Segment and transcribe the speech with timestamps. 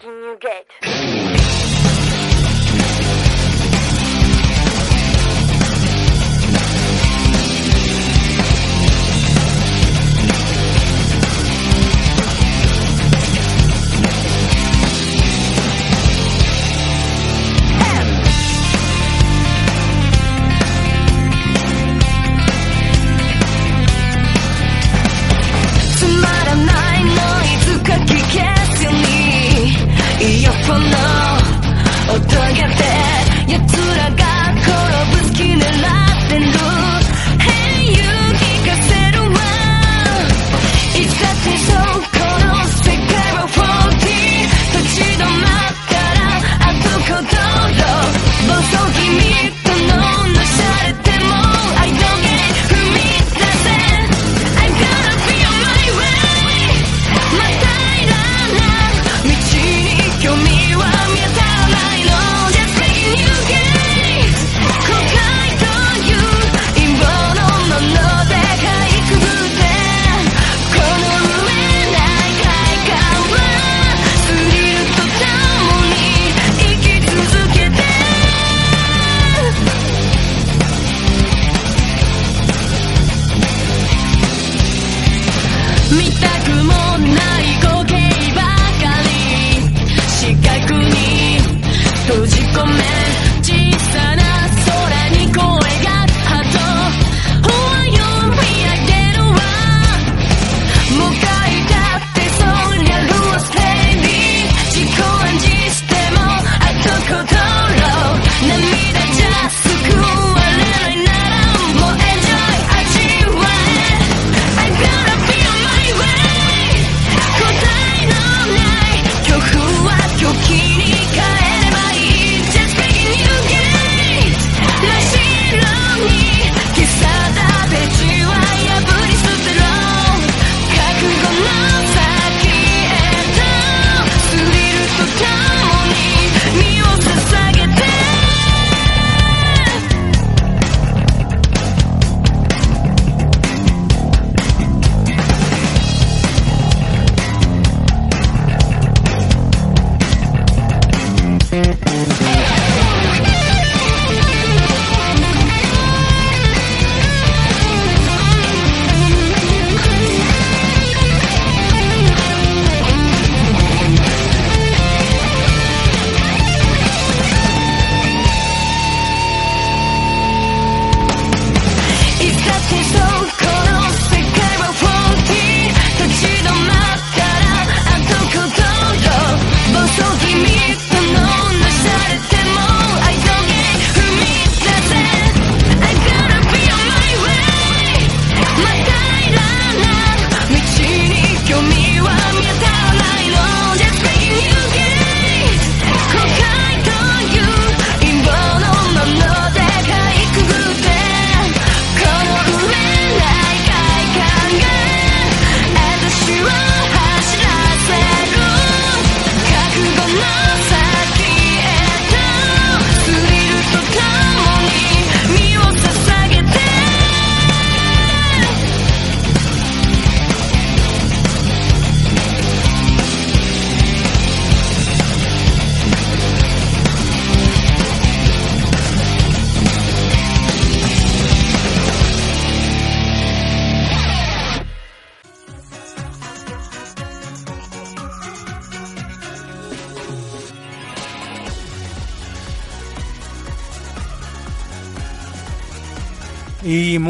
[0.00, 0.89] can you get?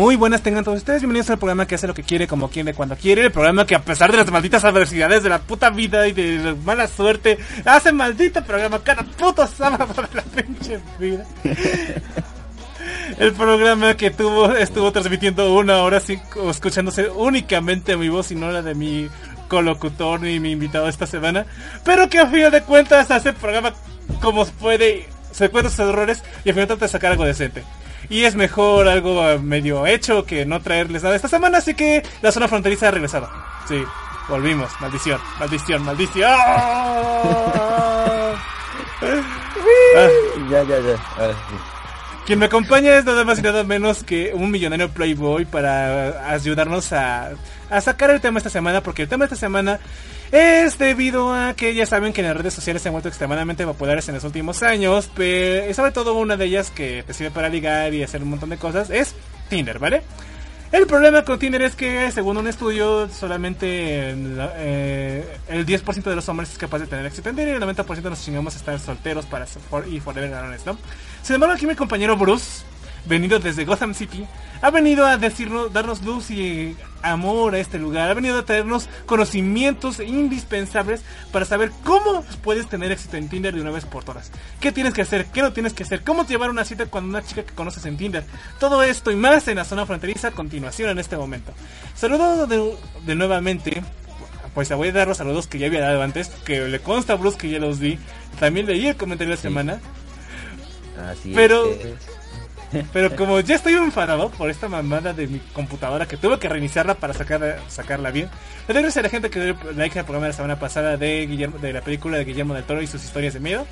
[0.00, 1.03] Muy buenas tengan todos ustedes.
[1.03, 3.27] Bienvenidos al programa que hace lo que quiere, como quiere, cuando quiere.
[3.27, 6.39] El programa que, a pesar de las malditas adversidades de la puta vida y de
[6.39, 11.27] la mala suerte, hace maldito programa cada puto sábado de la pinche vida.
[13.19, 18.51] El programa que tuvo, estuvo transmitiendo una hora cinco, escuchándose únicamente mi voz y no
[18.51, 19.07] la de mi
[19.48, 21.45] colocutor ni mi invitado esta semana.
[21.84, 23.74] Pero que a final de cuentas hace el programa
[24.22, 27.65] como puede, se cuentan sus errores y al final trata de sacar algo decente.
[28.10, 31.59] Y es mejor algo eh, medio hecho que no traerles nada esta semana.
[31.59, 33.30] Así que la zona fronteriza ha regresado.
[33.68, 33.83] Sí,
[34.28, 34.68] volvimos.
[34.80, 36.30] Maldición, maldición, maldición.
[39.97, 40.09] ¡Ah!
[40.51, 40.97] ya, ya, ya.
[41.18, 41.33] Ah,
[42.27, 46.92] Quien me acompaña es nada más y nada menos que un millonario Playboy para ayudarnos
[46.92, 47.30] a,
[47.71, 49.78] a sacar el tema esta semana, porque el tema esta semana
[50.32, 54.09] es debido a que ya saben que las redes sociales se han vuelto extremadamente populares
[54.09, 57.92] en los últimos años, pero sobre todo una de ellas que te sirve para ligar
[57.94, 59.15] y hacer un montón de cosas es
[59.48, 60.03] Tinder, ¿vale?
[60.71, 66.28] El problema con Tinder es que, según un estudio, solamente eh, el 10% de los
[66.28, 68.78] hombres es capaz de tener éxito en Tinder y el 90% nos chingamos a estar
[68.78, 69.47] solteros para
[69.91, 70.78] y forever varones, ¿no?
[71.22, 72.62] Sin embargo, aquí mi compañero Bruce,
[73.04, 74.24] venido desde Gotham City,
[74.62, 78.88] ha venido a decirnos, darnos luz y amor a este lugar, ha venido a traernos
[79.06, 81.02] conocimientos indispensables
[81.32, 84.30] para saber cómo puedes tener éxito en Tinder de una vez por todas.
[84.60, 85.26] ¿Qué tienes que hacer?
[85.26, 86.02] ¿Qué no tienes que hacer?
[86.02, 88.24] ¿Cómo llevar una cita con una chica que conoces en Tinder?
[88.58, 91.52] Todo esto y más en la zona fronteriza a continuación en este momento.
[91.94, 92.76] Saludos de,
[93.06, 93.82] de nuevamente
[94.54, 97.16] pues voy a dar los saludos que ya había dado antes, que le consta a
[97.16, 97.98] Bruce que ya los di.
[98.38, 99.80] También leí el comentario de la semana.
[101.08, 102.20] Así Pero es.
[102.93, 106.95] Pero como ya estoy enfadado por esta mamada de mi computadora que tuve que reiniciarla
[106.95, 108.28] para sacar, sacarla bien,
[108.69, 111.27] le doy gracias la gente que dio like al programa de la semana pasada de
[111.27, 113.67] Guillermo, de la película de Guillermo del Toro y sus historias de miedo.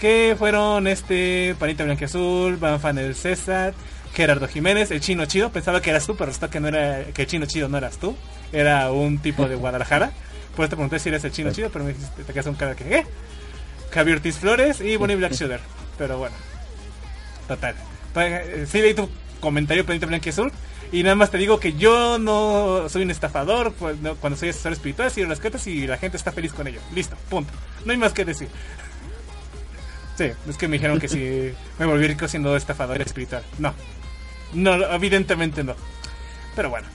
[0.00, 3.72] Que fueron este Panita Blanquiazul, Banfan el César,
[4.14, 5.50] Gerardo Jiménez, el chino chido.
[5.50, 7.98] Pensaba que eras tú, pero resulta que no era, que el chino chido no eras
[7.98, 8.16] tú.
[8.52, 10.10] Era un tipo de Guadalajara.
[10.56, 12.54] Por eso te pregunté si eres el chino chido, pero me dijiste, te quedas un
[12.54, 13.06] cara que ¿qué?
[13.92, 15.60] Javier Ortiz Flores y Bonnie Black Sugar.
[15.96, 16.34] Pero bueno.
[17.46, 17.74] Total.
[18.16, 19.08] Eh, Sí leí tu
[19.40, 20.52] comentario pendiente blanco y azul.
[20.92, 24.50] Y nada más te digo que yo no soy un estafador pues, no, cuando soy
[24.50, 26.80] asesor espiritual, sigo las cartas y la gente está feliz con ello.
[26.94, 27.50] Listo, punto.
[27.84, 28.48] No hay más que decir.
[30.14, 33.42] Sí, es que me dijeron que si me volví rico siendo estafador espiritual.
[33.58, 33.74] No,
[34.52, 35.74] no, evidentemente no.
[36.54, 36.86] Pero bueno.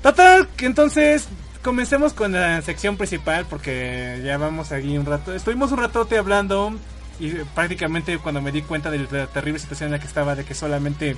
[0.00, 1.28] Total, que entonces
[1.60, 5.34] comencemos con la sección principal porque ya vamos aquí un rato.
[5.34, 6.78] Estuvimos un ratote hablando
[7.20, 10.44] y prácticamente cuando me di cuenta de la terrible situación en la que estaba, de
[10.44, 11.16] que solamente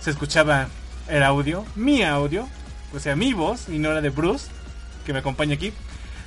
[0.00, 0.68] se escuchaba
[1.08, 2.48] el audio, mi audio,
[2.94, 4.48] o sea, mi voz y no la de Bruce,
[5.04, 5.72] que me acompaña aquí,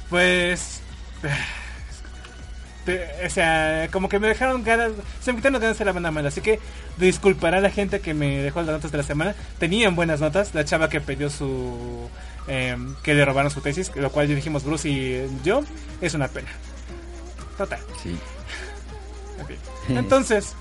[0.09, 0.81] pues...
[3.25, 6.29] o sea, como que me dejaron ganas, se me quitaron ganas de la banda mala,
[6.29, 6.59] así que
[6.97, 10.55] disculpará a la gente que me dejó las notas de la semana, tenían buenas notas,
[10.55, 12.09] la chava que pidió su...
[12.47, 15.61] em, que le robaron su tesis, lo cual dijimos Bruce y yo,
[16.01, 16.49] es una pena.
[17.57, 17.79] Total.
[18.01, 18.17] Sí.
[19.89, 20.53] Entonces,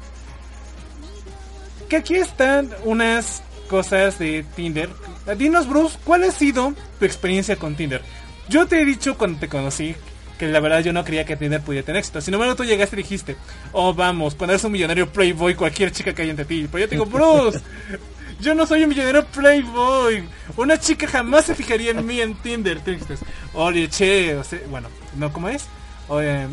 [1.88, 4.88] que aquí están unas cosas de Tinder.
[5.36, 8.02] Dinos, Bruce, ¿cuál ha sido tu experiencia con Tinder?
[8.48, 9.94] Yo te he dicho cuando te conocí
[10.38, 12.20] que la verdad yo no creía que Tinder pudiera tener éxito.
[12.20, 13.36] Sin embargo, tú llegaste y dijiste,
[13.72, 16.68] oh, vamos, cuando eres un millonario Playboy, cualquier chica que hay entre ti.
[16.70, 17.60] Pero yo te digo, Bruce,
[18.40, 20.28] yo no soy un millonario Playboy.
[20.56, 22.82] Una chica jamás se fijaría en mí en Tinder.
[22.84, 23.16] Dijiste,
[23.52, 25.64] Oye, che, o sea, bueno, ¿no cómo es?
[26.06, 26.46] Oye,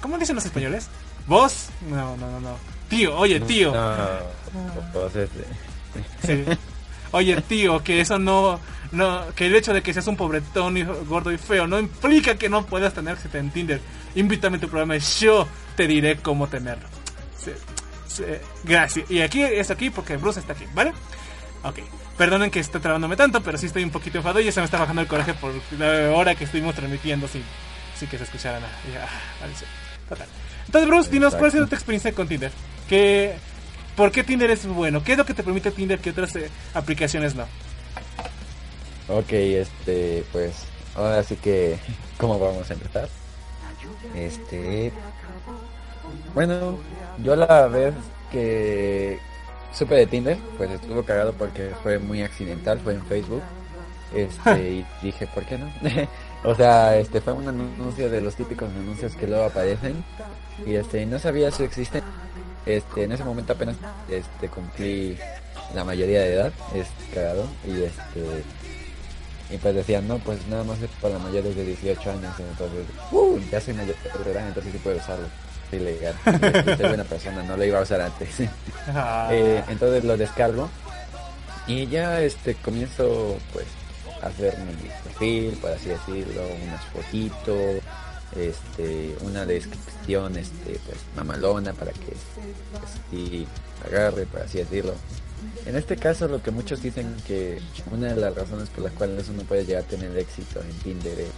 [0.00, 0.88] ¿Cómo dicen los españoles?
[1.30, 1.68] ¿Vos?
[1.88, 2.56] No, no, no, no.
[2.88, 3.72] Tío, oye, tío.
[3.72, 4.18] No,
[4.92, 5.44] pues este.
[6.26, 6.44] Sí.
[7.12, 8.58] Oye, tío, que eso no,
[8.90, 12.34] no, que el hecho de que seas un pobretón y gordo y feo no implica
[12.34, 13.80] que no puedas tener éxito en Tinder.
[14.16, 15.46] Invítame a tu programa y yo
[15.76, 16.88] te diré cómo tenerlo.
[17.38, 17.52] Sí,
[18.08, 18.24] sí,
[18.64, 19.08] gracias.
[19.08, 20.92] Y aquí es aquí porque Bruce está aquí, ¿vale?
[21.62, 21.78] Ok.
[22.18, 24.64] Perdonen que esté trabándome tanto, pero sí estoy un poquito enfadado y ya se me
[24.64, 27.44] está bajando el coraje por la hora que estuvimos transmitiendo sin,
[27.96, 28.72] sin que se escuchara nada.
[28.92, 29.08] Y, ah,
[29.40, 29.64] vale, sí.
[30.08, 30.26] Total.
[30.70, 32.52] Entonces, Bruce, dinos cuál ha sido tu experiencia con Tinder.
[32.88, 33.34] ¿Qué,
[33.96, 35.02] ¿Por qué Tinder es bueno?
[35.02, 37.42] ¿Qué es lo que te permite Tinder que otras eh, aplicaciones no?
[39.08, 40.62] Ok, este, pues,
[40.94, 41.76] ahora sí que,
[42.18, 43.08] ¿cómo vamos a empezar?
[44.14, 44.92] Este,
[46.36, 46.78] bueno,
[47.20, 47.92] yo la vez
[48.30, 49.18] que
[49.72, 53.42] supe de Tinder, pues estuvo cagado porque fue muy accidental, fue en Facebook,
[54.14, 55.68] este, y dije, ¿por qué no?
[56.48, 60.04] o sea, este, fue un anuncio de los típicos anuncios que luego aparecen,
[60.66, 62.08] y este, no sabía su existencia,
[62.66, 63.76] este, en ese momento apenas,
[64.08, 65.18] este, cumplí
[65.74, 68.44] la mayoría de edad, es cagado, y este,
[69.50, 73.38] y pues decían, no, pues nada más es para mayores de 18 años, entonces, uh,
[73.50, 75.26] ya soy mayor de edad, entonces sí puedo usarlo.
[75.72, 76.14] Es ilegal.
[76.26, 78.28] Este, soy buena persona, no lo iba a usar antes.
[78.88, 80.68] Ah, Eh, entonces lo descargo
[81.66, 83.66] y ya este comienzo pues
[84.22, 87.82] a hacer mi perfil, por así decirlo, unas fotitos,
[88.36, 92.14] este, una descripción este pues mamalona para que
[92.72, 93.46] pues, sí
[93.86, 94.94] agarre, por así decirlo.
[95.64, 97.60] En este caso lo que muchos dicen que
[97.90, 101.18] una de las razones por las cuales uno puede llegar a tener éxito en Tinder
[101.20, 101.30] es,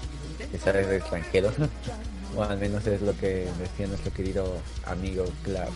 [0.53, 1.53] es ser extranjero.
[2.37, 4.57] o al menos es lo que decía nuestro querido
[4.87, 5.73] amigo Clark.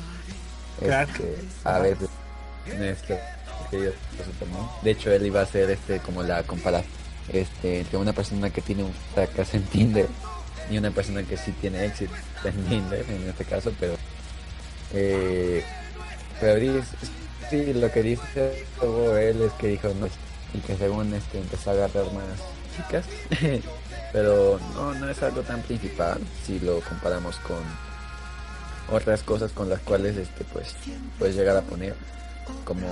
[0.80, 1.10] Clark.
[1.10, 2.08] Este, a veces
[2.78, 3.16] nuestro
[3.70, 3.92] querido.
[4.82, 6.90] De hecho él iba a hacer este como la comparación
[7.32, 10.06] este, entre una persona que tiene un fracaso en Tinder
[10.70, 13.94] y una persona que sí tiene éxito en Tinder en este caso, pero
[14.92, 15.64] eh,
[16.40, 16.82] pero
[17.50, 20.08] sí, lo que dice luego él es que dijo no,
[20.54, 22.24] y que según este empezó a agarrar más
[22.76, 23.04] chicas,
[24.12, 27.58] pero no, no es algo tan principal si lo comparamos con
[28.90, 30.74] otras cosas con las cuales este pues
[31.18, 31.94] puedes llegar a poner
[32.64, 32.86] como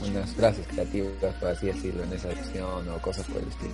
[0.00, 3.72] unas frases creativas, por así decirlo, en esa acción o cosas por el estilo.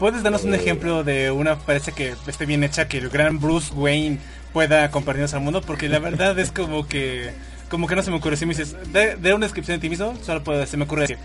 [0.00, 3.38] ¿Puedes darnos un Eh, ejemplo de una frase que esté bien hecha que el gran
[3.38, 4.18] Bruce Wayne
[4.52, 5.60] pueda compartirnos al mundo?
[5.60, 7.30] Porque la verdad es como que
[7.68, 8.36] como que no se me ocurre.
[8.36, 11.02] Si me dices, de, de una descripción de ti mismo, solo puede, se me ocurre
[11.02, 11.18] decir,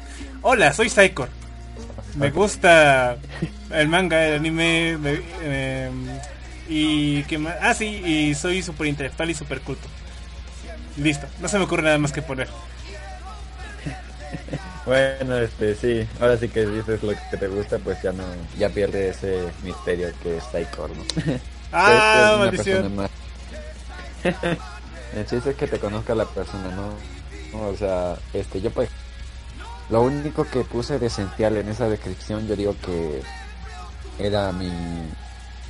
[0.43, 1.29] hola, soy Psychor.
[2.15, 3.17] Me gusta
[3.71, 5.89] el manga, el anime, me- eh,
[6.69, 7.55] y que más...
[7.61, 9.87] Ah, sí, y soy súper intelectual y súper culto.
[10.97, 12.47] Listo, no se me ocurre nada más que poner.
[14.85, 18.23] Bueno, este sí, ahora sí que dices lo que te gusta, pues ya no,
[18.57, 21.03] ya pierde ese misterio que es Psychor, ¿no?
[21.71, 22.95] Ah, Pues, es una maldición.
[22.95, 23.09] más.
[25.15, 26.93] El chiste es que te conozca la persona, ¿no?
[27.51, 28.89] No, O sea, este, yo pues,
[29.89, 33.21] lo único que puse de esencial en esa descripción, yo digo que
[34.19, 34.71] era mi,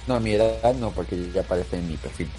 [0.07, 2.29] no, mi edad no, porque ya aparece en mi perfil,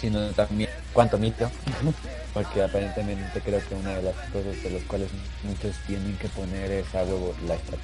[0.00, 1.50] sino también cuánto mito,
[2.34, 5.08] porque aparentemente creo que una de las cosas de las cuales
[5.42, 7.78] muchos tienen que poner es a huevo estatua.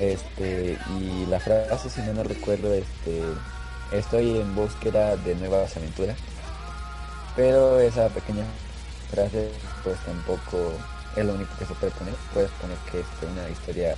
[0.00, 3.22] Este, y la frase, si no no recuerdo, este,
[3.92, 6.16] estoy en búsqueda de nuevas aventuras.
[7.36, 8.44] Pero esa pequeña
[9.10, 9.50] frase,
[9.84, 10.72] pues tampoco
[11.16, 12.14] es lo único que se puede poner.
[12.32, 13.94] Puedes poner que es una historia.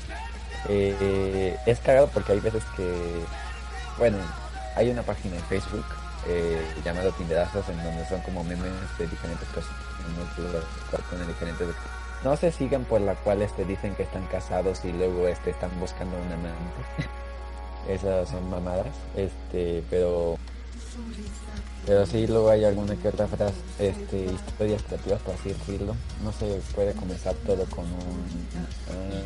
[0.69, 3.25] eh, es cagado porque hay veces que,
[3.99, 4.19] bueno,
[4.77, 5.87] hay una página en Facebook
[6.27, 9.73] eh, llamada Tinderazos en donde son como memes de diferentes cosas.
[11.11, 11.69] ponen diferentes
[12.25, 15.71] no se sigan por la cual este dicen que están casados y luego este están
[15.81, 16.83] buscando un amante.
[17.89, 18.95] Esas son mamadas.
[19.17, 20.37] Este, pero
[21.87, 25.97] pero sí luego hay alguna que otra frase, este, historias creativas por así decirlo.
[26.23, 28.27] No se puede comenzar todo con un
[28.91, 29.23] ah,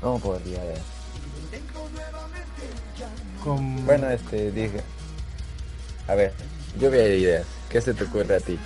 [0.00, 0.64] ¿Cómo podría
[3.42, 3.84] Con...
[3.86, 4.80] Bueno, este, dije.
[6.08, 6.32] A ver,
[6.78, 7.46] lluvia de ideas.
[7.68, 8.58] ¿Qué se te ocurre a ti?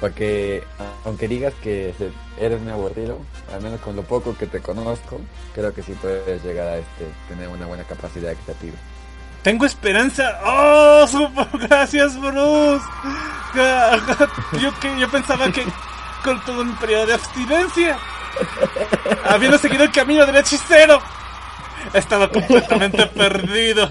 [0.00, 0.62] Porque
[1.04, 1.92] aunque digas que
[2.40, 3.18] eres muy aburrido,
[3.52, 5.20] al menos con lo poco que te conozco,
[5.54, 8.76] creo que sí puedes llegar a este, tener una buena capacidad creativa.
[9.42, 10.40] Tengo esperanza.
[10.44, 11.06] ¡Oh!
[11.06, 12.84] super- Gracias, Bruce.
[14.60, 15.64] Yo, que, yo pensaba que
[16.22, 17.98] con todo mi periodo de abstinencia,
[19.24, 21.00] habiendo seguido el camino del hechicero,
[21.94, 23.90] estaba completamente perdido.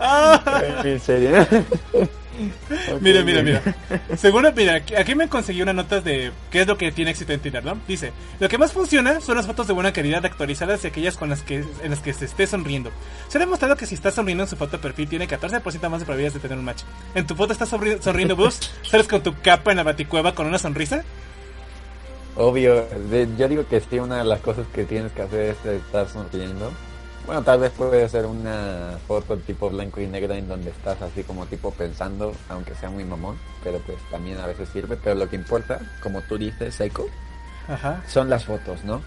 [0.00, 0.62] Ah.
[0.84, 1.46] ¿En serio?
[3.00, 3.62] Mira, mira, mira.
[4.16, 7.38] Seguro, mira, aquí- me conseguí una nota de qué es lo que tiene éxito en
[7.38, 7.78] Tinder, ¿no?
[7.86, 11.30] Dice, lo que más funciona son las fotos de buena calidad actualizadas y aquellas con
[11.30, 12.90] las que, en las que se esté sonriendo.
[13.28, 16.00] Se ha demostrado que si estás sonriendo en su foto de perfil tiene 14% más
[16.00, 16.82] de probabilidades de tener un match.
[17.14, 18.58] ¿En tu foto estás sonri- sonriendo, Bruce?
[18.82, 21.04] ¿Sales con tu capa en la baticueva con una sonrisa?
[22.36, 25.64] Obvio, de- yo digo que sí, una de las cosas que tienes que hacer es
[25.66, 26.72] estar sonriendo.
[27.26, 31.22] Bueno, tal vez puede ser una foto tipo blanco y negro en donde estás así
[31.22, 34.98] como tipo pensando, aunque sea muy mamón, pero pues también a veces sirve.
[35.02, 37.06] Pero lo que importa, como tú dices, Seiko,
[37.68, 38.02] Ajá.
[38.08, 39.00] son las fotos, ¿no?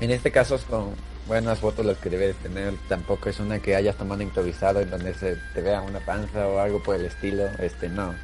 [0.00, 0.90] En este caso son
[1.28, 2.74] buenas fotos las que debes tener.
[2.88, 6.58] Tampoco es una que hayas tomado improvisado en donde se te vea una panza o
[6.58, 7.44] algo por el estilo.
[7.60, 8.14] Este, no.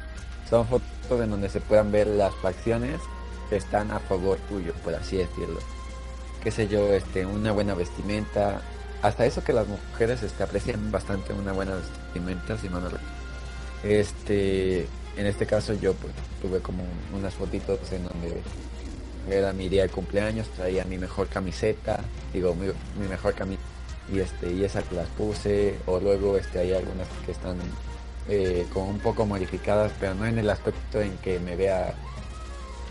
[0.49, 2.99] Son fotos en donde se puedan ver las facciones
[3.49, 5.59] que están a favor tuyo, por así decirlo.
[6.43, 8.61] Qué sé yo, este, una buena vestimenta.
[9.01, 12.79] Hasta eso que las mujeres este, aprecian bastante una buena vestimenta, si no.
[13.83, 14.87] Este,
[15.17, 18.41] en este caso yo pues, tuve como unas fotitos en donde
[19.29, 21.99] era mi día de cumpleaños, traía mi mejor camiseta,
[22.33, 23.63] digo mi, mejor camiseta
[24.11, 27.57] y este y esas las puse o luego este hay algunas que están
[28.27, 31.93] eh, como un poco modificadas, pero no en el aspecto en que me vea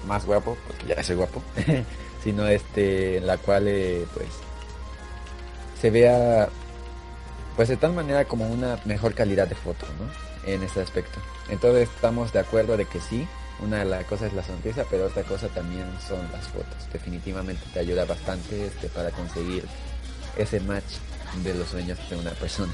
[0.06, 1.42] más guapo, porque ya soy guapo,
[2.24, 4.28] sino este en la cual eh, pues
[5.80, 6.48] se vea
[7.56, 10.52] pues de tal manera como una mejor calidad de foto, ¿no?
[10.52, 11.18] En ese aspecto.
[11.48, 13.26] Entonces estamos de acuerdo de que sí,
[13.60, 16.88] una de las cosas es la sonrisa, pero otra cosa también son las fotos.
[16.92, 19.64] Definitivamente te ayuda bastante este, para conseguir
[20.36, 20.84] ese match
[21.42, 22.72] de los sueños de una persona.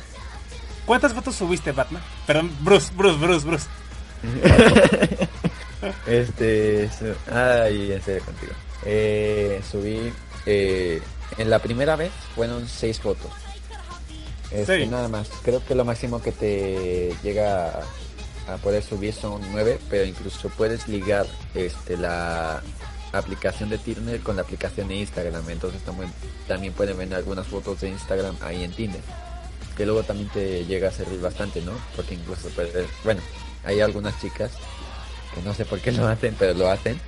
[0.85, 2.03] ¿Cuántas fotos subiste, Batman?
[2.27, 3.67] Perdón, Bruce, Bruce, Bruce, Bruce.
[6.07, 8.53] Este, su- ay, en serio contigo.
[8.85, 10.13] Eh, subí,
[10.47, 11.01] eh,
[11.39, 13.31] en la primera vez fueron seis fotos.
[14.51, 15.29] Este, nada más.
[15.43, 17.83] Creo que lo máximo que te llega
[18.47, 22.63] a, a poder subir son nueve, pero incluso puedes ligar este la
[23.13, 25.49] aplicación de Tinder con la aplicación de Instagram.
[25.51, 26.13] Entonces también,
[26.47, 29.01] también pueden ver algunas fotos de Instagram ahí en Tinder.
[29.77, 31.73] Que luego también te llega a servir bastante, ¿no?
[31.97, 33.21] Porque incluso puedes, bueno,
[33.65, 34.53] hay algunas chicas
[35.35, 37.01] que no sé por qué lo hacen, pero lo hacen.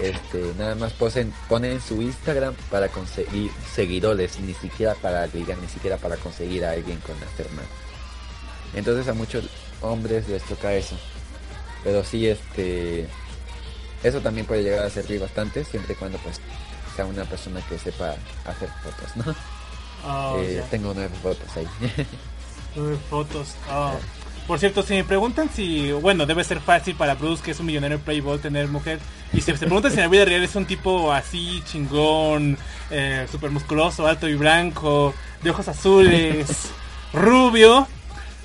[0.00, 5.68] Este, nada más posen, ponen su Instagram para conseguir seguidores, ni siquiera para ligar, ni
[5.68, 7.64] siquiera para conseguir a alguien con más.
[8.74, 9.44] Entonces a muchos
[9.82, 10.96] hombres les toca eso.
[11.82, 13.06] Pero sí, este,
[14.02, 16.40] eso también puede llegar a servir bastante, siempre y cuando pues
[16.94, 18.14] sea una persona que sepa
[18.46, 19.34] hacer fotos, ¿no?
[20.06, 21.66] Oh, Eh, tengo nueve fotos ahí.
[22.76, 23.54] Nueve fotos.
[23.70, 23.94] Oh.
[24.46, 27.66] Por cierto, si me preguntan si, bueno, debe ser fácil para Bruce, que es un
[27.66, 28.98] millonario playboy, tener mujer.
[29.32, 32.58] Y si se preguntan si en la vida real es un tipo así, chingón,
[32.90, 36.72] eh, súper musculoso, alto y blanco, de ojos azules,
[37.12, 37.86] rubio.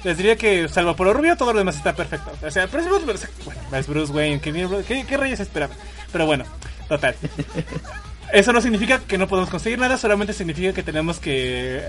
[0.03, 2.31] Les diría que, salvo por lo rubio, todo lo demás está perfecto.
[2.45, 4.39] O sea, pero es Bruce, Bruce- bueno, es Bruce Wayne.
[4.39, 4.53] ¿Qué,
[4.87, 5.75] qué, qué reyes esperaban?
[6.11, 6.45] Pero bueno,
[6.87, 7.15] total.
[8.31, 11.81] Eso no significa que no podemos conseguir nada, solamente significa que tenemos que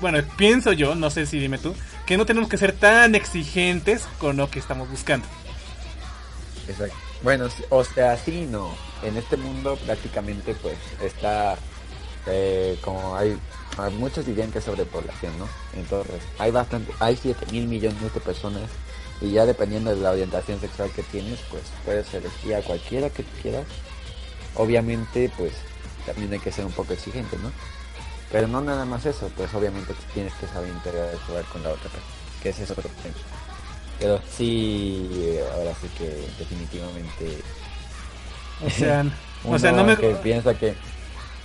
[0.00, 1.74] bueno, pienso yo, no sé si dime tú,
[2.06, 5.26] que no tenemos que ser tan exigentes con lo que estamos buscando.
[6.68, 6.96] Exacto.
[7.22, 8.74] Bueno, o sea, sí, no.
[9.02, 11.56] En este mundo prácticamente pues está
[12.26, 13.38] eh, como hay,
[13.98, 15.48] muchos dirían que es sobrepoblación, ¿no?
[15.74, 18.68] Entonces, hay bastante, hay 7 mil millones de personas
[19.20, 23.24] y ya dependiendo de la orientación sexual que tienes, pues puedes elegir a cualquiera que
[23.42, 23.66] quieras.
[24.54, 25.52] Obviamente, pues
[26.06, 27.50] también hay que ser un poco exigente, ¿no?
[28.30, 32.04] Pero no nada más eso, pues obviamente tienes que saber interactuar con la otra persona,
[32.42, 33.14] que ese es otro tema.
[33.98, 36.06] Pero sí, ahora sí que
[36.38, 37.38] definitivamente
[38.64, 39.04] O sea,
[39.44, 39.96] o sea, no me...
[39.96, 40.74] que piensa que,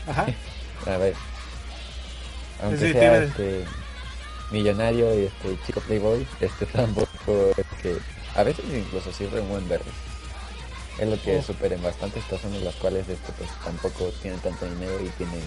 [0.08, 0.28] Ajá.
[0.86, 1.16] a ver,
[2.64, 3.66] aunque Sí, sea este
[4.52, 7.98] millonario y este chico playboy, este tampoco es que
[8.36, 9.92] a veces incluso sirve un buen verde.
[11.00, 11.42] Es lo que Oh.
[11.42, 15.42] superen bastantes personas las cuales este pues tampoco tienen tanto dinero y tienen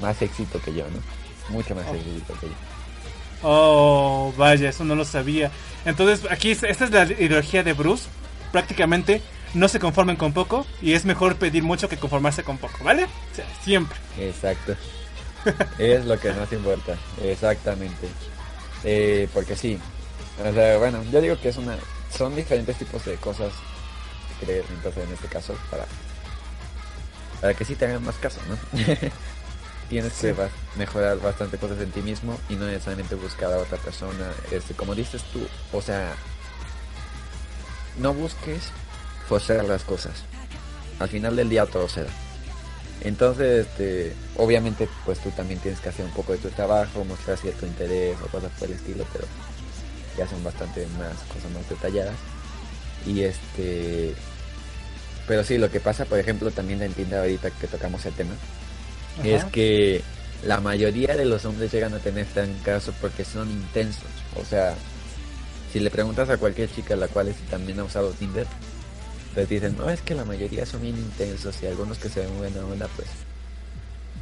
[0.00, 1.54] más éxito que yo, ¿no?
[1.54, 1.94] Mucho más Oh.
[1.94, 2.52] éxito que yo.
[3.42, 5.50] Oh, vaya, eso no lo sabía.
[5.84, 8.04] Entonces, aquí es- esta es la ideología de Bruce.
[8.52, 9.22] Prácticamente
[9.54, 13.04] no se conformen con poco y es mejor pedir mucho que conformarse con poco, ¿vale?
[13.04, 13.98] O sea, siempre.
[14.18, 14.74] Exacto.
[15.78, 16.96] es lo que nos importa.
[17.22, 18.08] Exactamente.
[18.84, 19.78] Eh, porque sí.
[20.44, 21.76] O sea, bueno, yo digo que es una.
[22.16, 23.52] Son diferentes tipos de cosas
[24.40, 25.84] que creer, entonces en este caso para
[27.40, 28.56] para que sí te hagan más caso, ¿no?
[29.88, 30.28] Tienes Sí.
[30.28, 30.34] que
[30.76, 34.32] mejorar bastante cosas en ti mismo y no necesariamente buscar a otra persona.
[34.50, 36.14] Este, como dices tú, o sea,
[37.98, 38.70] no busques
[39.28, 40.24] forzar las cosas.
[40.98, 42.10] Al final del día todo se da.
[43.02, 47.36] Entonces, este, obviamente, pues tú también tienes que hacer un poco de tu trabajo, mostrar
[47.38, 49.26] cierto interés o cosas por el estilo, pero
[50.18, 52.14] ya son bastante más cosas más detalladas.
[53.06, 54.14] Y este,
[55.28, 58.34] pero sí, lo que pasa, por ejemplo, también entiendo ahorita que tocamos el tema,
[59.18, 59.28] Ajá.
[59.28, 60.02] es que
[60.44, 64.04] la mayoría de los hombres llegan a tener este caso porque son intensos.
[64.40, 64.74] O sea,
[65.72, 68.46] si le preguntas a cualquier chica la cual es- también ha usado Tinder,
[69.34, 72.36] pues dicen, no, es que la mayoría son bien intensos y algunos que se ven
[72.38, 73.08] buena onda, pues,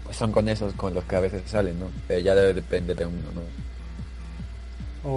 [0.05, 1.87] pues son con esos con los que a veces salen, ¿no?
[2.09, 3.43] Pero ya debe depender de uno, ¿no?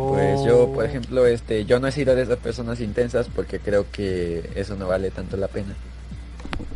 [0.09, 0.87] Pues yo, por Oh.
[0.87, 4.87] ejemplo, este, yo no he sido de esas personas intensas porque creo que eso no
[4.87, 5.73] vale tanto la pena.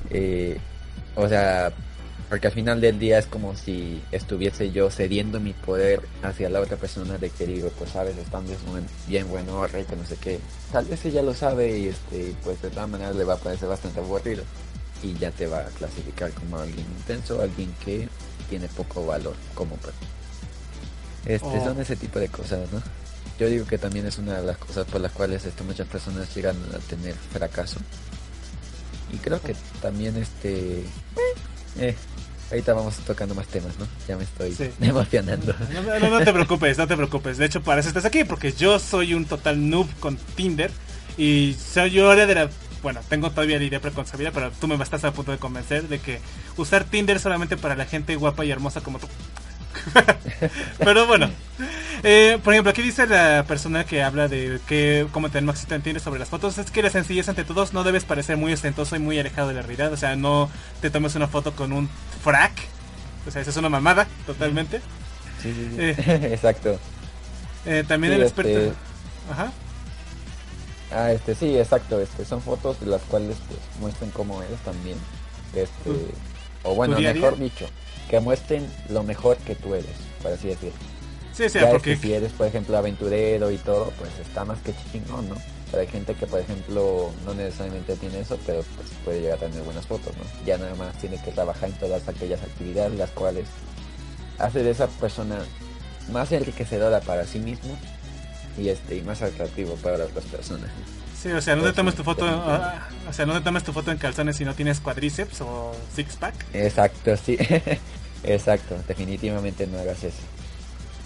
[0.09, 0.57] Eh,
[1.15, 1.73] o sea,
[2.31, 6.61] porque al final del día es como si estuviese yo cediendo mi poder hacia la
[6.61, 10.05] otra persona de que digo, pues sabes, están bien, buen- bien bueno, rey, que no
[10.05, 10.39] sé qué.
[10.71, 13.67] Tal vez ella lo sabe y este, pues de todas maneras le va a parecer
[13.67, 14.43] bastante aburrido.
[15.03, 18.07] Y ya te va a clasificar como alguien intenso, alguien que
[18.49, 20.07] tiene poco valor como persona.
[21.25, 21.65] Este, Oh.
[21.65, 22.81] son ese tipo de cosas, ¿no?
[23.39, 26.33] Yo digo que también es una de las cosas por las cuales este, muchas personas
[26.33, 27.79] llegan a tener fracaso.
[29.11, 30.79] Y creo que también este...
[30.79, 30.85] Eh,
[32.49, 33.87] ahorita vamos tocando más temas, ¿no?
[34.07, 34.69] Ya me estoy Sí.
[34.81, 35.55] emocionando.
[35.73, 37.37] No, no, no te preocupes, no te preocupes.
[37.37, 40.71] De hecho, para eso estás aquí, porque yo soy un total noob con Tinder.
[41.17, 42.49] Y soy yo de la...
[42.81, 45.99] Bueno, tengo todavía la idea preconcebida, pero tú me estás a punto de convencer de
[45.99, 46.19] que
[46.57, 49.07] usar Tinder solamente para la gente guapa y hermosa como tú.
[50.79, 51.29] pero bueno,
[52.03, 56.01] eh, por ejemplo, aquí dice la persona que habla de que cómo tener en Tinder
[56.01, 56.57] sobre las fotos.
[56.57, 59.55] Es que la sencillez ante todos no debes parecer muy ostentoso y muy alejado de
[59.55, 59.93] la realidad.
[59.93, 60.49] O sea, no
[60.81, 61.89] te tomes una foto con un
[62.23, 62.53] frac.
[63.27, 64.81] O sea, eso es una mamada, totalmente.
[65.41, 65.75] Sí, sí, sí.
[65.79, 65.95] Eh.
[66.33, 66.79] Exacto.
[67.65, 68.59] Eh, también Sí, el experto.
[68.59, 68.73] este-
[69.31, 69.51] Ajá.
[70.91, 72.01] Ah, este, sí, exacto.
[72.01, 74.97] Este, son fotos de las cuales pues, muestran cómo eres también.
[75.55, 75.91] Este,
[76.63, 77.45] o bueno, mejor día.
[77.45, 77.67] dicho,
[78.11, 80.75] que muestren lo mejor que tú eres, por así decirlo.
[81.33, 84.43] Sí, sí, ya porque es que si eres, por ejemplo, aventurero y todo, pues está
[84.45, 85.35] más que chingón, ¿no?
[85.71, 89.47] Pero hay gente que, por ejemplo, no necesariamente tiene eso, pero pues puede llegar a
[89.47, 90.23] tener buenas fotos, ¿no?
[90.45, 93.45] Ya nada más tienes que trabajar en todas aquellas actividades las cuales
[94.37, 95.39] hace de esa persona
[96.11, 97.77] más enriquecedora para sí mismo
[98.57, 100.69] y este y más atractivo para las personas.
[101.17, 102.77] Sí, o sea, no te Pues, tomes tu foto, definitivamente.
[102.77, 105.71] ah, o sea, no te tomes tu foto en calzones si no tienes cuadríceps o
[105.95, 106.33] six pack.
[106.51, 107.37] Exacto, sí.
[108.23, 110.21] Exacto, definitivamente no hagas eso.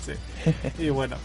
[0.06, 0.14] Sí.
[0.84, 1.16] Y bueno,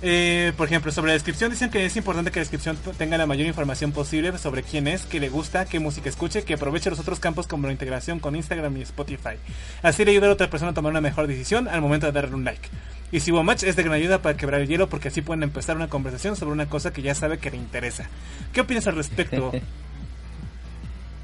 [0.00, 3.26] eh, por ejemplo, sobre la descripción dicen que es importante que la descripción tenga la
[3.26, 7.00] mayor información posible sobre quién es, qué le gusta, qué música escuche, que aproveche los
[7.00, 9.36] otros campos como la integración con Instagram y Spotify.
[9.82, 12.36] Así le ayuda a otra persona a tomar una mejor decisión al momento de darle
[12.36, 12.68] un like.
[13.10, 15.42] Y si hubo match es de gran ayuda para quebrar el hielo porque así pueden
[15.42, 18.08] empezar una conversación sobre una cosa que ya sabe que le interesa.
[18.52, 19.52] ¿Qué opinas al respecto?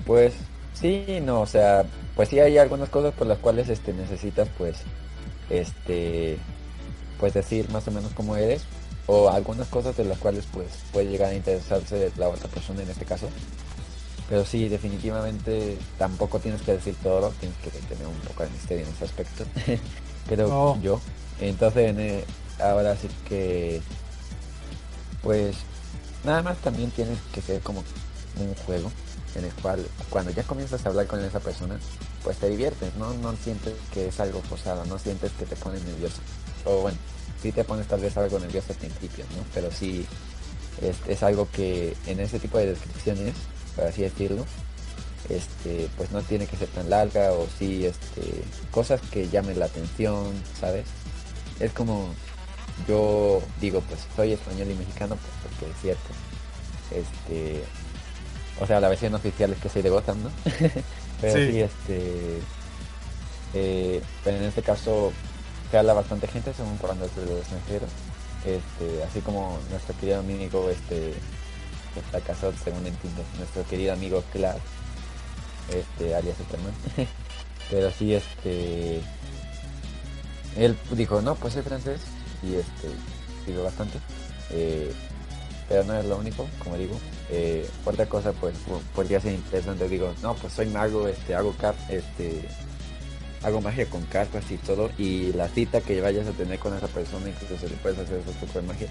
[0.04, 0.34] Pues
[0.74, 1.84] sí, no, o sea,
[2.16, 4.76] pues sí hay algunas cosas por las cuales este necesitas pues
[5.50, 6.38] este
[7.18, 8.62] pues decir más o menos cómo eres
[9.06, 12.90] o algunas cosas de las cuales pues puede llegar a interesarse la otra persona en
[12.90, 13.28] este caso.
[14.28, 18.86] Pero sí, definitivamente tampoco tienes que decir todo, tienes que tener un poco de misterio
[18.86, 19.44] en ese aspecto.
[20.28, 20.78] Pero Oh.
[20.80, 21.00] yo,
[21.40, 22.24] entonces en, eh,
[22.60, 23.82] ahora sí que
[25.22, 25.56] pues
[26.24, 27.80] nada más también tienes que ser como
[28.40, 28.90] un juego
[29.34, 31.78] en el cual cuando ya comienzas a hablar con esa persona,
[32.22, 33.12] pues te diviertes, ¿no?
[33.14, 36.20] No sientes que es algo forzado, no sientes que te pones nervioso.
[36.64, 36.98] O bueno,
[37.42, 39.44] sí te pones tal vez algo nervioso al principio, ¿no?
[39.52, 40.06] Pero sí
[40.80, 43.34] es, algo que en ese tipo de descripciones,
[43.76, 44.44] por así decirlo,
[45.28, 49.66] este, pues no tiene que ser tan larga o sí, este, cosas que llamen la
[49.66, 50.84] atención, ¿sabes?
[51.60, 52.08] Es como
[52.88, 56.10] yo digo, pues soy español y mexicano, pues porque es cierto.
[56.90, 57.64] Este,
[58.60, 60.30] o sea, la versión oficial es que soy de Gotham, ¿no?
[61.20, 61.52] Pero Sí.
[61.52, 62.38] sí, este,
[63.54, 65.12] eh, pero en este caso
[65.70, 67.86] se habla bastante gente según cuando es del extranjero.
[68.44, 71.14] Este, así como nuestro querido amigo, este,
[71.94, 74.60] que casado según entiendo, nuestro querido amigo Clark,
[75.72, 76.74] este, alias Superman.
[77.70, 79.00] pero sí, este,
[80.56, 82.00] él dijo, no, pues soy francés
[82.42, 82.88] y este,
[83.46, 83.98] digo bastante.
[84.50, 84.92] Eh,
[85.68, 86.98] pero no es lo único, como digo.
[87.36, 89.88] Eh, otra cosa, pues, po- podría ser interesante.
[89.88, 92.42] Digo, no, pues soy mago, este, hago cap, este,
[93.42, 94.90] hago magia con cartas y todo.
[94.98, 98.18] Y la cita que vayas a tener con esa persona, incluso se le puedes hacer
[98.20, 98.88] ese tipo de magia.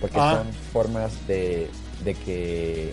[0.00, 0.42] Porque Ah.
[0.44, 1.70] son formas de,
[2.04, 2.92] de que,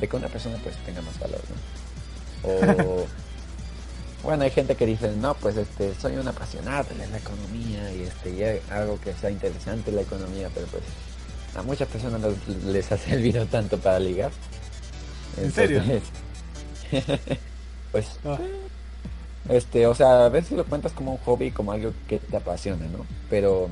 [0.00, 2.50] de que una persona, pues, tenga más valor, ¿no?
[2.50, 3.06] O,
[4.24, 8.02] bueno, hay gente que dice, no, pues, este, soy un apasionado de la economía y
[8.02, 10.82] este, y hago que sea interesante la economía, pero pues
[11.56, 14.30] a muchas personas les, les ha servido tanto para ligar.
[15.36, 15.82] ¿En serio?
[15.82, 16.02] Entonces,
[17.92, 18.38] pues, Ah,
[19.48, 22.86] este, o sea, a veces lo cuentas como un hobby, como algo que te apasiona,
[22.86, 23.04] ¿no?
[23.28, 23.68] Pero,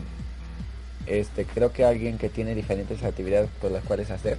[1.06, 4.38] este, creo que alguien que tiene diferentes actividades por las cuales hacer,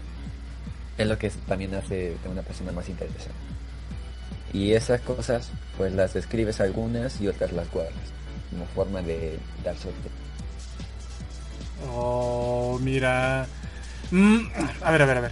[0.97, 3.32] es lo que también hace una persona más interesante.
[4.53, 7.93] Y esas cosas, pues las describes algunas y otras las guardas,
[8.51, 10.10] como forma de dar suerte.
[11.91, 13.48] Oh, mira.
[14.12, 14.39] Mm,
[14.82, 15.32] a ver, a ver, a ver.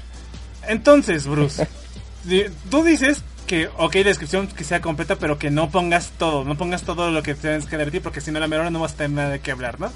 [0.67, 1.67] Entonces, Bruce,
[2.69, 6.57] tú dices que, ok, la descripción que sea completa, pero que no pongas todo, no
[6.57, 8.79] pongas todo lo que tienes que decir, porque si no, a la mera hora no
[8.79, 9.91] vas a tener nada de qué hablar, ¿no?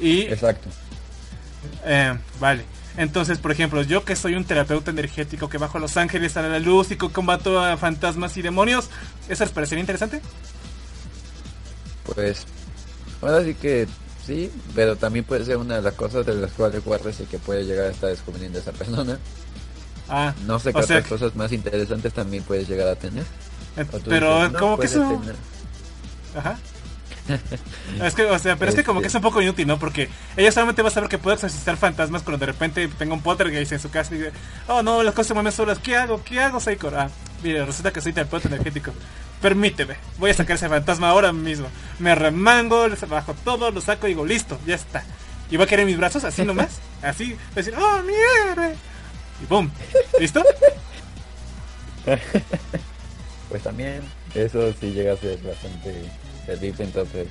[0.00, 0.68] Y, Exacto.
[1.84, 2.64] eh, vale.
[2.96, 6.60] Entonces, por ejemplo, yo que soy un terapeuta energético que bajo los ángeles a la
[6.60, 8.88] luz y combato a fantasmas y demonios,
[9.28, 10.20] ¿eso les parecería interesante?
[12.04, 12.46] Pues,
[13.20, 13.88] ahora sí que
[14.26, 17.38] sí, pero también puede ser una de las cosas de las cuales guardas y que
[17.38, 19.18] puede llegar a estar descubriendo esa persona.
[20.08, 23.24] Ah, No sé qué sea otras cosas más interesantes también puedes llegar a tener.
[23.76, 25.00] eh, pero dices, no, como que eso...
[25.20, 25.36] tener-
[26.36, 26.58] Ajá.
[28.02, 29.78] Es que, o sea, pero es que como que es un poco inútil, ¿no?
[29.78, 33.22] Porque ella solamente va a saber que puede exorcizar fantasmas cuando de repente tenga un
[33.22, 34.32] poltergeist en su casa y dice,
[34.68, 36.22] oh no, las cosas se mueven solas, ¿qué hago?
[36.22, 36.94] ¿Qué hago, Seikor?
[36.96, 37.08] Ah,
[37.42, 38.92] mire, resulta que soy terapeuta energético.
[39.40, 41.68] Permíteme, voy a sacar ese fantasma ahora mismo.
[41.98, 45.04] Me remango, les bajo todo, lo saco y digo, listo, ya está.
[45.50, 48.14] Y va a caer en mis brazos, así nomás, así, decir, oh, mi
[48.50, 48.74] héroe.
[49.42, 49.70] Y boom,
[50.20, 50.42] ¿listo?
[53.48, 54.00] Pues también,
[54.34, 56.10] eso sí llega a ser bastante
[56.44, 57.26] servible, entonces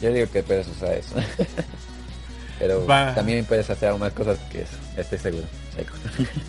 [0.00, 1.14] yo digo que puedes usar eso.
[2.58, 3.14] Pero Va.
[3.14, 5.46] también puedes hacer aún más cosas que eso, estoy seguro.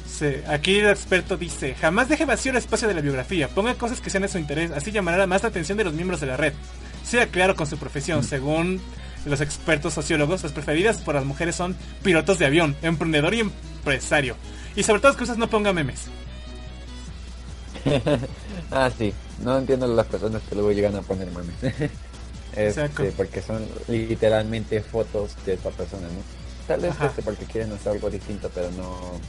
[0.07, 3.99] Sí, aquí el experto dice, jamás deje vacío el espacio de la biografía, ponga cosas
[3.99, 6.37] que sean de su interés, así llamará más la atención de los miembros de la
[6.37, 6.53] red.
[7.03, 8.79] Sea claro con su profesión, según
[9.25, 14.37] los expertos sociólogos, las preferidas por las mujeres son pilotos de avión, emprendedor y empresario.
[14.75, 16.05] Y sobre todas cosas no ponga memes.
[18.71, 21.91] ah, sí, no entiendo las personas que luego llegan a poner memes.
[22.55, 26.21] Este, porque son literalmente fotos de esta persona, ¿no?
[26.67, 29.19] Tal vez este, porque quieren hacer algo distinto, pero no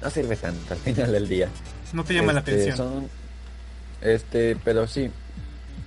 [0.00, 1.48] no sirve tanto al final del día.
[1.92, 2.76] No te llama la Este, atención.
[2.76, 3.08] son-
[4.00, 5.10] este, pero sí,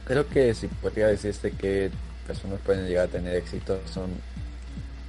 [0.05, 1.91] creo que si podría decirse que
[2.25, 4.09] personas pueden llegar a tener éxito son,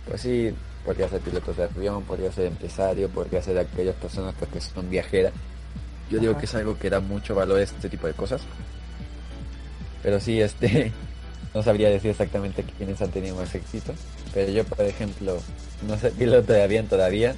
[0.06, 4.50] pues sí, podría ser piloto de avión, podría ser empresario, podría ser aquellas personas pues,
[4.52, 5.32] que son viajeras.
[6.10, 8.42] Yo digo que es algo que da mucho valor a este tipo de cosas.
[10.02, 10.92] Pero sí, este,
[11.54, 13.94] no sabría decir exactamente quiénes han tenido más éxito.
[14.32, 15.38] Pero yo, por ejemplo,
[15.86, 17.34] no sé piloto de avión todavía.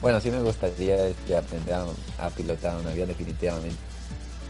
[0.00, 1.86] Bueno, sí me gustaría este, aprender a,
[2.18, 3.76] a pilotar un avión definitivamente.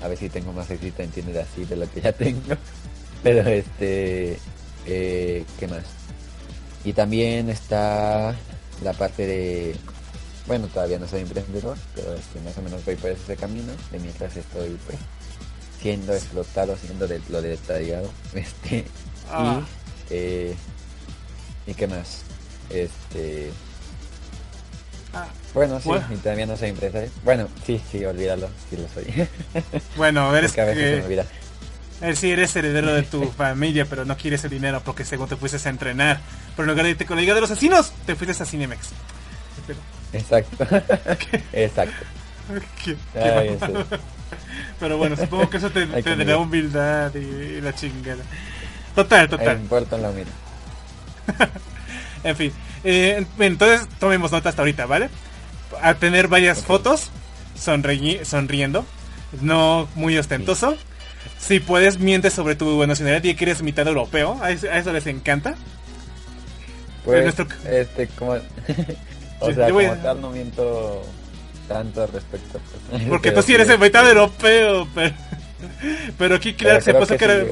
[0.03, 2.41] A ver si tengo más éxito, entiende así de lo que ya tengo.
[3.23, 4.39] Pero este,
[4.87, 5.85] eh, ¿qué más?
[6.85, 8.35] Y también está
[8.83, 9.77] la parte de,
[10.46, 13.98] bueno, todavía no soy emprendedor, pero este, más o menos voy por ese camino, de
[13.98, 14.98] mientras estoy pues
[15.81, 18.85] siendo explotado, siendo de, lo detallado, este,
[19.31, 19.61] Ah.
[20.11, 20.55] y, eh,
[21.66, 22.22] y qué más,
[22.70, 23.50] este,
[25.14, 26.07] Ah, bueno, sí, Bueno.
[26.11, 29.28] y todavía no soy empresario, bueno, sí, sí, olvídalo, sí lo soy,
[29.96, 31.05] Bueno, eres a veces se me que...
[31.05, 31.26] olvida.
[32.00, 35.37] Eh, sí, eres heredero de tu familia, pero no quieres el dinero porque según te
[35.37, 36.20] fuiste a entrenar.
[36.57, 38.88] Pero en lugar de irte con la Liga de los Asesinos, te fuiste a Cinemex.
[39.66, 39.78] Pero-
[40.12, 40.66] Exacto,
[41.53, 42.05] exacto.
[42.85, 43.59] ¿Qué- qué Ay.
[44.81, 46.37] Pero bueno, supongo que eso te, te mirar.
[46.37, 48.22] humildad y, y la chingada.
[48.94, 49.59] Total, total.
[49.59, 50.33] importa la humildad.
[52.25, 52.53] En fin.
[52.85, 55.09] Eh, entonces, tomemos nota hasta ahorita, ¿vale?
[55.83, 57.11] A tener varias fotos
[57.59, 58.87] sonreí- sonriendo.
[59.40, 60.77] No muy ostentoso.
[61.40, 64.38] Si puedes, mientes sobre tu nacionalidad y que eres mitad europeo.
[64.40, 65.57] A eso, a eso les encanta.
[67.05, 68.37] Pues, nuestro- este, como...
[69.42, 71.02] o sea, yo como tal no miento
[71.68, 72.61] tanto al respecto.
[72.90, 73.02] pues.
[73.05, 75.14] Porque tú sí eres el mitad europeo, pero,
[76.18, 77.44] pero aquí Clark Pero se puso que que, era.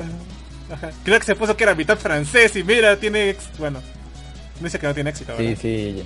[0.73, 3.31] Ajá, Clark se puso que era mitad francés y mira, tiene.
[3.31, 3.81] ex- Bueno,
[4.61, 5.59] no dice que no tiene éxito, Sí, ¿verdad?
[5.61, 6.05] sí.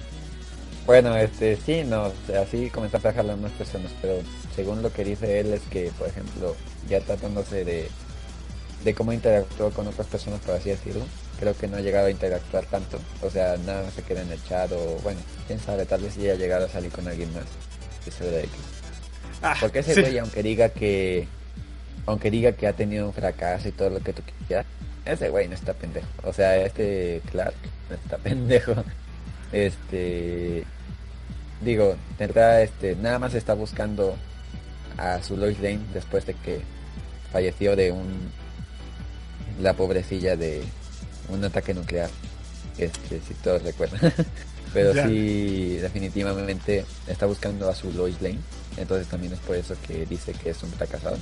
[0.86, 4.18] Bueno, este, sí, no, o sea, sí comenzaste a más personas, pero
[4.54, 6.54] según lo que dice él es que, por ejemplo,
[6.88, 7.88] ya tratándose de,
[8.84, 11.06] de cómo interactuó con otras personas, por así decirlo,
[11.44, 12.98] creo que no ha llegado a interactuar tanto.
[13.20, 16.14] O sea, nada más se queda en el chat o, bueno, quién sabe, tal vez
[16.14, 17.44] sí haya llegado a salir con alguien más.
[18.04, 18.50] que se verá X.
[19.42, 20.00] Ah, Porque ese sí.
[20.00, 21.28] güey, aunque diga que
[22.07, 24.66] aunque diga que ha tenido un fracaso y todo lo que tú quieras,
[25.04, 26.07] ese güey no está pendejo.
[26.22, 27.54] O sea, este Clark
[27.90, 28.74] no está pendejo.
[29.52, 30.64] Este
[31.61, 34.16] digo, tendrá este nada más está buscando
[34.96, 36.61] a su Lois Lane después de que
[37.33, 38.30] falleció de un
[39.61, 40.62] la pobrecilla de
[41.28, 42.10] un ataque nuclear.
[42.78, 44.00] Este, si todos recuerdan.
[44.72, 48.38] Pero sí, definitivamente está buscando a su Lois Lane.
[48.76, 51.16] Entonces también es por eso que dice que es un fracasado.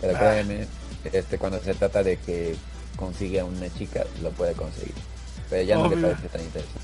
[0.00, 0.18] Pero Ah.
[0.20, 0.66] créeme,
[1.12, 2.54] este, cuando se trata de que
[2.96, 4.94] consigue a una chica, lo puede conseguir.
[5.50, 6.80] Pero ya no le parece tan interesante.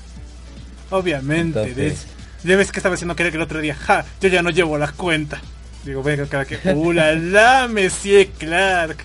[0.91, 2.05] Obviamente, Entonces-.
[2.43, 4.77] Ya ves que estaba haciendo querer que el otro día, ja, yo ya no llevo
[4.77, 5.41] la cuenta.
[5.83, 8.97] Digo, venga, cada que, ¡uh, la, la, Monsieur Clark!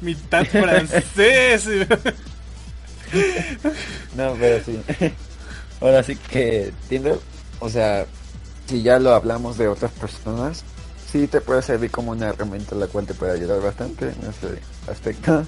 [0.00, 1.68] Mitad francés.
[4.16, 4.80] No, pero sí.
[5.80, 7.18] Ahora sí que Tinder,
[7.60, 8.06] o sea,
[8.66, 10.62] si ya lo hablamos de otras personas,
[11.10, 14.60] sí te puede servir como una herramienta la cual te puede ayudar bastante en ese
[14.90, 15.44] aspecto.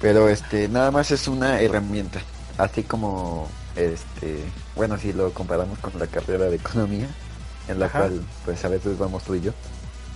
[0.00, 2.20] Pero este, nada más es una herramienta.
[2.58, 4.38] Así como este,
[4.74, 7.06] bueno, si lo comparamos con la carrera de economía,
[7.68, 8.00] en la Ajá.
[8.00, 9.52] cual pues a veces vamos tú y yo,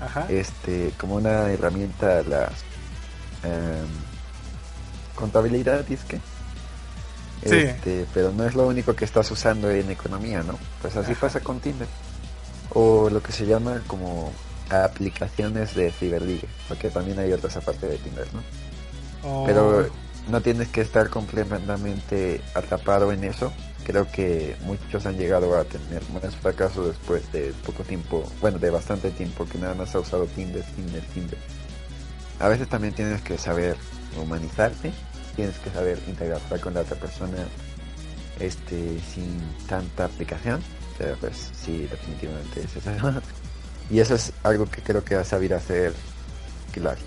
[0.01, 0.27] Ajá.
[0.29, 2.47] este, como una herramienta la
[3.45, 3.87] em,
[5.15, 6.21] contabilidad, es que.
[7.45, 7.57] Sí.
[7.57, 10.59] Este, pero no es lo único que estás usando en economía, ¿no?
[10.83, 11.89] Pues así pasa con Tinder.
[12.71, 14.33] O lo que se llama como
[14.71, 18.43] aplicaciones de ciberligue, porque también hay otras aparte de Tinder, ¿no?
[19.23, 19.89] Oh, Pero
[20.29, 23.53] no tienes que estar completamente atrapado en eso.
[23.85, 28.71] Creo que muchos han llegado a tener más fracaso después de poco tiempo, bueno, de
[28.71, 31.39] bastante tiempo que nada más ha usado Tinder, Tinder, Tinder.
[32.39, 33.77] A veces también tienes que saber
[34.21, 34.93] humanizarte,
[35.37, 37.39] tienes que saber interactuar con la otra persona
[38.39, 39.39] este sin
[39.69, 40.63] tanta aplicación,
[40.99, 42.91] pero pues sí, definitivamente es eso.
[43.91, 45.93] y eso es algo que creo que va a saber hacer
[46.73, 46.99] Clark.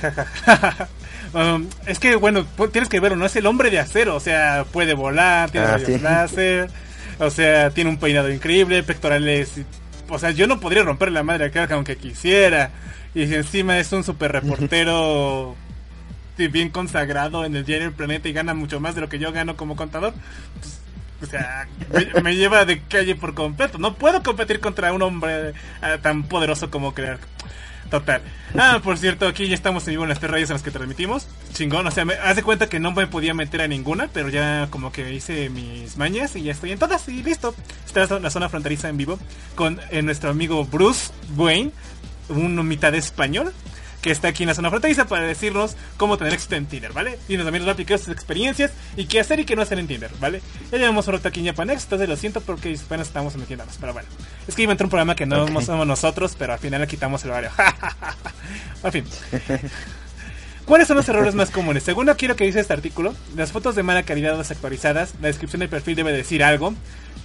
[1.32, 4.64] Um, es que, bueno, tienes que verlo, no es el hombre de acero, o sea,
[4.72, 5.96] puede volar, tiene Ah, sí.
[5.98, 6.68] láser,
[7.20, 9.52] o sea, tiene un peinado increíble, pectorales,
[10.08, 12.70] o sea, yo no podría romper la madre a Clark aunque quisiera,
[13.14, 15.54] y encima es un super reportero
[16.40, 19.18] sí, bien consagrado en el diario El Planeta y gana mucho más de lo que
[19.18, 20.14] yo gano como contador,
[20.58, 20.80] pues,
[21.22, 21.68] o sea,
[22.22, 25.50] me, lleva de calle por completo, no puedo competir contra un hombre
[25.82, 27.20] eh, tan poderoso como Clark.
[27.90, 28.22] Total.
[28.56, 30.70] Ah, por cierto, aquí ya estamos en vivo en las tres rayas en las que
[30.70, 31.26] transmitimos.
[31.52, 34.28] Chingón, o sea, me haz de cuenta que no me podía meter a ninguna, pero
[34.28, 37.52] ya como que hice mis mañas y ya estoy en todas y listo.
[37.84, 39.18] Está en la zona fronteriza en vivo
[39.56, 41.72] con eh, nuestro amigo Bruce Wayne,
[42.28, 43.52] un mitad español,
[44.00, 47.18] que está aquí en la zona fronteriza para decirnos cómo tener éxito en Tinder, ¿vale?
[47.28, 49.62] Y nos también nos va a aplicar sus experiencias y qué hacer y qué no
[49.62, 50.40] hacer en Tinder, ¿vale?
[50.70, 53.92] Ya llevamos un rato aquí en Japanex, entonces lo siento porque apenas estamos metiéndonos, pero
[53.92, 54.08] bueno.
[54.48, 56.86] Es que iba a entrar un programa que no somos nosotros, pero al final le
[56.86, 57.50] quitamos el horario.
[58.84, 59.04] en fin.
[60.70, 61.82] ¿Cuáles son los errores más comunes?
[61.82, 65.26] Según aquí lo que dice este artículo, las fotos de mala calidad o desactualizadas, la
[65.26, 66.74] descripción del perfil debe decir algo,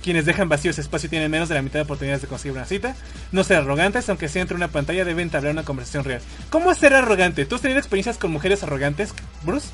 [0.05, 2.67] quienes dejan vacío ese espacio tienen menos de la mitad de oportunidades de conseguir una
[2.67, 2.95] cita,
[3.31, 6.21] no ser arrogantes, aunque sea entre una pantalla deben entablar una conversación real.
[6.51, 7.43] ¿Cómo es ser arrogante?
[7.47, 9.69] ¿Tú has tenido experiencias con mujeres arrogantes, Bruce?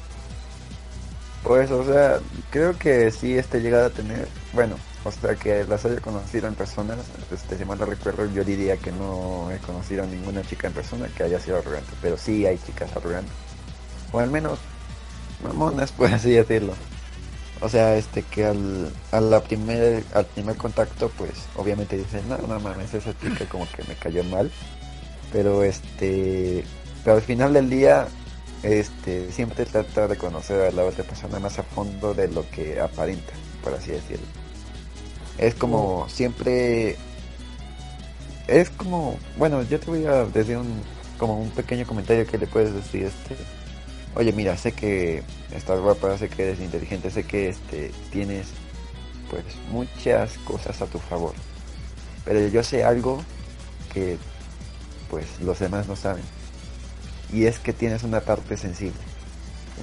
[1.44, 5.84] Pues, o sea, creo que sí este llegado a tener, bueno, o sea, que las
[5.84, 6.96] haya conocido en persona,
[7.30, 10.74] este, si mal no recuerdo, yo diría que no he conocido a ninguna chica en
[10.74, 13.34] persona que haya sido arrogante, pero sí hay chicas arrogantes,
[14.13, 14.60] o al menos
[15.44, 16.74] mamonas, por así decirlo.
[17.62, 22.38] O sea, este que al, a la primer, al primer contacto, pues obviamente dicen, no,
[22.39, 24.52] no mames, esa chica como que me cayó mal.
[25.32, 26.65] Pero este,
[27.04, 28.08] pero al final del día,
[28.63, 32.80] este, siempre trata de conocer a la otra persona más a fondo de lo que
[32.80, 34.26] aparenta, por así decirlo.
[35.38, 36.97] Es como siempre,
[38.47, 40.82] es como, bueno, yo te voy a decir un,
[41.17, 43.36] como un pequeño comentario que le puedes decir, este,
[44.15, 48.47] oye, mira, sé que estás guapa, sé que eres inteligente, sé que este, tienes,
[49.30, 51.34] pues, muchas cosas a tu favor.
[52.26, 53.24] Pero yo sé algo
[53.93, 54.17] que,
[55.10, 56.24] pues, los demás no saben.
[57.34, 59.00] Y es que tienes una parte sensible.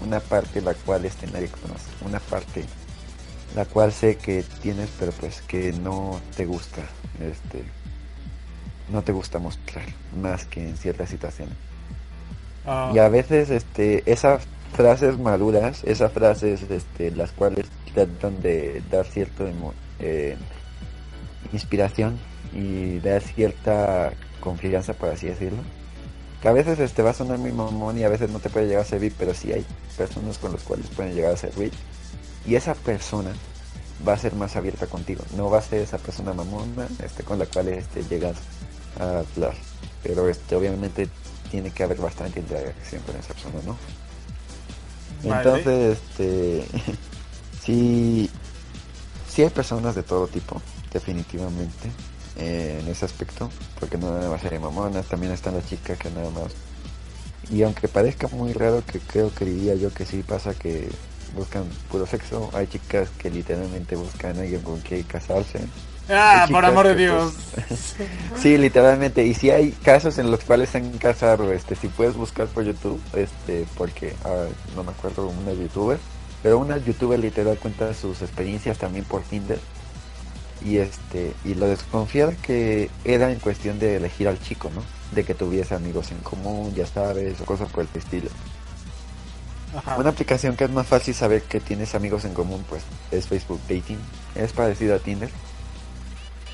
[0.05, 1.87] Una parte la cual este nadie conoce.
[2.05, 2.65] Una parte
[3.55, 6.83] la cual sé que tienes, pero pues que no te gusta,
[7.21, 7.65] este,
[8.91, 9.87] no te gusta mostrar,
[10.21, 11.57] más que en ciertas situaciones.
[12.69, 14.43] Ah, Y a veces este, esas
[14.77, 20.37] frases maduras, esas frases este, las cuales tratan de dar cierto emo- eh,
[21.53, 22.19] inspiración
[22.53, 25.63] y dar cierta confianza, por así decirlo.
[26.43, 28.67] Que a veces este, va a sonar muy mamón y a veces no te puede
[28.67, 29.65] llegar a servir, pero sí hay
[29.97, 31.73] personas con las cuales pueden llegar a servir.
[32.47, 33.31] Y esa persona
[34.07, 35.25] va a ser más abierta contigo.
[35.37, 38.37] No va a ser esa persona mamona este, con la cual este, llegas
[39.01, 39.55] a hablar.
[40.05, 41.09] Pero este, obviamente
[41.51, 43.77] tiene que haber bastante interacción con esa persona, ¿no?
[45.25, 45.37] Vale.
[45.37, 46.65] Entonces, este,
[47.65, 48.31] sí,
[49.29, 50.61] sí hay personas de todo tipo,
[50.93, 51.91] definitivamente,
[52.37, 56.11] eh, en ese aspecto, porque no nada más hay mamonas, también están las chicas que
[56.11, 56.53] nada más.
[57.51, 60.89] Y aunque parezca muy raro, que creo que diría yo que sí pasa que
[61.35, 65.61] buscan puro sexo, hay chicas que literalmente buscan a alguien con quien casarse.
[66.11, 67.35] Ah, por amor de que, Dios.
[67.69, 67.95] pues,
[68.43, 69.25] Sí, literalmente.
[69.25, 72.65] Y si hay casos en los cuales se han casado, este, si puedes buscar por
[72.65, 75.99] YouTube, este, porque ah, no me acuerdo una youtuber,
[76.43, 79.59] pero una youtuber literal cuenta sus experiencias también por Tinder.
[80.65, 84.83] Y este, y lo desconfiada que era en cuestión de elegir al chico, ¿no?
[85.15, 88.29] De que tuviese amigos en común, ya sabes, o cosas por el estilo.
[89.77, 89.97] Ajá.
[89.99, 93.61] Una aplicación que es más fácil saber que tienes amigos en común, pues es Facebook
[93.69, 93.99] Dating.
[94.35, 95.31] Es parecido a Tinder.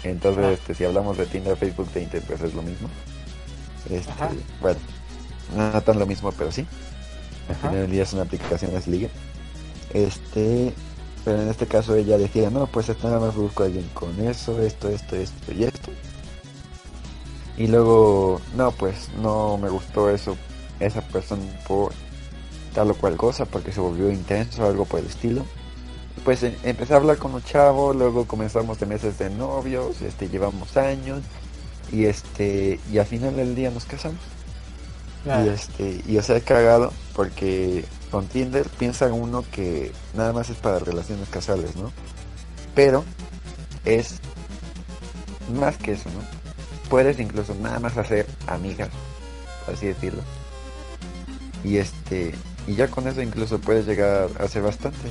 [0.04, 2.88] Entonces, este, si hablamos de Tinder, Facebook Dating, pues es lo mismo.
[3.90, 4.30] Este, Ajá.
[4.60, 4.78] bueno,
[5.56, 6.66] no tan lo mismo, pero sí.
[7.48, 9.08] Al final del día es una aplicación, es liga.
[9.92, 10.72] Este,
[11.24, 14.60] pero en este caso ella decía, no, pues nada más busco a alguien con eso,
[14.60, 15.90] esto, esto, esto y esto.
[17.56, 20.36] Y luego, no, pues no me gustó eso,
[20.80, 21.92] esa persona por
[22.74, 25.46] tal o cual cosa, porque se volvió intenso, algo por el estilo.
[26.24, 30.28] Pues eh, empecé a hablar con un chavo, luego comenzamos de meses de novios, este,
[30.28, 31.22] llevamos años,
[31.92, 34.20] y este, y al final del día nos casamos.
[35.26, 40.50] Y este, y o sea, es cagado porque con Tinder piensa uno que nada más
[40.50, 41.90] es para relaciones casuales, ¿no?
[42.74, 43.04] Pero
[43.86, 44.16] es
[45.58, 46.20] más que eso, ¿no?
[46.90, 48.90] Puedes incluso nada más hacer amigas,
[49.72, 50.22] así decirlo.
[51.62, 52.34] Y este,
[52.66, 55.10] y ya con eso incluso puedes llegar a hacer bastante.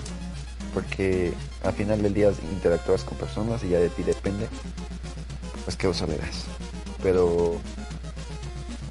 [0.74, 1.34] Porque
[1.64, 4.48] al final del día interactúas con personas y ya de ti depende,
[5.66, 6.46] pues qué uso le das.
[7.02, 7.58] Pero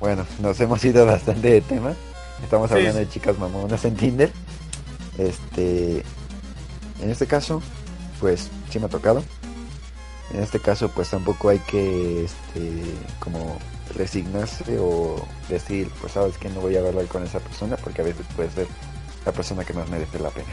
[0.00, 1.94] bueno, nos hemos ido bastante de tema.
[2.42, 2.76] Estamos Sí.
[2.76, 4.32] hablando de chicas mamonas en Tinder.
[5.18, 6.02] Este,
[7.02, 7.62] en este caso,
[8.20, 9.22] pues sí me ha tocado.
[10.32, 12.82] En este caso, pues tampoco hay que, este,
[13.20, 13.58] como
[13.94, 15.16] resignarse o
[15.50, 18.50] decir, pues sabes que no voy a hablar con esa persona porque a veces puede
[18.50, 18.66] ser
[19.26, 20.48] la persona que más merece la pena.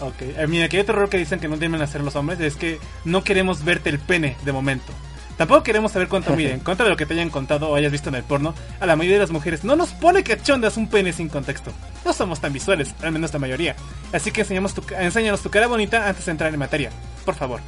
[0.00, 2.40] Ok, eh, mira, aquí hay otro error que dicen que no deben hacer los hombres,
[2.40, 4.92] es que no queremos verte el pene de momento.
[5.36, 6.54] Tampoco queremos saber cuánto miden.
[6.54, 8.86] En contra de lo que te hayan contado o hayas visto en el porno, a
[8.86, 11.72] la mayoría de las mujeres no nos pone cachondas un pene sin contexto.
[12.04, 13.76] No somos tan visuales, al menos la mayoría.
[14.12, 16.90] Así que enseñamos tu, enséñanos tu cara bonita antes de entrar en materia.
[17.24, 17.60] Por favor.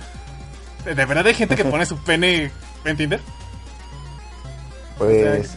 [0.85, 2.51] ¿De de verdad hay gente que pone su pene
[2.85, 3.21] en Tinder?
[4.99, 5.57] Pues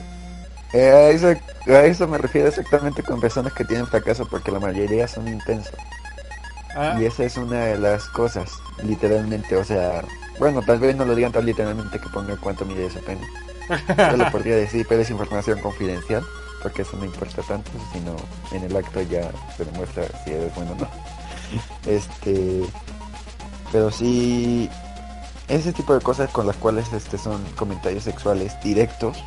[0.73, 1.27] Eh, a, eso,
[1.67, 5.75] a eso me refiero exactamente con personas que tienen fracaso porque la mayoría son intensos.
[6.75, 8.51] Ah, Y esa es una de las cosas,
[8.83, 10.03] literalmente, o sea,
[10.39, 13.21] bueno, tal vez no lo digan tan literalmente que pongan cuánto mide ese pene.
[13.97, 16.23] Yo lo podría decir, pero es información confidencial,
[16.61, 18.15] porque eso no importa tanto, sino
[18.51, 20.87] en el acto ya se demuestra si eres bueno o no.
[21.85, 22.63] Este,
[23.71, 24.69] pero sí,
[25.47, 29.17] ese tipo de cosas con las cuales este son comentarios sexuales directos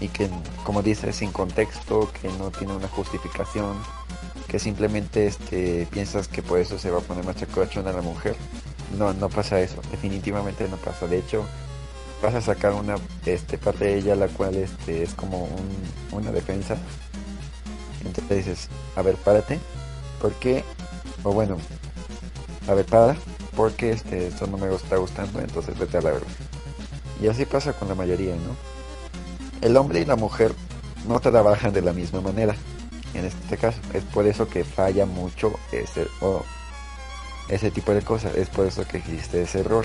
[0.00, 0.28] y que,
[0.64, 3.76] como dice, sin contexto, que no tiene una justificación,
[4.50, 8.34] que simplemente este piensas que por eso se va a poner más chacochona la mujer.
[8.98, 11.06] No, no pasa eso, definitivamente no pasa.
[11.06, 11.46] De hecho,
[12.20, 16.32] vas a sacar una este parte de ella la cual este es como un, una
[16.32, 16.76] defensa.
[18.04, 19.60] Entonces dices, a ver, párate,
[20.20, 20.64] porque,
[21.22, 21.56] o bueno,
[22.66, 23.16] a ver, para,
[23.54, 26.26] porque este, esto no me está gustando, entonces vete a la verga.
[27.22, 28.56] Y así pasa con la mayoría, ¿no?
[29.60, 30.52] El hombre y la mujer
[31.06, 32.56] no trabajan de la misma manera.
[33.14, 36.06] En este caso, es por eso que falla mucho ese,
[37.48, 38.34] ese tipo de cosas.
[38.36, 39.84] Es por eso que existe ese error.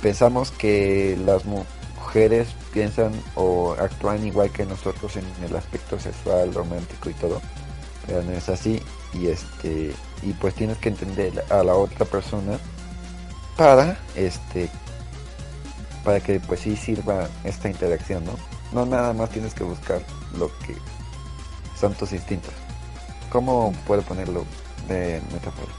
[0.00, 1.64] Pensamos que las mu-
[1.96, 7.40] mujeres piensan o actúan igual que nosotros en el aspecto sexual, romántico y todo.
[8.06, 8.82] Pero no es así.
[9.14, 9.92] Y este
[10.22, 12.58] y pues tienes que entender a la otra persona
[13.56, 14.70] para este
[16.04, 18.32] para que pues sí sirva esta interacción, ¿no?
[18.72, 20.00] No nada más tienes que buscar
[20.38, 20.74] lo que
[21.82, 22.54] son tus instintos.
[23.28, 24.44] ¿Cómo puedo ponerlo
[24.88, 25.72] de metáfora?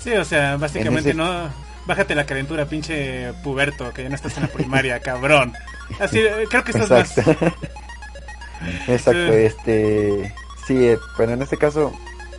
[0.00, 1.48] sí, o sea, básicamente ese- no.
[1.86, 5.52] Bájate la calentura, pinche puberto, que ya no estás en la primaria, cabrón.
[6.00, 7.18] Así, eh, creo que estás más.
[7.18, 7.46] Exacto.
[8.88, 9.34] Exacto, Sí.
[9.34, 10.34] este
[10.66, 11.92] sí, eh, pero en este caso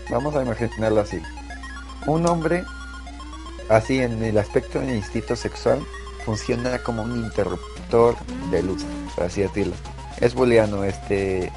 [0.10, 1.22] vamos a imaginarlo así.
[2.08, 2.64] Un hombre
[3.70, 5.80] así en el aspecto del instinto sexual
[6.26, 8.16] funciona como un interruptor
[8.52, 8.84] de luz,
[9.16, 9.76] por así decirlo.
[10.18, 11.52] Es booleano, este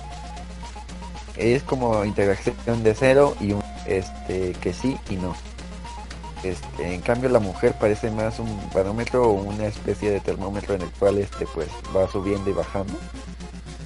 [1.36, 5.34] es como interacción de cero y un este que sí y no.
[6.42, 10.82] Este, en cambio la mujer parece más un barómetro o una especie de termómetro en
[10.82, 12.94] el cual este pues va subiendo y bajando.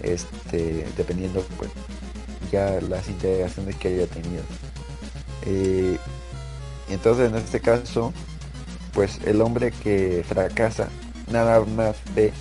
[0.02, 1.70] Este, dependiendo pues
[2.50, 4.42] ya las interacciones que haya tenido.
[5.44, 5.98] Eh,
[6.88, 8.12] entonces en este caso,
[8.92, 10.88] pues el hombre que fracasa
[11.30, 12.32] nada más ve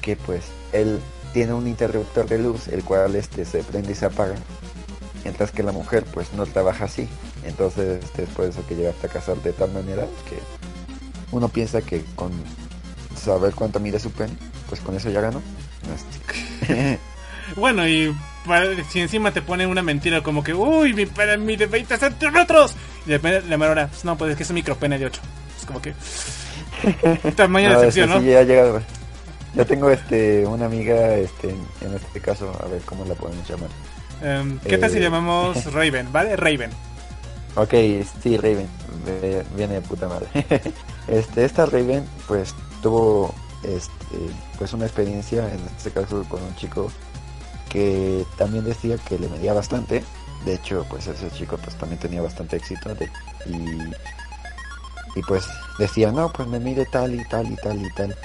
[0.00, 1.00] que pues él
[1.32, 4.34] tiene un interruptor de luz el cual este se prende y se apaga
[5.24, 7.08] mientras que la mujer pues no trabaja así
[7.44, 10.38] entonces este, es por eso que llega a fracasar de tal manera que
[11.30, 12.32] uno piensa que con
[13.16, 14.32] saber cuánto mide su pene
[14.68, 15.40] pues con eso ya ganó
[17.56, 18.14] Bueno, y
[18.90, 22.74] si encima te ponen una mentira como que, uy, mi pene mide 20 centímetros.
[23.04, 25.06] Y de repente la mera hora, pues, no, pues es que es un micropene de
[25.06, 25.20] 8.
[25.58, 25.94] Es como que.
[27.36, 28.24] Tamaño de No, sección, este, ¿no?
[28.24, 28.82] sí, ya ha llegado.
[29.54, 33.68] Yo tengo este una amiga este en, este caso, a ver cómo la podemos llamar.
[34.22, 35.00] Em, ¿Qué tal si Eh.
[35.02, 36.36] llamamos Raven, vale?
[36.36, 36.70] Raven.
[37.54, 37.74] Ok,
[38.22, 38.66] sí, Raven,
[39.04, 40.26] ve- viene de puta madre.
[41.08, 43.92] este, esta Raven, pues, tuvo, este,
[44.56, 46.90] pues una experiencia, en este caso, con un chico
[47.68, 50.02] que también decía que le medía bastante.
[50.46, 52.94] De hecho, pues ese chico, pues, también tenía bastante éxito.
[52.94, 53.10] de-
[53.44, 53.58] y,
[55.18, 55.44] y, pues,
[55.78, 58.16] decía, no, pues me mide tal y tal y tal y tal.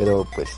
[0.00, 0.48] Pero, pues,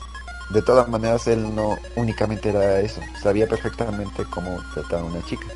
[0.51, 3.01] de todas maneras, él no únicamente era eso.
[3.21, 5.47] Sabía perfectamente cómo tratar a una chica.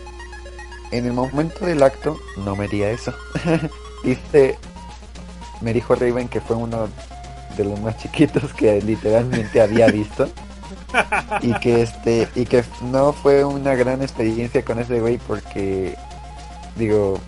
[0.91, 3.13] En el momento del acto no me di eso.
[4.03, 4.59] Dice,
[5.61, 6.89] me dijo Raven que fue uno
[7.55, 10.27] de los más chiquitos que literalmente había visto.
[11.41, 15.95] Y que este, y que no fue una gran experiencia con ese güey porque
[16.75, 17.19] digo,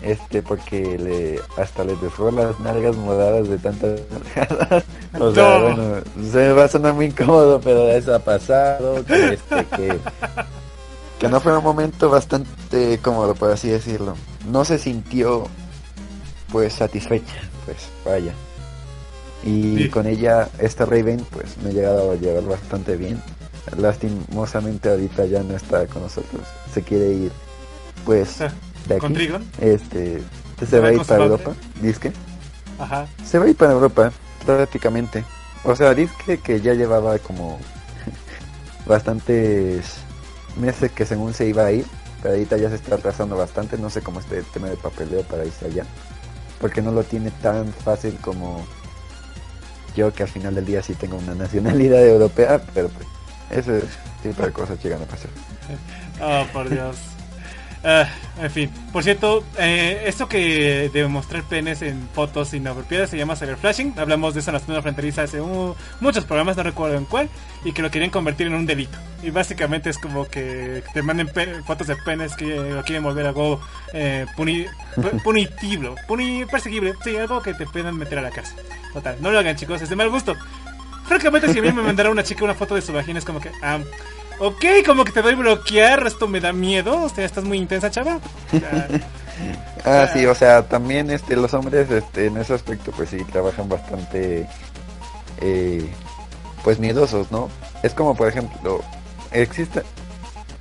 [0.00, 4.84] este porque le hasta le dejó las nalgas moradas de tantas nalgadas.
[5.18, 5.60] O sea, No.
[5.62, 5.94] bueno,
[6.30, 9.98] se me va a sonar muy incómodo, pero eso ha pasado, que este que
[11.18, 14.14] que no fue un momento bastante cómodo, por así decirlo.
[14.50, 15.48] No se sintió,
[16.50, 17.34] pues, satisfecha,
[17.66, 18.32] pues, vaya.
[19.44, 19.88] Y Sí.
[19.90, 23.22] con ella, esta Raven, pues, me he llegado a llevar bastante bien.
[23.76, 26.42] Lastimosamente ahorita ya no está con nosotros.
[26.72, 27.32] Se quiere ir,
[28.06, 28.50] pues, Ah,
[28.88, 29.12] de ¿Con.
[29.12, 29.44] Trigon?
[29.60, 30.22] Este,
[30.58, 31.24] se, ¿Se va a ir para?
[31.24, 31.52] Europa,
[31.82, 32.12] disque.
[32.78, 33.06] Ajá.
[33.24, 34.10] Se va a ir para Europa,
[34.44, 35.24] prácticamente.
[35.64, 37.58] O sea, disque que ya llevaba como
[38.86, 39.96] bastantes
[40.56, 41.86] meses que según se iba a ir,
[42.22, 45.22] pero ahorita ya se está atrasando bastante, no sé cómo está el tema de papeleo
[45.22, 45.84] para irse allá,
[46.60, 48.66] porque no lo tiene tan fácil como
[49.94, 53.06] yo que al final del día sí tengo una nacionalidad europea, pero pues
[53.50, 53.82] ese
[54.22, 55.30] tipo de cosas llegan a pasar.
[56.20, 56.96] Oh, por Dios.
[57.82, 58.06] Ah,
[58.42, 63.36] en fin, por cierto, eh, esto que de mostrar penes en fotos inapropiadas se llama
[63.36, 63.94] cyberflashing.
[63.98, 67.30] Hablamos de eso en la segunda fronteriza hace uh, muchos programas, no recuerdo en cuál,
[67.64, 68.98] y que lo querían convertir en un delito.
[69.22, 71.30] Y básicamente es como que te manden
[71.64, 73.58] fotos de penes que lo quieren volver algo
[73.94, 74.66] eh, puni-
[74.96, 78.58] pu- punitivo, puni perseguible, sí, algo que te puedan meter a la cárcel.
[78.92, 80.36] Total, no lo hagan chicos, es de mal gusto.
[81.06, 83.40] Francamente, si a mí me mandara una chica una foto de su vagina, es como
[83.40, 83.78] que, ah,
[84.40, 87.90] ok, como que te doy bloquear, esto me da miedo, o sea, estás muy intensa,
[87.90, 88.18] chava.
[89.86, 93.70] Ah, sí, o sea, también este, los hombres este, en ese aspecto pues sí trabajan
[93.70, 94.46] bastante
[95.40, 95.90] eh,
[96.62, 97.48] pues miedosos, ¿no?
[97.82, 98.82] Es como por ejemplo,
[99.30, 99.82] existe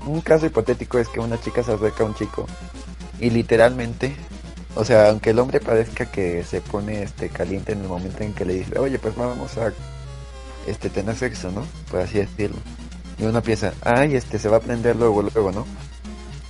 [0.06, 2.48] un caso hipotético es que una chica se acerca a un chico
[3.20, 4.16] y literalmente,
[4.76, 8.34] o sea, aunque el hombre parezca que se pone este caliente en el momento en
[8.34, 9.74] que le dice, oye, pues vamos a
[10.68, 11.66] este tener sexo, ¿no?
[11.92, 12.60] Por así decirlo.
[13.20, 15.66] Y uno piensa, ay, este se va a prender luego, luego, ¿no?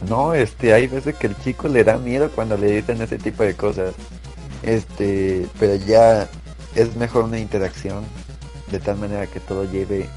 [0.07, 3.43] No, este, hay veces que el chico le da miedo cuando le dicen ese tipo
[3.43, 3.93] de cosas.
[4.63, 6.29] Este, pero ya
[6.75, 8.03] es mejor una interacción
[8.71, 10.07] de tal manera que todo lleve,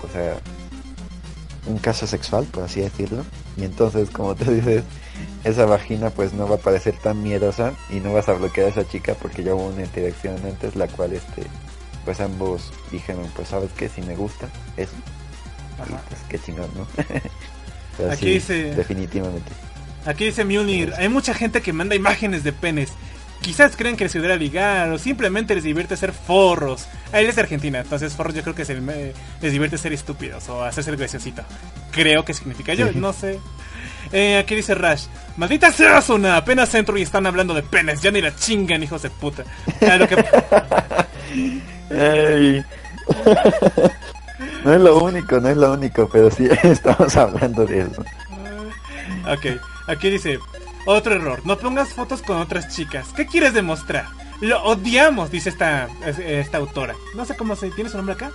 [0.00, 0.36] pues a
[1.66, 3.24] un caso sexual, por así decirlo.
[3.56, 4.84] Y entonces, como tú dices,
[5.44, 8.70] esa vagina pues no va a parecer tan miedosa y no vas a bloquear a
[8.70, 11.42] esa chica porque ya hubo una interacción antes la cual este
[12.04, 14.94] pues ambos dijeron pues sabes que si me gusta eso.
[15.86, 16.86] Pues qué chingón no
[17.96, 19.50] Pero Aquí sí, dice- definitivamente
[20.06, 22.90] Aquí dice Mjolnir, hay mucha gente que manda imágenes de penes.
[23.40, 26.86] Quizás creen que les ayudará a ligar o simplemente les divierte ser forros.
[27.12, 29.78] Ah, él es de Argentina, entonces forros yo creo que es el, me- les divierte
[29.78, 31.42] ser estúpidos o hacerse el graciosito.
[31.92, 33.38] Creo que significa yo, no sé.
[34.12, 35.06] Eh, aquí dice Rash,
[35.36, 39.02] maldita sea Zona, apenas entro y están hablando de penes, ya ni la chingan hijos
[39.02, 39.44] de puta.
[39.88, 40.24] Ah, lo que-
[41.90, 42.64] Ey.
[44.64, 48.04] no es lo único no es lo único pero sí estamos hablando de eso
[49.24, 49.46] Ok,
[49.86, 50.38] aquí dice,
[50.84, 53.06] otro error, no pongas fotos con otras chicas.
[53.14, 54.06] ¿Qué quieres demostrar?
[54.40, 56.96] Lo odiamos, dice esta, es- esta autora.
[57.14, 58.32] No sé cómo se tiene su nombre acá.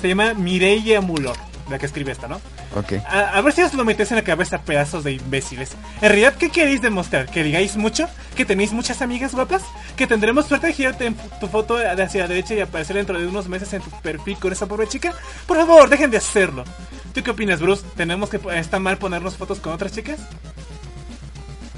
[0.00, 1.36] Se llama Mireia Mulor,
[1.70, 2.40] la que escribe esta, ¿no?
[2.76, 5.72] ok A, a ver si os lo metéis en la cabeza, pedazos de imbéciles.
[6.00, 7.26] En realidad, ¿qué queréis demostrar?
[7.30, 8.08] ¿Que ligáis mucho?
[8.36, 9.62] ¿Que tenéis muchas amigas guapas?
[9.96, 13.18] ¿Que tendremos suerte de girarte en tu foto de hacia la derecha y aparecer dentro
[13.18, 15.14] de unos meses en tu perfil con esa pobre chica?
[15.46, 16.64] Por favor, dejen de hacerlo.
[17.12, 17.84] ¿Tú qué opinas, Bruce?
[17.96, 20.20] ¿Tenemos que está mal ponernos fotos con otras chicas?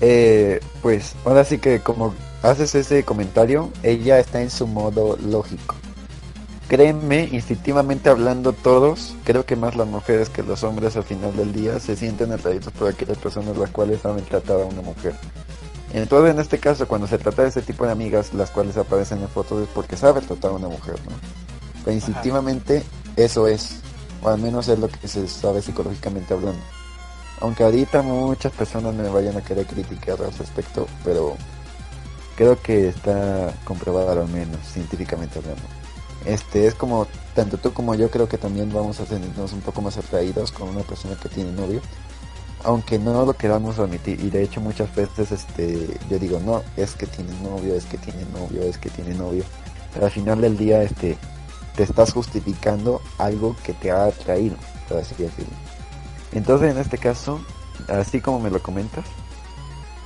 [0.00, 5.76] Eh, pues ahora sí que como haces ese comentario, ella está en su modo lógico.
[6.68, 11.52] Créeme, instintivamente hablando todos, creo que más las mujeres que los hombres al final del
[11.52, 15.14] día se sienten atraídos por aquellas personas las cuales saben tratar a una mujer.
[15.92, 19.20] Entonces en este caso, cuando se trata de ese tipo de amigas, las cuales aparecen
[19.20, 21.12] en fotos es porque sabe tratar a una mujer, ¿no?
[21.84, 22.82] Pero instintivamente
[23.16, 23.80] eso es,
[24.22, 26.62] o al menos es lo que se sabe psicológicamente hablando.
[27.40, 31.36] Aunque ahorita muchas personas me vayan a querer criticar al respecto, pero
[32.36, 35.81] creo que está comprobado al menos científicamente hablando.
[36.24, 39.82] Este es como tanto tú como yo creo que también vamos a sentirnos un poco
[39.82, 41.80] más atraídos con una persona que tiene novio,
[42.64, 46.94] aunque no lo queramos admitir y de hecho muchas veces este yo digo no es
[46.94, 49.44] que tiene novio, es que tiene novio, es que tiene novio,
[49.92, 51.16] pero al final del día este
[51.74, 54.56] te estás justificando algo que te ha atraído,
[54.88, 55.54] por así decirlo.
[56.32, 57.40] Entonces en este caso,
[57.88, 59.04] así como me lo comentas,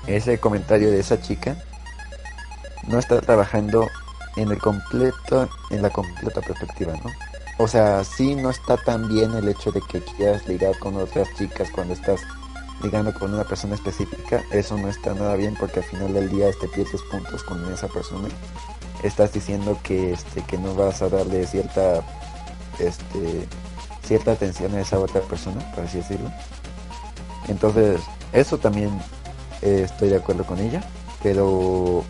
[0.06, 1.56] ese comentario de esa chica
[2.86, 3.86] no está trabajando
[4.36, 7.10] en el completo, en la completa perspectiva, ¿no?
[7.58, 11.28] O sea, sí no está tan bien el hecho de que quieras ligar con otras
[11.36, 12.20] chicas cuando estás
[12.82, 16.48] ligando con una persona específica, eso no está nada bien porque al final del día
[16.48, 18.28] este pierdes puntos con esa persona.
[19.02, 22.02] Estás diciendo que este que no vas a darle cierta
[22.78, 23.48] este
[24.02, 26.30] cierta atención a esa otra persona, por así decirlo.
[27.48, 28.00] Entonces,
[28.32, 28.90] eso también
[29.62, 30.82] eh, estoy de acuerdo con ella,
[31.22, 32.04] pero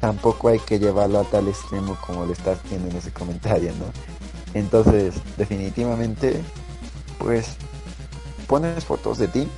[0.00, 3.86] tampoco hay que llevarlo a tal extremo como le estás haciendo en ese comentario, ¿no?
[4.54, 6.40] Entonces, definitivamente,
[7.18, 7.56] pues,
[8.46, 9.48] pones fotos de ti,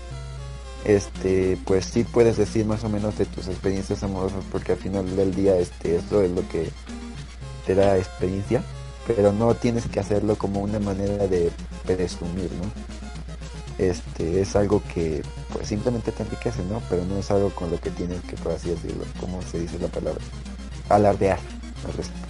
[0.84, 5.16] este, pues sí puedes decir más o menos de tus experiencias amorosas, porque al final
[5.16, 6.70] del día, este, esto es lo que
[7.66, 8.62] te da experiencia,
[9.06, 11.50] pero no tienes que hacerlo como una manera de
[11.84, 12.70] presumir, ¿no?
[13.78, 15.22] Este, es algo que,
[15.58, 16.80] pues, simplemente te enriquece, ¿no?
[16.88, 19.76] Pero no es algo con lo que tienes que, por así decirlo, como se dice
[19.80, 20.20] la palabra,
[20.88, 21.38] alardear
[21.84, 22.28] al respecto.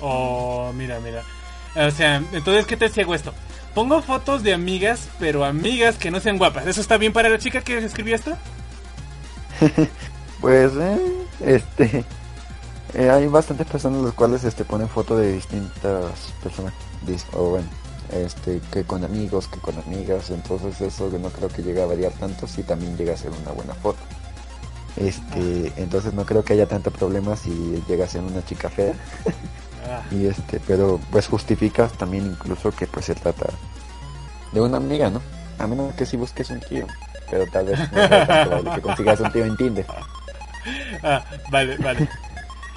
[0.00, 1.22] Oh, mira, mira.
[1.76, 3.32] O sea, entonces, ¿qué te ciego esto?
[3.74, 6.66] Pongo fotos de amigas, pero amigas que no sean guapas.
[6.66, 8.36] ¿Eso está bien para la chica que escribió esto?
[10.40, 10.98] Pues, eh,
[11.44, 12.02] este,
[12.94, 16.72] eh, hay bastantes personas las cuales este ponen fotos de distintas personas,
[17.06, 17.68] dis- o bueno,
[18.12, 22.12] este, que con amigos, que con amigas, entonces eso no creo que llegue a variar
[22.12, 23.98] tanto si también llega a ser una buena foto.
[24.96, 28.94] Este, entonces no creo que haya tanto problema si llega a ser una chica fea.
[29.88, 33.46] Ah, y este, pero pues justificas también incluso que pues se trata
[34.52, 35.22] de una amiga, ¿no?
[35.58, 36.86] A menos que si busques un tío,
[37.30, 39.86] pero tal vez no sea tan probable que consigas un tío en Tinder.
[41.02, 42.08] ah, vale, vale.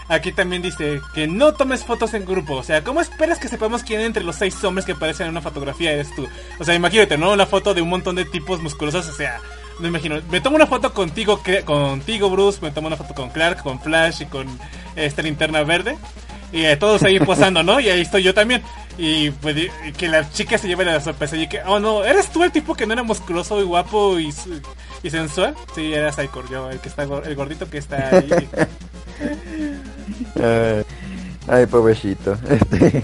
[0.07, 2.55] Aquí también dice que no tomes fotos en grupo.
[2.55, 5.41] O sea, ¿cómo esperas que sepamos quién entre los seis hombres que aparecen en una
[5.41, 6.27] fotografía eres tú?
[6.59, 7.31] O sea, imagínate, ¿no?
[7.31, 9.07] Una foto de un montón de tipos musculosos.
[9.07, 9.39] O sea,
[9.79, 10.21] me imagino.
[10.29, 12.59] Me tomo una foto contigo, contigo Bruce.
[12.61, 14.47] Me tomo una foto con Clark, con Flash y con
[14.95, 15.97] esta linterna verde.
[16.51, 17.79] Y eh, todos ahí posando, ¿no?
[17.79, 18.61] Y ahí estoy yo también.
[18.97, 19.55] Y pues
[19.97, 21.35] que la chica se lleve la sorpresa.
[21.35, 24.31] Y que, oh no, ¿eres tú el tipo que no era musculoso y guapo y,
[25.01, 25.55] y sensual?
[25.73, 28.29] Sí, era Saikor, yo, el que está el gordito que está ahí.
[30.35, 30.83] Ay,
[31.47, 32.37] ay, pobrecito.
[32.49, 33.03] Este,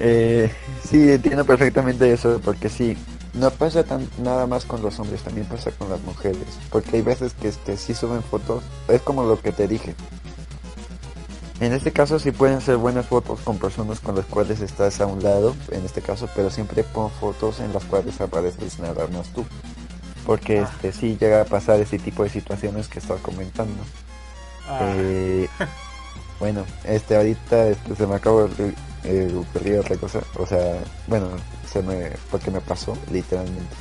[0.00, 0.52] eh,
[0.88, 2.96] sí, entiendo perfectamente eso, porque sí,
[3.34, 6.38] no pasa tan, nada más con los hombres, también pasa con las mujeres.
[6.70, 9.94] Porque hay veces que este, sí suben fotos, es como lo que te dije.
[11.60, 15.06] En este caso sí pueden ser buenas fotos con personas con las cuales estás a
[15.06, 19.26] un lado, en este caso, pero siempre pon fotos en las cuales apareces nada más
[19.30, 19.44] tú.
[20.24, 20.70] Porque Ah.
[20.72, 23.82] este sí llega a pasar ese tipo de situaciones que estás comentando.
[24.68, 25.48] Ah, Eh,
[26.40, 28.74] bueno, este ahorita este, se me acabó de
[29.04, 31.28] eh, ocurrir otra cosa, o sea, bueno,
[31.70, 33.74] se me porque me pasó literalmente.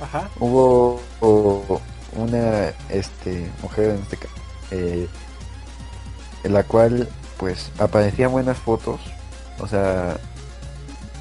[0.00, 0.28] ajá.
[0.38, 1.80] Hubo o-
[2.16, 4.34] una este mujer en este caso
[4.70, 5.06] eh,
[6.44, 9.00] en la cual pues aparecían buenas fotos,
[9.58, 10.16] o sea,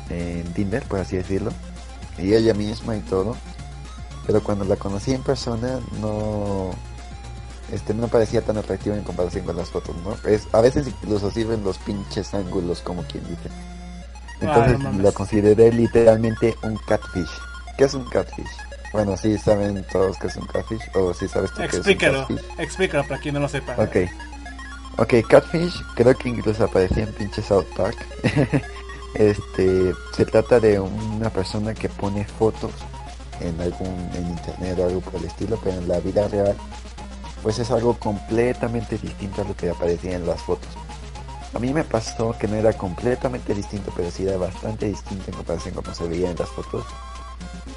[0.09, 1.51] en Tinder, por así decirlo,
[2.17, 3.36] y ella misma y todo,
[4.25, 6.71] pero cuando la conocí en persona no
[7.72, 10.16] este no parecía tan atractiva en comparación con las fotos, ¿no?
[10.30, 13.49] Es, a veces incluso sirven los pinches ángulos como quien dice.
[14.41, 17.30] Entonces Ah, no lo consideré literalmente un catfish.
[17.78, 18.45] ¿Qué es un catfish?
[18.93, 21.78] Bueno, sí saben todos que es un catfish o sí sabes tú qué es un
[21.80, 22.45] Explícalo, catfish.
[22.59, 23.74] explícalo para quien no lo sepa.
[23.78, 23.95] Ok.
[24.97, 27.97] Ok, Catfish creo que incluso aparecía en pinche South Park.
[29.16, 32.72] este, se trata de una persona que pone fotos
[33.41, 36.55] en algún en internet o algo por el estilo, pero en la vida real
[37.45, 40.67] pues es algo completamente distinto a lo que aparecía en las fotos.
[41.53, 45.37] A mí me pasó que no era completamente distinto, pero sí era bastante distinto en
[45.37, 46.83] comparación con cómo se veía en las fotos.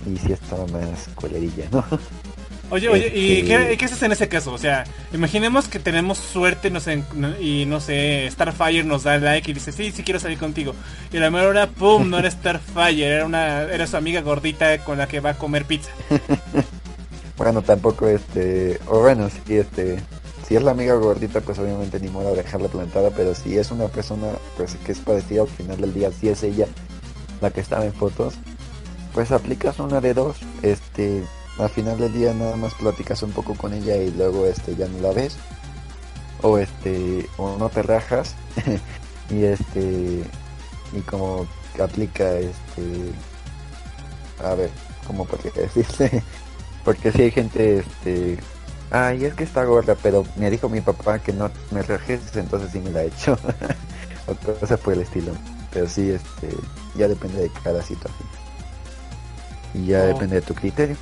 [0.07, 1.85] Y sí estaba más colerilla, ¿no?
[2.71, 4.53] Oye, oye, ¿y Este- qué, qué haces en ese caso?
[4.53, 7.03] O sea, imaginemos que tenemos suerte no sé,
[7.41, 10.75] y no sé, Starfire nos da like y dice, sí, sí quiero salir contigo.
[11.13, 12.09] Y a la mera hora, ¡pum!
[12.09, 15.65] No era Starfire, era, una, era su amiga gordita con la que va a comer
[15.67, 15.91] pizza.
[17.39, 20.03] Bueno, tampoco este, o bueno, si este,
[20.47, 23.71] si es la amiga gordita, pues obviamente ni modo de dejarla plantada, pero si es
[23.71, 24.27] una persona
[24.57, 26.67] pues que es parecida al final del día, si es ella
[27.41, 28.35] la que estaba en fotos,
[29.15, 31.23] pues aplicas una de dos, este,
[31.59, 34.89] al final del día nada más platicas un poco con ella y luego este ya
[34.89, 35.37] no la ves,
[36.43, 38.35] o este, o no te rajas,
[39.31, 40.25] y este,
[40.93, 41.47] y como
[41.81, 43.13] aplica este,
[44.43, 44.71] a ver,
[45.07, 46.21] ¿cómo podría decirse?
[46.89, 48.39] Porque si hay gente, este,
[48.91, 52.71] ay, es que está gorda, pero me dijo mi papá que no me rajes, entonces
[52.73, 53.39] sí me la he hecho.
[54.27, 55.33] o cosas por el estilo.
[55.71, 56.49] Pero sí, este,
[56.97, 58.27] ya depende de cada situación.
[59.75, 60.07] Y ya Oh.
[60.07, 60.97] depende de tu criterio.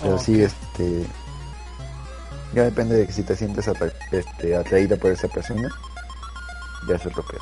[0.00, 1.04] Pero sí, este,
[2.54, 5.68] ya depende de que si te sientes atra- este, atraída por esa persona,
[6.88, 7.40] ya es otro pedo.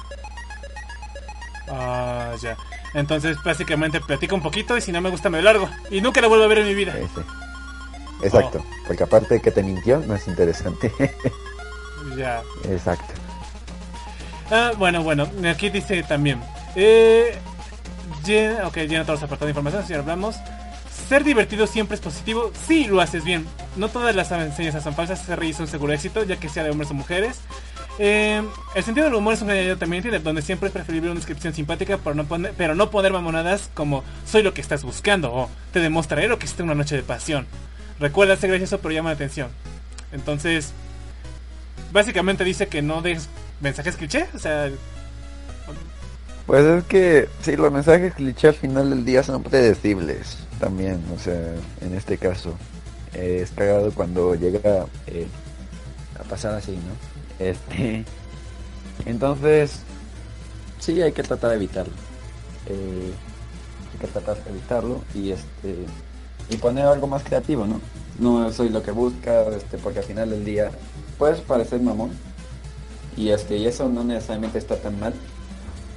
[1.69, 2.57] Ah, ya.
[2.95, 5.69] Entonces, básicamente, platico un poquito y si no me gusta, me largo.
[5.91, 6.95] Y nunca la vuelvo a ver en mi vida.
[8.23, 8.85] Exacto, Oh.
[8.87, 10.93] porque aparte de que te mintió, no es interesante.
[12.17, 12.43] Ya.
[12.69, 13.13] Exacto.
[14.51, 16.41] Ah, bueno, bueno, aquí dice también.
[16.75, 17.39] Eh,
[18.25, 20.37] llena, ok, llena todos los apartados de información, si hablamos.
[21.09, 23.47] Ser divertido siempre es positivo si lo haces bien.
[23.77, 26.65] No todas las enseñanzas son falsas, ser reír es un seguro éxito, ya que sea
[26.65, 27.41] de hombres o mujeres.
[28.03, 28.43] Eh,
[28.75, 31.99] el sentido del humor es un añadido también donde siempre es preferible una descripción simpática,
[32.03, 35.81] pero no, poner, pero no poner mamonadas como soy lo que estás buscando o te
[35.81, 37.47] demostraré lo que es una noche de pasión.
[37.99, 39.51] Recuerda ser gracioso, pero llama la atención.
[40.13, 40.73] Entonces,
[41.93, 43.29] básicamente dice que no des
[43.61, 44.71] mensajes cliché, o sea,
[46.47, 51.19] Pues es que sí, los mensajes cliché al final del día son predecibles también, o
[51.19, 51.39] sea,
[51.83, 52.57] en este caso.
[53.13, 55.27] es cagado cuando llega eh,
[56.19, 57.20] a pasar así, ¿no?
[57.41, 58.05] Este,
[59.07, 59.81] entonces,
[60.79, 61.95] sí, hay que tratar de evitarlo.
[62.67, 63.13] Eh,
[63.93, 65.87] hay que tratar de evitarlo y este
[66.49, 67.81] y poner algo más creativo, ¿no?
[68.19, 70.71] No soy lo que busca, este, porque al final del día
[71.19, 72.11] puedes parecer mamón
[73.17, 75.15] y este y eso no necesariamente está tan mal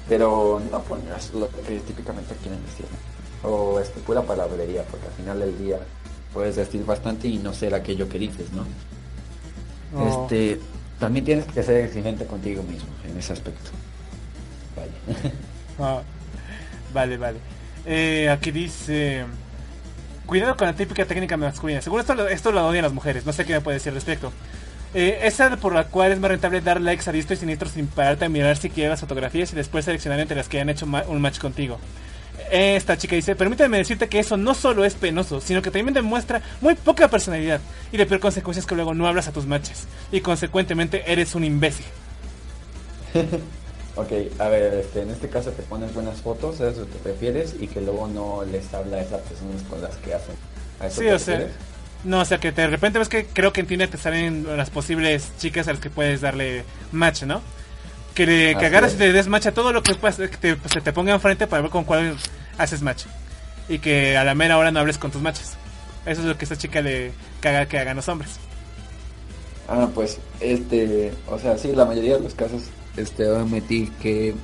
[0.08, 2.86] pero no pongas lo que típicamente quieren decir.
[3.42, 5.78] O este, pura palabrería, porque al final del día
[6.32, 8.64] puedes decir bastante y no ser aquello que dices, ¿no?
[9.96, 10.22] Oh.
[10.22, 10.60] Este,
[10.98, 13.70] también tienes que ser exigente contigo mismo en ese aspecto.
[14.76, 15.32] Vale.
[15.76, 16.02] Ah,
[16.92, 17.38] vale, vale.
[17.84, 19.24] Eh, aquí dice...
[20.24, 21.82] Cuidado con la típica técnica masculina.
[21.82, 23.26] Según esto, esto lo odian las mujeres.
[23.26, 24.32] No sé qué me puede decir al respecto.
[24.94, 27.88] Eh, esa por la cual es más rentable dar likes a diestro y siniestro sin
[27.88, 31.20] pararte a mirar siquiera las fotografías y después seleccionar entre las que han hecho un
[31.20, 31.80] match contigo.
[32.50, 36.42] Esta chica dice, permíteme decirte que eso no solo es penoso, sino que también demuestra
[36.60, 37.60] muy poca personalidad.
[37.92, 39.86] Y la peor consecuencia es que luego no hablas a tus matches.
[40.12, 41.86] Y consecuentemente eres un imbécil.
[43.96, 47.54] Ok, a ver, este, en este caso te pones buenas fotos, a eso te refieres,
[47.60, 50.34] y que luego no les habla a esas personas con las que hacen.
[50.80, 51.46] ¿A eso Sí, te o sea,
[52.02, 54.70] no, o sea que de repente ves que creo que en Tinder te salen las
[54.70, 57.40] posibles chicas a las que puedes darle match, ¿no?
[58.14, 58.96] Que, le, que Así agarras es.
[58.96, 61.62] y te des match a todo lo que, que te, se te ponga enfrente para
[61.62, 62.16] ver con cuál
[62.58, 63.04] haces match.
[63.68, 65.56] Y que a la mera hora no hables con tus matches.
[66.06, 68.38] Eso es lo que esta chica le caga que hagan los hombres.
[69.66, 72.64] Ah, pues, este, o sea, sí, la mayoría de los casos,
[72.96, 74.34] este, admití que,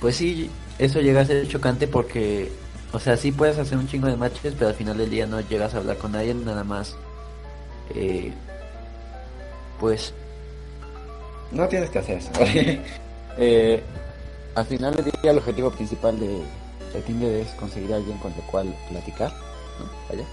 [0.00, 2.50] Pues sí, eso llega a ser chocante porque,
[2.92, 5.40] o sea, sí puedes hacer un chingo de matches, pero al final del día no
[5.40, 6.96] llegas a hablar con nadie, nada más.
[7.94, 8.32] Eh,
[9.78, 10.14] pues,
[11.52, 12.30] no tienes que hacer eso.
[13.38, 13.82] eh,
[14.54, 16.42] al final del día, el objetivo principal de,
[16.92, 19.32] de Tinder es conseguir a alguien con el cual platicar,
[19.78, 20.24] ¿no?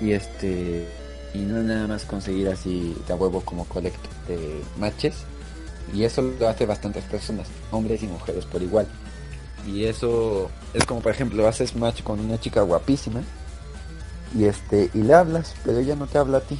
[0.00, 0.86] Y este,
[1.34, 5.24] y no nada más conseguir así de huevo como colecto de matches.
[5.94, 8.86] Y eso lo hace bastantes personas, hombres y mujeres por igual.
[9.66, 13.22] Y eso es como por ejemplo haces match con una chica guapísima
[14.34, 16.58] y este y le hablas, pero ella no te habla a ti.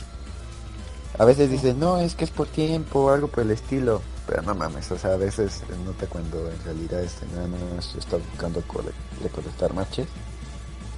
[1.19, 4.03] A veces dices, no, es que es por tiempo o algo por el estilo.
[4.27, 7.95] Pero no mames, o sea, a veces eh, nota cuando en realidad este nada más
[7.95, 8.93] está buscando cole-
[9.23, 10.09] recolectar matches.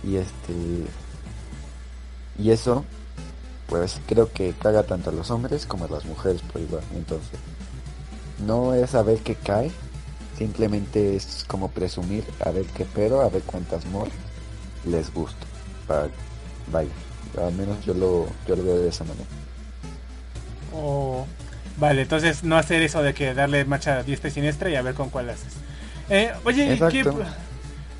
[0.03, 0.87] Y este
[2.39, 2.85] y eso
[3.69, 6.83] pues creo que caga tanto a los hombres como a las mujeres por igual.
[6.95, 7.39] Entonces,
[8.47, 9.71] no es a ver qué cae,
[10.39, 14.11] simplemente es como presumir a ver qué pero, a ver cuántas more
[14.87, 15.47] les gusta.
[16.73, 16.91] Vaya,
[17.39, 19.27] al menos yo lo, yo lo veo de esa manera.
[20.73, 21.27] O...
[21.77, 24.83] Vale, entonces no hacer eso de que darle match a diestra y siniestra y a
[24.83, 25.53] ver con cuál haces.
[26.11, 27.05] Eh, oye, ¿y qué.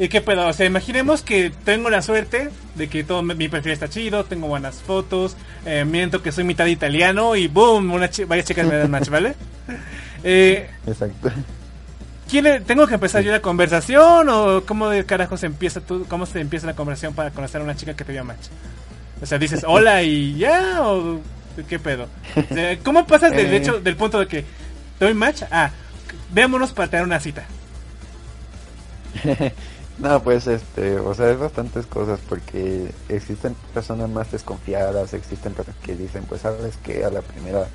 [0.01, 0.49] ¿y qué pedo?
[0.49, 4.49] O sea, imaginemos que tengo la suerte de que todo mi- perfil está chido, tengo
[4.49, 8.77] buenas fotos, eh, miento que soy mitad italiano y boom, una chi- varias chicas me
[8.77, 9.35] dan match, ¿vale?
[10.25, 11.31] Eh, Exacto.
[12.29, 16.05] ¿quién le- ¿Tengo que empezar yo la conversación o cómo de carajo se empieza tú,
[16.09, 18.47] cómo se empieza la conversación para conocer a una chica que te dio match?
[19.23, 21.21] O sea, dices hola y ya o
[21.65, 22.07] qué pedo?
[22.53, 23.57] Sea, ¿Cómo pasas del Eh.
[23.57, 24.45] hecho del punto de que
[25.01, 25.71] doy match a
[26.33, 27.47] veámonos para tener una cita?
[29.99, 35.81] No, pues este, o sea, es bastantes cosas porque existen personas más desconfiadas, existen personas
[35.83, 37.67] que dicen, pues sabes que a la primera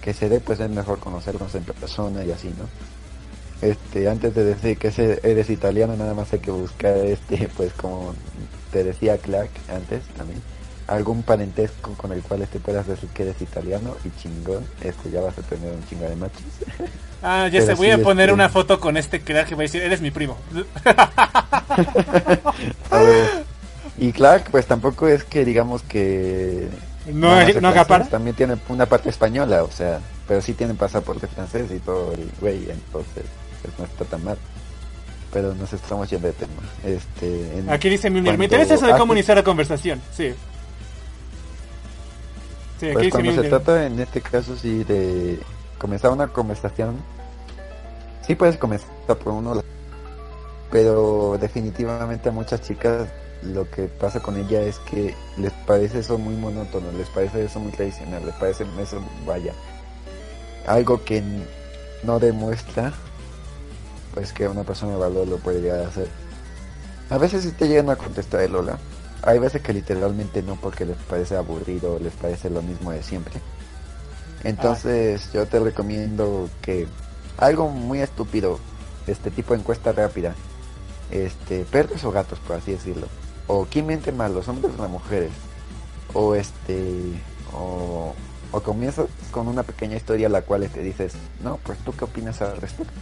[0.00, 2.66] que se dé, pues es mejor conocernos en persona y así, ¿no?
[3.60, 4.88] Este, antes de decir que
[5.22, 8.14] eres italiano, nada más hay que buscar, este, pues como
[8.72, 10.40] te decía Clark antes también,
[10.88, 15.20] algún parentesco con el cual este puedas decir que eres italiano y chingón, este, ya
[15.20, 16.42] vas a tener un chingo de machos.
[17.22, 19.62] Ah, ya Pero sé, voy sí, a poner una foto con este crack que va
[19.62, 20.36] a decir, eres mi primo.
[22.90, 23.44] A ver,
[23.98, 26.68] y Clark, pues tampoco es que digamos que
[27.06, 28.04] No, no para.
[28.04, 32.30] También tiene una parte española, o sea, pero sí tiene pasaporte francés y todo el
[32.40, 33.24] güey, entonces
[33.62, 34.38] pues no está tan mal.
[35.32, 36.52] Pero nos estamos yendo de tema.
[36.84, 40.00] Este, en Aquí dice cuanto me interesa eso de iniciar la conversación.
[40.12, 40.34] Sí.
[42.78, 45.40] Sí, Pues cuando se trata en este caso sí de
[45.78, 46.96] comenzar una conversación,
[48.26, 49.62] sí puedes comenzar por uno,
[50.70, 53.08] pero definitivamente a muchas chicas
[53.42, 57.60] lo que pasa con ella es que les parece eso muy monótono, les parece eso
[57.60, 59.52] muy tradicional, les parece eso, vaya,
[60.66, 61.22] algo que
[62.02, 62.92] no demuestra
[64.16, 66.08] pues que una persona de valor lo puede llegar a hacer.
[67.10, 68.78] A veces sí te llegan a contestar el hola,
[69.26, 73.34] hay veces que literalmente no porque les parece aburrido, les parece lo mismo de siempre.
[74.44, 76.86] Entonces yo te recomiendo que
[77.36, 78.60] algo muy estúpido,
[79.08, 80.34] este tipo de encuesta rápida,
[81.10, 83.08] este perros o gatos por así decirlo,
[83.48, 85.32] o quién miente más, los hombres o las mujeres,
[86.14, 87.20] o este,
[87.52, 88.14] o,
[88.52, 92.40] o comienzas con una pequeña historia la cual te dices, no, pues tú qué opinas
[92.42, 92.92] al respecto.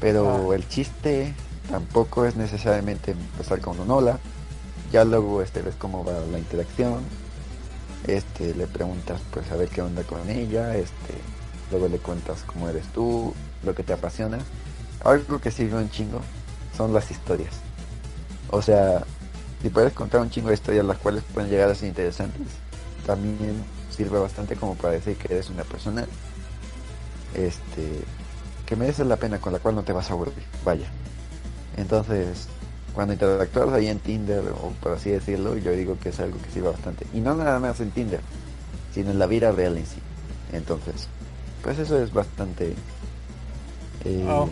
[0.00, 1.34] Pero el chiste
[1.68, 4.20] tampoco es necesariamente empezar con un hola,
[4.94, 7.02] ya luego este ves cómo va la interacción,
[8.06, 11.14] este le preguntas pues a ver qué onda con ella, este
[11.72, 13.34] luego le cuentas cómo eres tú,
[13.64, 14.38] lo que te apasiona.
[15.04, 16.20] algo que sirve un chingo
[16.76, 17.54] son las historias.
[18.52, 19.02] O sea,
[19.62, 22.46] si puedes contar un chingo de historias las cuales pueden llegar a ser interesantes,
[23.04, 26.06] también sirve bastante como para decir que eres una persona
[27.34, 28.04] este
[28.64, 30.44] que merece la pena con la cual no te vas a aburrir.
[30.64, 30.86] Vaya.
[31.76, 32.46] Entonces,
[32.94, 36.50] cuando interactúas ahí en Tinder, o por así decirlo, yo digo que es algo que
[36.50, 37.06] sirve bastante.
[37.12, 38.20] Y no nada más en Tinder,
[38.94, 39.98] sino en la vida real en sí.
[40.52, 41.08] Entonces,
[41.62, 42.74] pues eso es bastante...
[44.04, 44.48] Eh, Oh.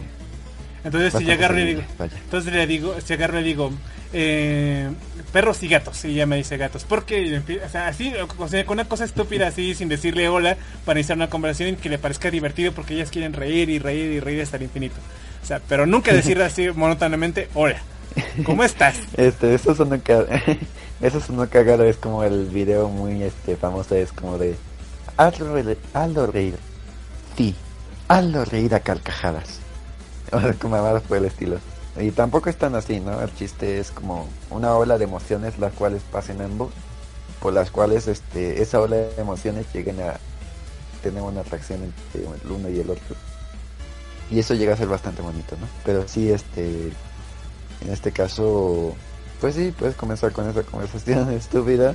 [0.84, 2.16] Entonces si agarro le digo, vaya.
[2.16, 3.70] entonces le digo, si agarro le digo,
[4.12, 4.90] eh,
[5.32, 8.74] perros y gatos, y ella me dice gatos, porque, o sea, así, o sea, con
[8.74, 12.72] una cosa estúpida así, sin decirle hola, para iniciar una conversación que le parezca divertido,
[12.72, 14.96] porque ellas quieren reír y reír y reír hasta el infinito.
[15.42, 17.80] O sea, pero nunca decirle así monótonamente, hola,
[18.44, 18.96] ¿cómo estás?
[19.16, 19.96] Este, eso sonó
[21.00, 24.56] eso sonó cagado, es como el video muy este famoso, es como de
[25.16, 26.56] hazlo, re- hazlo reír.
[27.36, 27.54] Sí,
[28.08, 29.60] hazlo reír a carcajadas.
[30.32, 31.58] O sea, como más por el estilo.
[32.00, 33.20] Y tampoco es tan así, ¿no?
[33.20, 36.72] El chiste es como una ola de emociones las cuales pasen ambos,
[37.38, 40.14] por las cuales este esa ola de emociones lleguen a
[41.02, 43.14] tener una atracción entre el uno y el otro.
[44.30, 45.66] Y eso llega a ser bastante bonito, ¿no?
[45.84, 46.90] Pero sí, este,
[47.84, 48.94] en este caso,
[49.40, 51.94] pues sí, puedes comenzar con esa conversación estúpida,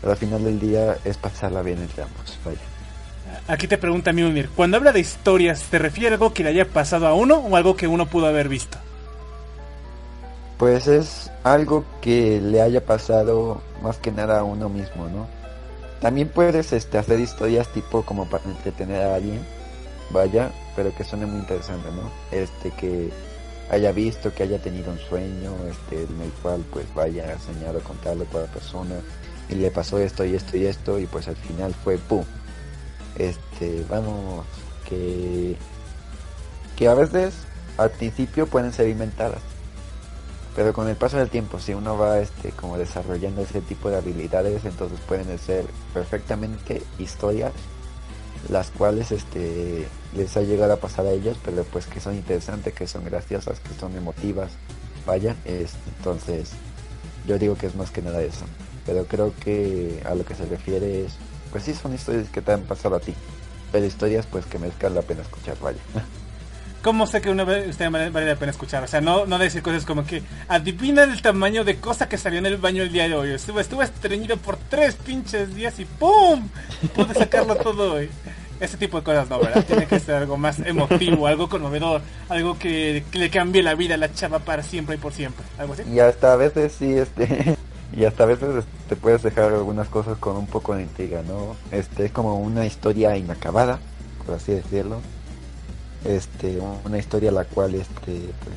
[0.00, 2.58] pero al final del día es pasarla bien entre ambos, vaya.
[3.48, 6.68] Aquí te pregunta Mjolnir, cuando habla de historias, ¿te refiere a algo que le haya
[6.68, 8.78] pasado a uno o algo que uno pudo haber visto?
[10.58, 15.26] Pues es algo que le haya pasado más que nada a uno mismo, ¿no?
[16.00, 19.40] También puedes este, hacer historias tipo como para entretener a alguien,
[20.10, 22.10] vaya, pero que suene muy interesante, ¿no?
[22.36, 23.10] Este que
[23.72, 28.24] haya visto, que haya tenido un sueño, este, en el cual pues vaya soñado contarle
[28.24, 28.96] a otra persona
[29.48, 32.24] y le pasó esto y esto y esto y pues al final fue ¡pum!
[33.16, 34.44] Este, vamos,
[34.86, 35.56] que,
[36.76, 37.32] que a veces
[37.78, 39.40] al principio pueden ser inventadas,
[40.54, 43.96] pero con el paso del tiempo, si uno va este como desarrollando ese tipo de
[43.96, 45.64] habilidades, entonces pueden ser
[45.94, 47.52] perfectamente historias
[48.48, 52.74] las cuales este les ha llegado a pasar a ellos, pero pues que son interesantes,
[52.74, 54.50] que son graciosas, que son emotivas,
[55.06, 56.50] vaya, es, entonces
[57.26, 58.44] yo digo que es más que nada eso,
[58.84, 61.14] pero creo que a lo que se refiere es,
[61.50, 63.14] pues sí son historias que te han pasado a ti,
[63.70, 65.80] pero historias pues que merezcan la pena escuchar, vaya.
[66.82, 68.82] ¿Cómo sé que una vez vale, vale la pena escuchar?
[68.82, 72.40] O sea, no, no decir cosas como que adivina el tamaño de cosa que salió
[72.40, 73.30] en el baño el día de hoy.
[73.30, 76.48] Estuve, estuve estreñido por tres pinches días y ¡pum!
[76.92, 78.10] Pude sacarlo todo hoy.
[78.58, 79.64] Ese tipo de cosas no, ¿verdad?
[79.64, 83.98] Tiene que ser algo más emotivo, algo conmovedor, algo que, le cambie la vida a
[83.98, 85.44] la chava para siempre y por siempre.
[85.92, 87.56] Y hasta a veces sí, este,
[87.96, 91.56] y hasta a veces te puedes dejar algunas cosas con un poco de intriga, ¿no?
[91.70, 93.78] Este, es como una historia inacabada,
[94.26, 95.00] por así decirlo.
[96.04, 98.12] Este, una historia la cual, este,
[98.44, 98.56] pues,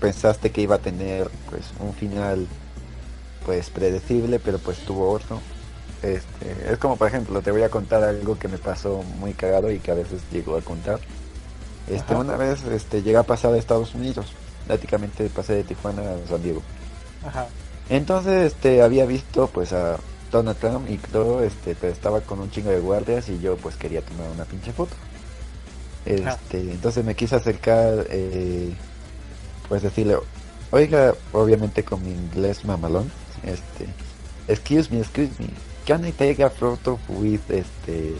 [0.00, 2.46] pensaste que iba a tener, pues, un final,
[3.44, 5.40] pues, predecible, pero pues tuvo otro.
[6.02, 9.70] Este, es como, por ejemplo, te voy a contar algo que me pasó muy cagado
[9.70, 11.00] y que a veces llego a contar.
[11.88, 12.22] Este, Ajá.
[12.22, 14.26] una vez, este, llegué a pasar a Estados Unidos.
[14.66, 16.62] Prácticamente pasé de Tijuana a San Diego.
[17.26, 17.46] Ajá.
[17.88, 19.98] Entonces, este, había visto, pues, a
[20.30, 23.76] Donald Trump y todo, este, pero estaba con un chingo de guardias y yo, pues,
[23.76, 24.94] quería tomar una pinche foto.
[26.06, 28.72] Este, entonces me quise acercar, eh,
[29.68, 30.16] pues, decirle,
[30.70, 33.10] oiga, obviamente con mi inglés mamalón,
[33.42, 33.88] este,
[34.46, 35.48] excuse me, excuse me,
[35.84, 38.14] can I take a photo with, este,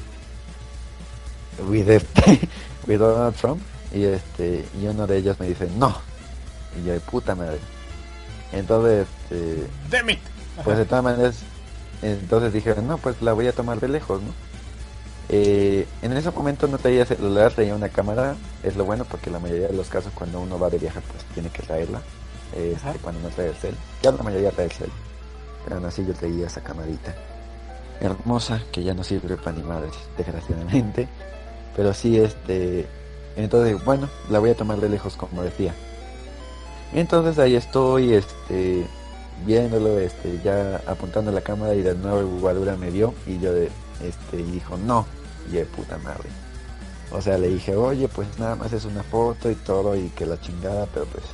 [1.69, 2.41] with, este,
[2.87, 3.63] with Donald Trump?
[3.93, 5.97] Y este, y uno de ellos me dice, no.
[6.77, 7.59] Y yo, de puta madre.
[8.53, 10.19] Entonces, este, Damn it.
[10.65, 11.37] pues de todas maneras,
[12.03, 14.33] entonces dije, no, pues la voy a tomar de lejos, ¿no?
[15.29, 19.41] Eh, en ese momento no traía celular, traía una cámara, es lo bueno porque la
[19.41, 22.01] mayoría de los casos cuando uno va de viaje pues tiene que traerla,
[22.55, 24.91] este, cuando no trae el cel, ya la mayoría trae el cel,
[25.65, 27.15] pero aún así yo traía esa camarita.
[28.01, 31.09] Hermosa que ya no sirve para ni madres, desgraciadamente,
[31.75, 32.87] pero sí este,
[33.37, 35.75] entonces bueno, la voy a tomar de lejos como decía.
[36.95, 38.87] Entonces ahí estoy, este,
[39.45, 43.71] viéndolo, este, ya apuntando la cámara y de nuevo Guadura me vio y yo de,
[44.03, 45.05] este, y dijo no,
[45.51, 46.29] y de puta madre.
[47.13, 50.27] O sea, le dije, oye, pues nada más es una foto y todo y que
[50.27, 51.25] la chingada, pero pues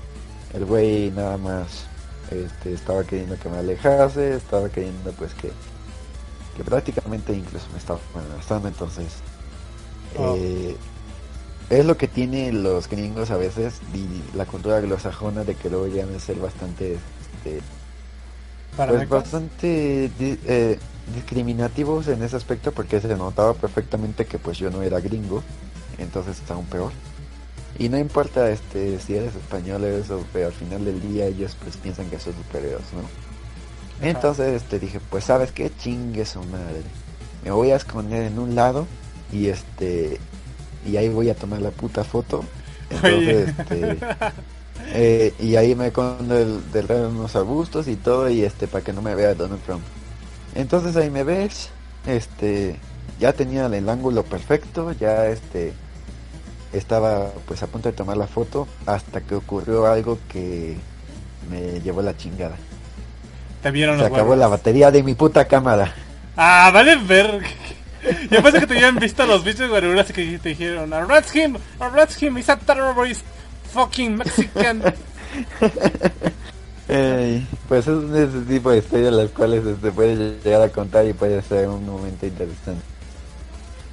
[0.55, 1.85] el güey nada más,
[2.31, 5.51] este, estaba queriendo que me alejase, estaba queriendo pues que,
[6.57, 9.07] que prácticamente incluso me estaba amenazando, entonces,
[10.19, 10.35] Oh.
[10.37, 10.77] eh,
[11.71, 15.87] es lo que tienen los gringos a veces y la cultura anglosajona de que luego
[15.87, 16.99] llegan a ser bastante
[17.37, 17.63] este,
[18.77, 20.79] Para pues bastante eh,
[21.15, 25.43] discriminativos en ese aspecto porque se notaba perfectamente que pues yo no era gringo
[25.99, 26.93] entonces es aún peor
[27.79, 31.57] Y no importa este si eres español o eso, pero al final del día ellos
[31.63, 33.03] pues piensan que son superiores, ¿no?
[34.07, 36.83] Entonces este dije, pues sabes qué, chingue su madre.
[37.45, 38.87] Me voy a esconder en un lado
[39.33, 40.19] y este
[40.85, 42.45] y ahí voy a tomar la puta foto.
[42.91, 43.99] Entonces, este,
[44.95, 48.85] eh, y ahí me escondo del, del de unos arbustos y todo y este para
[48.85, 49.83] que no me vea Donald Trump.
[50.55, 51.71] Entonces ahí me ves,
[52.07, 52.79] este
[53.19, 55.73] ya tenía el ángulo perfecto, ya este
[56.73, 60.77] estaba pues a punto de tomar la foto hasta que ocurrió algo que
[61.51, 62.57] me llevó la chingada.
[63.63, 64.39] Te vieron Se los acabó huevos.
[64.41, 65.95] la batería de mi puta cámara.
[66.37, 67.41] Ah, vale ver.
[68.31, 71.57] Yo pensé que te habían visto los bichos guaruras y que te dijeron, arrest him,
[71.79, 73.23] arrest him, he's a terrorist,
[73.73, 74.83] fucking Mexican.
[77.69, 81.41] Pues es ese tipo de historias las cuales se puede llegar a contar y puede
[81.41, 82.83] ser un momento interesante.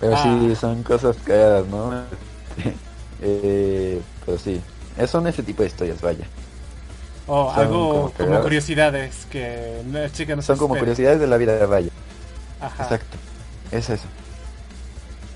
[0.02, 0.24] Pero Ah.
[0.24, 1.94] sí, son cosas cagadas, ¿no?
[3.22, 4.60] eh, pero sí,
[4.98, 6.26] es- son ese tipo de historias, vaya.
[7.28, 10.92] O Son algo como como, curiosidades que la chica no se Son como espera.
[10.92, 11.92] curiosidades de la vida, vaya.
[12.60, 12.84] Ajá.
[12.84, 13.18] Exacto.
[13.72, 14.08] Es eso,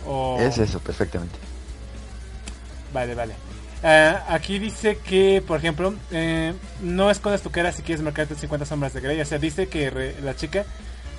[0.06, 1.38] O- es eso, perfectamente.
[2.91, 3.36] Vale, vale.
[3.84, 8.65] Ah, aquí dice que, por ejemplo, eh, no escondas tu cara si quieres marcarte 50
[8.65, 9.19] sombras de Grey.
[9.19, 10.63] O sea, dice que re- la chica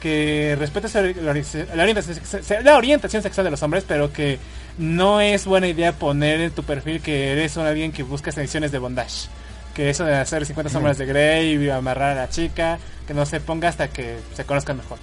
[0.01, 3.85] que respeta la, ori- la ori- la orientación, sex- la orientación sexual de los hombres,
[3.87, 4.39] pero que
[4.79, 8.79] no es buena idea poner en tu perfil que eres alguien que busca ediciones de
[8.79, 9.29] bondage.
[9.75, 13.27] Que eso de hacer 50 sombras de Grey y amarrar a la chica, que no
[13.27, 14.99] se ponga hasta que se conozcan mejor.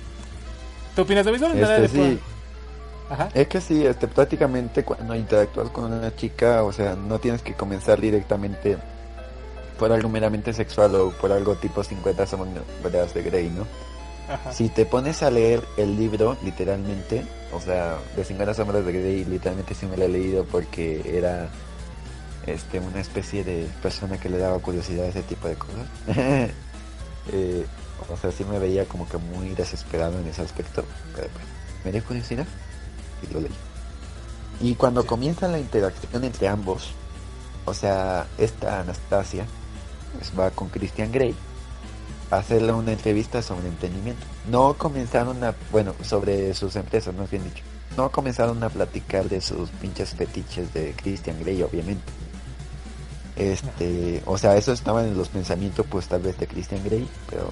[0.95, 1.47] ¿Tú opinas lo mismo?
[1.75, 2.19] Este, sí,
[3.11, 3.29] Ajá.
[3.33, 7.53] es que sí, este, prácticamente cuando interactúas con una chica, o sea, no tienes que
[7.53, 8.77] comenzar directamente
[9.77, 13.67] por algo meramente sexual o por algo tipo 50 sombras de Grey, ¿no?
[14.31, 14.53] Ajá.
[14.53, 19.25] Si te pones a leer el libro, literalmente, o sea, de 50 sombras de Grey,
[19.25, 21.49] literalmente sí me lo he leído porque era
[22.47, 25.87] este una especie de persona que le daba curiosidad a ese tipo de cosas.
[27.31, 27.63] Eh,
[28.11, 30.83] o sea, sí me veía como que muy desesperado en ese aspecto,
[31.15, 31.45] pero pues,
[31.85, 32.47] me dio curiosidad
[33.21, 33.51] y lo leí.
[34.61, 36.91] Y cuando comienza la interacción entre ambos,
[37.65, 39.45] o sea, esta Anastasia
[40.17, 41.35] pues, va con Christian Grey
[42.29, 44.25] a hacerle una entrevista sobre emprendimiento.
[44.49, 47.63] No comenzaron a, bueno, sobre sus empresas, más bien dicho.
[47.97, 52.03] No comenzaron a platicar de sus pinches fetiches de Christian Grey, obviamente.
[53.35, 57.51] Este, o sea, eso estaba en los pensamientos, pues tal vez de Christian Grey, pero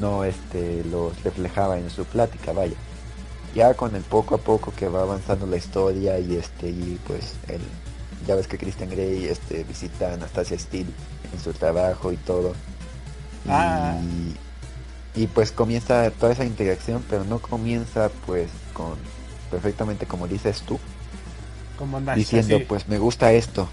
[0.00, 2.76] no este los reflejaba en su plática, vaya.
[3.54, 7.34] Ya con el poco a poco que va avanzando la historia y este y pues
[7.48, 7.60] el
[8.26, 10.90] ya ves que Christian Grey este visita a Anastasia Steele
[11.32, 12.50] en su trabajo y todo.
[13.44, 13.96] Y, Ah.
[15.14, 18.94] y pues comienza toda esa interacción, pero no comienza pues con
[19.50, 20.80] perfectamente como dices tú,
[21.78, 22.18] bondage.
[22.18, 23.68] diciendo pues me gusta esto.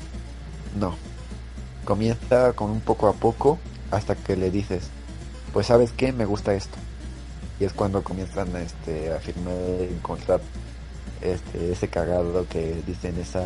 [0.79, 0.95] No.
[1.85, 3.57] Comienza con un poco a poco
[3.89, 4.83] hasta que le dices,
[5.53, 6.77] pues sabes qué, me gusta esto.
[7.61, 10.43] Y es cuando comienzan este, a firmar el contrato.
[11.21, 13.43] Este, ese cagado que dice en esa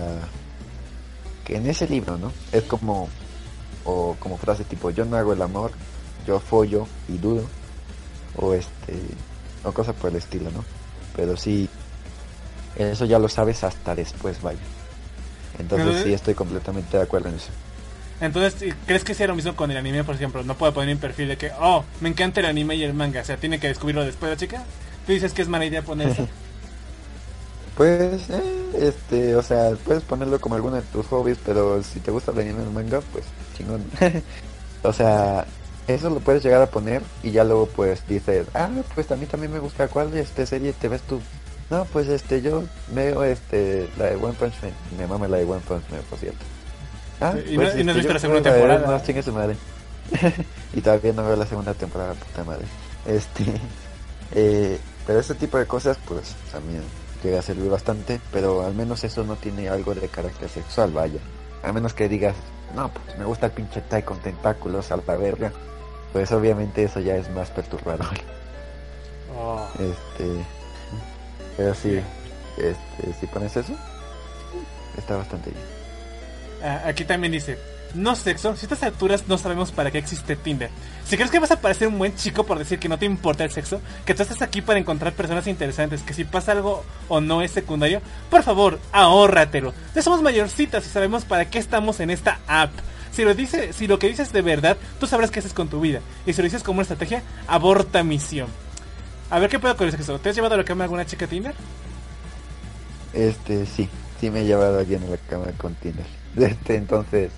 [1.43, 2.31] que en ese libro, ¿no?
[2.53, 3.09] Es como
[3.83, 5.71] o como frase tipo yo no hago el amor,
[6.25, 7.43] yo follo y dudo
[8.37, 8.97] o este
[9.65, 10.63] o cosas por el estilo, ¿no?
[11.13, 11.67] Pero sí
[12.77, 14.59] eso ya lo sabes hasta después, vaya.
[15.59, 17.51] Entonces sí estoy completamente de acuerdo en eso.
[18.21, 20.43] Entonces, ¿crees que sea lo mismo con el anime, por ejemplo?
[20.43, 23.21] No puedo poner en perfil de que, oh, me encanta el anime y el manga.
[23.21, 24.63] O sea, tiene que descubrirlo después la chica.
[25.05, 26.27] Tú dices que es mala idea poner eso.
[27.75, 32.09] Pues, eh, este, o sea, puedes ponerlo como alguno de tus hobbies, pero si te
[32.09, 33.25] gusta el anime el manga, pues
[33.57, 33.83] chingón.
[34.83, 35.45] o sea,
[35.85, 39.25] eso lo puedes llegar a poner y ya luego pues dices, ah, pues a mí
[39.25, 41.19] también me gusta cuál este serie te ves tú.
[41.69, 42.63] No, pues este, yo
[42.93, 44.71] veo este, la de One Punch Man.
[44.97, 46.45] Me mama la de One Punch Man, por cierto.
[47.21, 48.87] Ah, Sí, y no- y no has visto yo la segunda temporada.
[48.87, 49.55] Note, chingue su madre.
[50.73, 52.65] y todavía no veo la segunda temporada, puta madre.
[53.05, 53.43] Este,
[54.35, 56.81] eh, pero este tipo de cosas, pues también
[57.23, 61.19] llega a servir bastante, pero al menos eso no tiene algo de carácter sexual, vaya.
[61.63, 62.35] A menos que digas,
[62.75, 65.51] no, pues me gusta el pinche Tai con tentáculos a la verga.
[66.13, 68.07] Pues obviamente eso ya es más perturbador.
[69.37, 69.67] Oh.
[69.73, 70.45] Este,
[71.57, 71.99] pero sí,
[72.57, 73.73] este, si pones eso,
[74.97, 75.63] está bastante bien.
[76.65, 77.59] Ah, aquí también dice,
[77.93, 80.71] no sexo, si a estas alturas no sabemos para qué existe Tinder.
[81.07, 83.43] Si crees que vas a parecer un buen chico por decir que no te importa
[83.43, 87.21] el sexo, que tú estás aquí para encontrar personas interesantes, que si pasa algo o
[87.21, 88.01] no es secundario,
[88.31, 89.75] por favor, ahórratelo.
[89.93, 92.71] Ya somos mayorcitas y sabemos para qué estamos en esta app.
[93.11, 95.79] Si lo, dice, si lo que dices de verdad, tú sabrás qué haces con tu
[95.79, 96.01] vida.
[96.25, 98.47] Y si lo dices como una estrategia, aborta misión.
[99.29, 100.19] A ver qué puedo con eso.
[100.19, 101.53] ¿Te has llevado a la cama alguna chica Tinder?
[103.13, 103.87] Este, sí.
[104.19, 106.24] sí me he llevado a alguien a la cama con Tinder.
[106.45, 107.31] Este, entonces,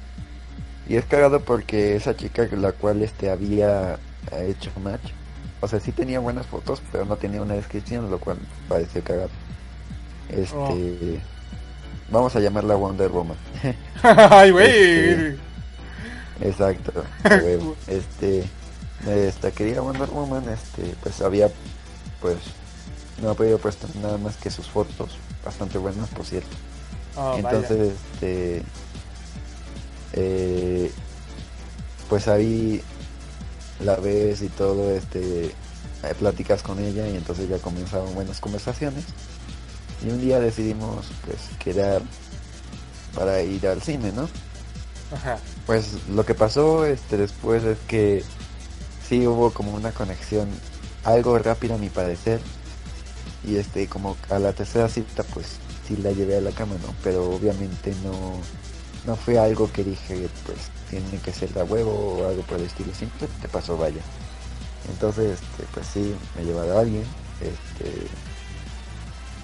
[0.87, 3.99] y es cagado porque esa chica la cual este había
[4.47, 5.11] hecho match,
[5.61, 8.37] o sea, sí tenía buenas fotos, pero no tenía una descripción, lo cual
[8.67, 9.29] pareció cagado.
[10.29, 10.73] Este, Oh.
[12.09, 13.37] vamos a llamarla Wonder Woman.
[14.03, 14.67] Ay, güey.
[14.69, 15.37] Este,
[16.41, 17.03] Exacto.
[17.87, 18.49] este,
[19.07, 21.49] esta querida Wonder Woman, este, pues había,
[22.21, 22.37] pues,
[23.21, 26.55] no ha podido puesto nada más que sus fotos, bastante buenas, por cierto.
[27.15, 27.39] Oh, vaya.
[27.39, 28.63] Entonces, este,
[30.17, 30.91] eh,
[32.09, 32.81] pues ahí
[33.79, 39.05] la ves y todo, este, eh, platicas con ella y entonces ya comenzaron buenas conversaciones.
[40.03, 42.01] Y un día decidimos, pues, quedar
[43.13, 44.27] para ir al cine, ¿no?
[45.11, 45.39] Ajá.
[45.65, 48.23] Pues lo que pasó este después es que
[49.07, 50.49] sí hubo como una conexión
[51.03, 52.41] algo rápida a mi parecer
[53.45, 56.93] y este como a la tercera cita pues sí la llevé a la cama no
[57.03, 58.11] pero obviamente no
[59.07, 62.65] no fue algo que dije pues tiene que ser de huevo o algo por el
[62.65, 64.01] estilo simplemente pasó vaya
[64.89, 67.03] entonces este pues sí me llevaba a alguien
[67.41, 68.07] este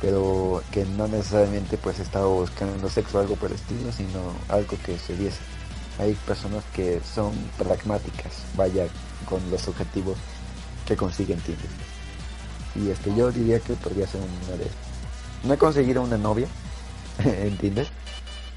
[0.01, 4.77] pero que no necesariamente pues estaba buscando sexo o algo por el estilo sino algo
[4.85, 5.39] que se diese
[5.99, 8.87] hay personas que son pragmáticas, vaya,
[9.29, 10.17] con los objetivos
[10.87, 11.69] que consiguen Tinder.
[12.75, 14.67] Y este yo diría que podría ser una de.
[15.43, 16.47] No he conseguido una novia
[17.23, 17.87] en Tinder,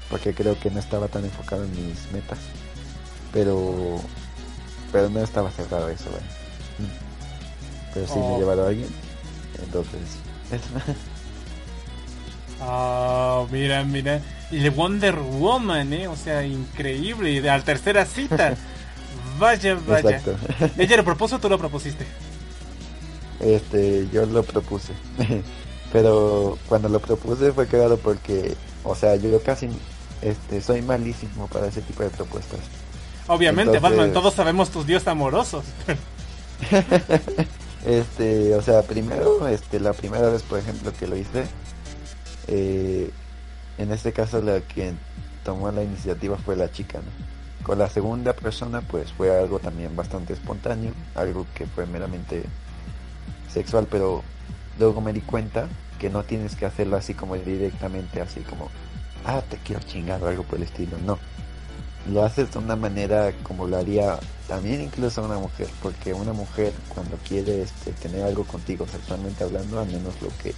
[0.09, 2.39] porque creo que no estaba tan enfocado en mis metas.
[3.33, 3.99] Pero
[4.91, 6.09] pero no estaba cerrado a eso.
[6.79, 7.93] Mm.
[7.93, 8.35] Pero sí me Oh.
[8.35, 8.89] he llevado a alguien.
[9.63, 10.01] Entonces,
[10.51, 10.93] eso.
[12.59, 14.19] Ah, mira, mira.
[14.49, 16.07] Y de Wonder Woman, ¿eh?
[16.07, 17.31] O sea, increíble.
[17.31, 18.55] Y de la tercera cita.
[19.39, 20.17] Vaya, vaya.
[20.17, 20.35] Exacto.
[20.81, 22.07] ¿Ella lo propuso o tú lo propusiste?
[23.39, 24.93] Este, yo lo propuse.
[25.93, 29.69] Pero cuando lo propuse fue cagado porque, o sea, yo casi
[30.21, 32.59] este, soy malísimo para ese tipo de propuestas.
[33.27, 35.65] Obviamente, Entonces- Batman, todos sabemos tus dios amorosos.
[37.85, 41.45] Este, o sea, primero, este, la primera vez, por ejemplo, que lo hice,
[42.47, 43.11] eh,
[43.77, 44.93] en este caso la que
[45.45, 47.65] tomó la iniciativa fue la chica, ¿no?
[47.65, 52.43] Con la segunda persona, pues fue algo también bastante espontáneo, algo que fue meramente
[53.53, 54.21] sexual, pero
[54.79, 55.67] luego me di cuenta
[55.99, 58.69] que no tienes que hacerlo así como directamente, así como,
[59.25, 61.17] ah, te quiero chingar o algo por el estilo, no.
[62.11, 66.71] Lo haces de una manera como lo haría también incluso una mujer, porque una mujer
[66.89, 70.53] cuando quiere este, tener algo contigo sexualmente hablando, al menos lo que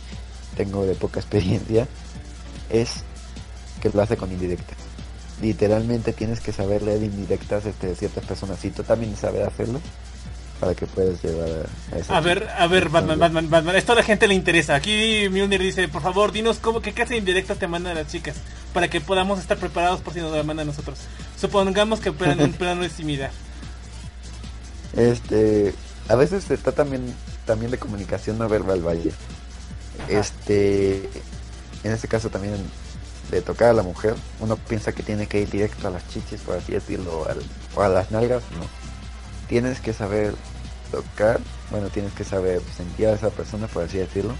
[0.56, 1.88] tengo de poca experiencia,
[2.70, 3.04] es
[3.82, 4.76] que lo hace con indirecta.
[5.42, 9.80] Literalmente tienes que saber leer indirectas este, de ciertas personas y tú también sabes hacerlo
[10.60, 11.68] para que puedas llevar
[12.10, 13.76] a, a ver, a ver, Batman, Batman, Batman.
[13.76, 14.76] Esto a la gente le interesa.
[14.76, 18.36] Aquí Mjolnir dice, por favor, dinos cómo, qué clase de indirectas te mandan las chicas.
[18.74, 21.00] Para que podamos estar preparados por si nos la mandan a nosotros.
[21.40, 23.32] Supongamos que operan en un plano de similar.
[24.96, 25.74] Este,
[26.10, 27.14] a veces se trata también,
[27.46, 29.12] también de comunicación no verbal, vaya.
[30.10, 31.10] Este,
[31.84, 32.56] en este caso también
[33.32, 36.42] de tocar a la mujer, uno piensa que tiene que ir directo a las chichis,
[36.42, 37.26] por así decirlo,
[37.76, 38.79] o a las nalgas, no.
[39.50, 40.36] Tienes que saber
[40.92, 41.40] tocar,
[41.72, 44.34] bueno, tienes que saber sentir a esa persona, por así decirlo.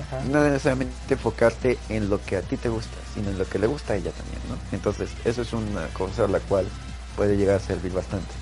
[0.00, 0.24] Ajá.
[0.30, 3.66] No necesariamente enfocarte en lo que a ti te gusta, sino en lo que le
[3.66, 4.56] gusta a ella también, ¿no?
[4.70, 6.66] Entonces, eso es una cosa a la cual
[7.16, 8.32] puede llegar a servir bastante.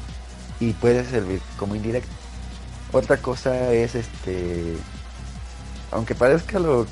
[0.61, 2.13] Y puede servir como indirecto.
[2.93, 4.77] Otra cosa es este
[5.91, 6.87] aunque parezca lo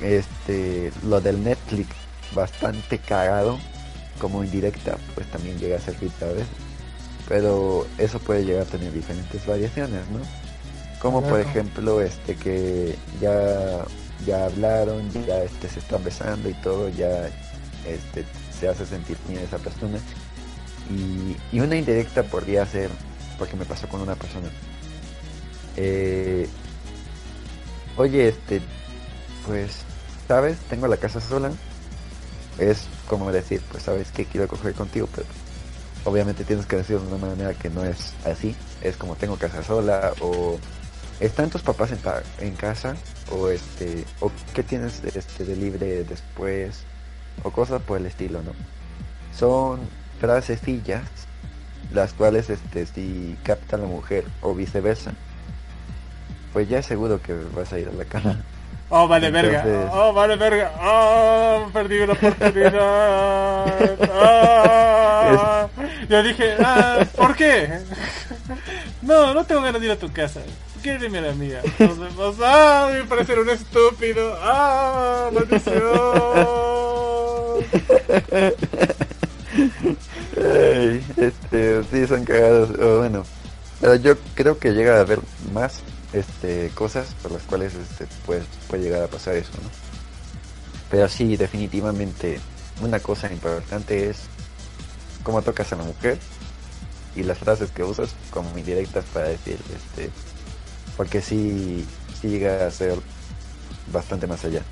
[0.00, 1.88] este lo del Netflix
[2.34, 3.58] bastante cagado
[4.20, 6.46] como indirecta, pues también llega a servir a veces.
[7.28, 10.20] Pero eso puede llegar a tener diferentes variaciones, ¿no?
[10.98, 13.84] Como por ejemplo, este que ya
[14.26, 17.28] ya hablaron, ya este se están besando y todo, ya
[17.86, 18.24] este
[18.58, 19.98] se hace sentir bien esa persona.
[20.90, 22.90] Y, y una indirecta podría ser,
[23.38, 24.48] porque me pasó con una persona.
[25.76, 26.48] Eh,
[27.96, 28.60] oye, este,
[29.46, 29.82] pues,
[30.26, 30.58] ¿sabes?
[30.68, 31.52] Tengo la casa sola.
[32.58, 35.26] Es como decir, pues, ¿sabes que Quiero coger contigo, pero
[36.08, 38.54] obviamente tienes que decirlo de una manera que no es así.
[38.82, 40.58] Es como tengo casa sola o
[41.20, 42.96] están tus papás en, pa- en casa
[43.30, 46.82] o este o qué tienes este de libre después
[47.42, 48.52] o cosas por el estilo, ¿no?
[49.36, 49.80] Son
[50.20, 51.02] frasecillas
[51.92, 55.12] las cuales este si capta la mujer o viceversa
[56.52, 58.36] pues ya es seguro que vas a ir a la cama
[58.90, 59.62] Oh, vale, verga.
[59.92, 60.72] Oh, vale, verga.
[60.82, 62.72] Oh, perdí una oportunidad.
[64.10, 64.87] Ah.
[66.08, 67.80] Yo dije, ah, ¿por qué?
[69.02, 70.40] No, no tengo ganas de ir a tu casa.
[70.84, 71.60] A la mía.
[71.78, 72.36] Nos vemos.
[72.42, 74.36] Ah, me parece un estúpido.
[74.40, 75.78] Ah, maldición.
[80.36, 82.70] Ay, este, sí, son cagados.
[82.78, 83.24] o bueno,
[83.80, 85.20] pero yo creo que llega a haber
[85.52, 85.80] más
[86.12, 89.68] este, cosas por las cuales este, pues, puede llegar a pasar eso, ¿no?
[90.90, 92.40] Pero sí, definitivamente,
[92.80, 94.20] una cosa importante es
[95.28, 96.18] cómo tocas a la mujer
[97.14, 100.10] y las frases que usas como indirectas para decir, este,
[100.96, 101.84] porque sí,
[102.18, 102.98] sí llega a ser
[103.92, 104.62] bastante más allá.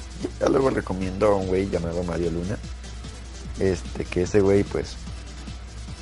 [0.41, 2.57] Ya luego recomiendo a un güey llamado Mario Luna,
[3.61, 4.97] este, que ese güey pues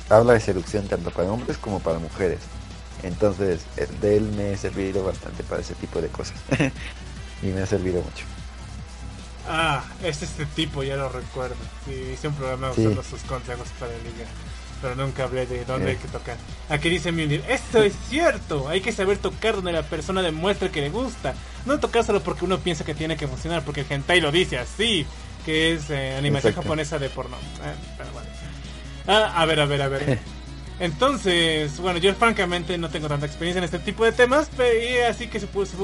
[0.09, 2.39] habla de seducción tanto para hombres como para mujeres.
[3.03, 3.59] Entonces,
[3.99, 6.37] de él me ha servido bastante para ese tipo de cosas.
[7.43, 8.23] y me ha servido mucho.
[9.47, 11.55] Ah, es este tipo, ya lo recuerdo.
[11.85, 12.81] Sí, hice un programa Sí.
[12.81, 14.27] usando sus consejos para ligar.
[14.81, 15.91] Pero nunca hablé de dónde Eh.
[15.91, 16.37] hay que tocar.
[16.69, 18.67] Aquí dice Mjolnir, esto es cierto.
[18.67, 21.33] Hay que saber tocar donde la persona demuestra que le gusta.
[21.65, 24.57] No tocar solo porque uno piensa que tiene que emocionar, porque el hentai lo dice
[24.57, 25.05] así.
[25.45, 26.63] Que es eh, animación Exacto.
[26.63, 27.37] japonesa de porno.
[27.37, 28.29] Eh, pero vale.
[29.07, 30.19] Ah, a ver, a ver, a ver.
[30.79, 34.97] Entonces, bueno, yo francamente no tengo tanta experiencia en este tipo de temas, pero y
[34.99, 35.39] así que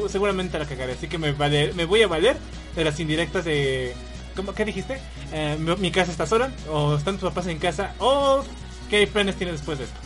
[0.09, 0.93] seguramente la cagaré.
[0.93, 2.37] Así que me, vale- me voy a valer
[2.75, 3.93] de las indirectas de...
[4.35, 4.99] ¿cómo, ¿Qué dijiste?
[5.31, 8.43] Eh, mi, mi casa está sola, o están tus papás en casa, o
[8.89, 9.97] qué planes tienes después de esto.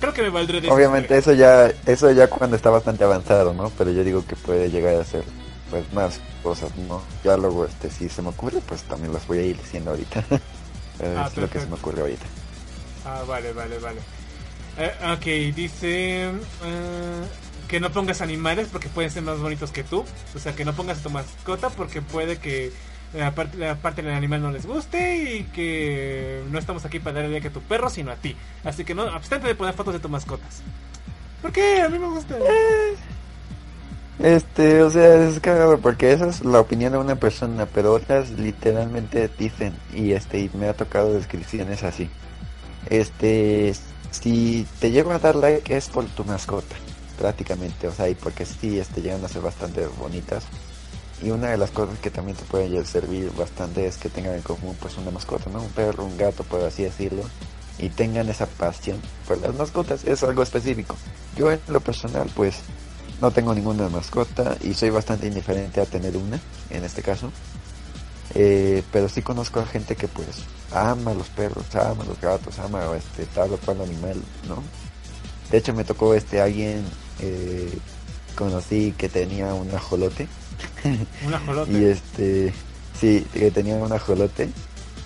[0.00, 3.70] Creo que me valdré de Obviamente eso ya, eso ya cuando está bastante avanzado, ¿no?
[3.76, 5.24] Pero yo digo que puede llegar a ser
[5.70, 7.02] pues más cosas, ¿no?
[7.24, 10.24] Ya luego este si se me ocurre, pues también las voy a ir diciendo ahorita.
[10.98, 12.24] Pero Ah, es lo que se me ocurre ahorita.
[13.08, 14.00] Ah, vale, vale, vale.
[14.76, 17.24] Eh, ok, dice eh,
[17.66, 20.04] que no pongas animales porque pueden ser más bonitos que tú.
[20.34, 22.70] O sea, que no pongas tu mascota porque puede que
[23.14, 27.48] la parte, del animal no les guste y que no estamos aquí para darle like
[27.48, 28.36] a tu perro, sino a ti.
[28.62, 30.62] Así que no, abstente de poner fotos de tus mascotas.
[31.40, 31.80] ¿Por qué?
[31.80, 32.36] A mí me gusta.
[34.18, 38.30] Este, o sea, es cagado porque esa es la opinión de una persona, pero otras
[38.30, 42.10] literalmente dicen, y este, y me ha tocado descripciones así.
[42.86, 43.74] Este,
[44.10, 46.76] si te llego a dar like es por tu mascota,
[47.18, 50.44] prácticamente, o sea, y porque sí, este, llegan a ser bastante bonitas.
[51.20, 54.42] Y una de las cosas que también te puede servir bastante es que tengan en
[54.42, 55.60] común pues una mascota, ¿no?
[55.60, 57.22] Un perro, un gato, por así decirlo.
[57.78, 60.96] Y tengan esa pasión por las mascotas, es algo específico.
[61.36, 62.60] Yo en lo personal pues
[63.20, 66.40] no tengo ninguna mascota y soy bastante indiferente a tener una,
[66.70, 67.32] en este caso.
[68.34, 72.84] Eh, pero sí conozco a gente que pues ama los perros, ama los gatos, ama
[72.96, 74.62] este tal o cual animal, ¿no?
[75.50, 76.84] De hecho me tocó este alguien
[77.20, 77.78] eh,
[78.36, 80.28] conocí que tenía un ajolote.
[81.26, 81.70] Un ajolote.
[81.72, 82.52] y este
[82.98, 84.50] sí que tenía un ajolote.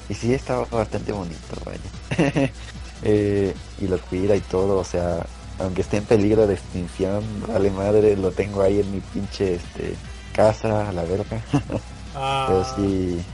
[0.09, 2.51] Y sí estaba bastante bonito vaya.
[3.05, 5.27] Eh, y lo cuida y todo o sea
[5.59, 9.97] aunque esté en peligro de extinción vale madre lo tengo ahí en mi pinche este
[10.33, 11.43] casa a la verga.
[12.15, 13.25] Ah, pero sí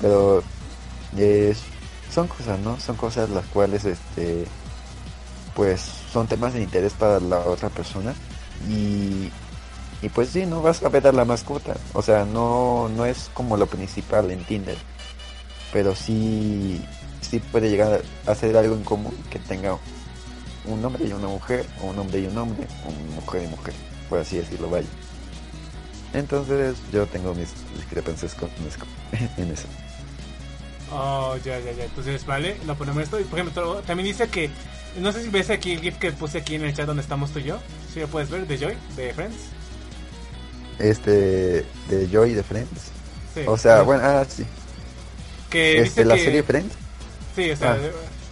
[0.00, 0.42] pero
[2.10, 4.46] son cosas no son cosas las cuales este
[5.54, 5.80] pues
[6.12, 8.14] son temas de interés para la otra persona.
[8.68, 9.30] Y
[10.00, 11.76] y pues sí no vas a ver la mascota.
[11.92, 14.78] O sea no no es como lo principal en Tinder.
[15.72, 16.84] Pero sí
[17.20, 19.78] sí puede llegar a ser algo en común que tenga
[20.64, 23.74] un hombre y una mujer o un hombre y un hombre o mujer y mujer
[24.08, 24.88] por así decirlo vaya.
[26.14, 28.50] Entonces yo tengo mis discrepancias con
[29.38, 29.66] en eso
[30.94, 31.84] Oh, ya, ya, ya.
[31.84, 33.18] Entonces, vale, lo ponemos esto.
[33.18, 34.50] Y por ejemplo, también dice que.
[34.98, 37.30] No sé si ves aquí el GIF que puse aquí en el chat donde estamos
[37.32, 37.58] tú y yo.
[37.92, 39.36] Si lo puedes ver, de Joy, de Friends.
[40.78, 42.90] este de Joy de Friends
[43.34, 43.42] Sí.
[43.46, 43.84] o sea Sí.
[43.84, 44.44] bueno ah sí
[45.50, 46.74] que este dice la que- serie Friends
[47.36, 47.78] Sí, o sea, Ah.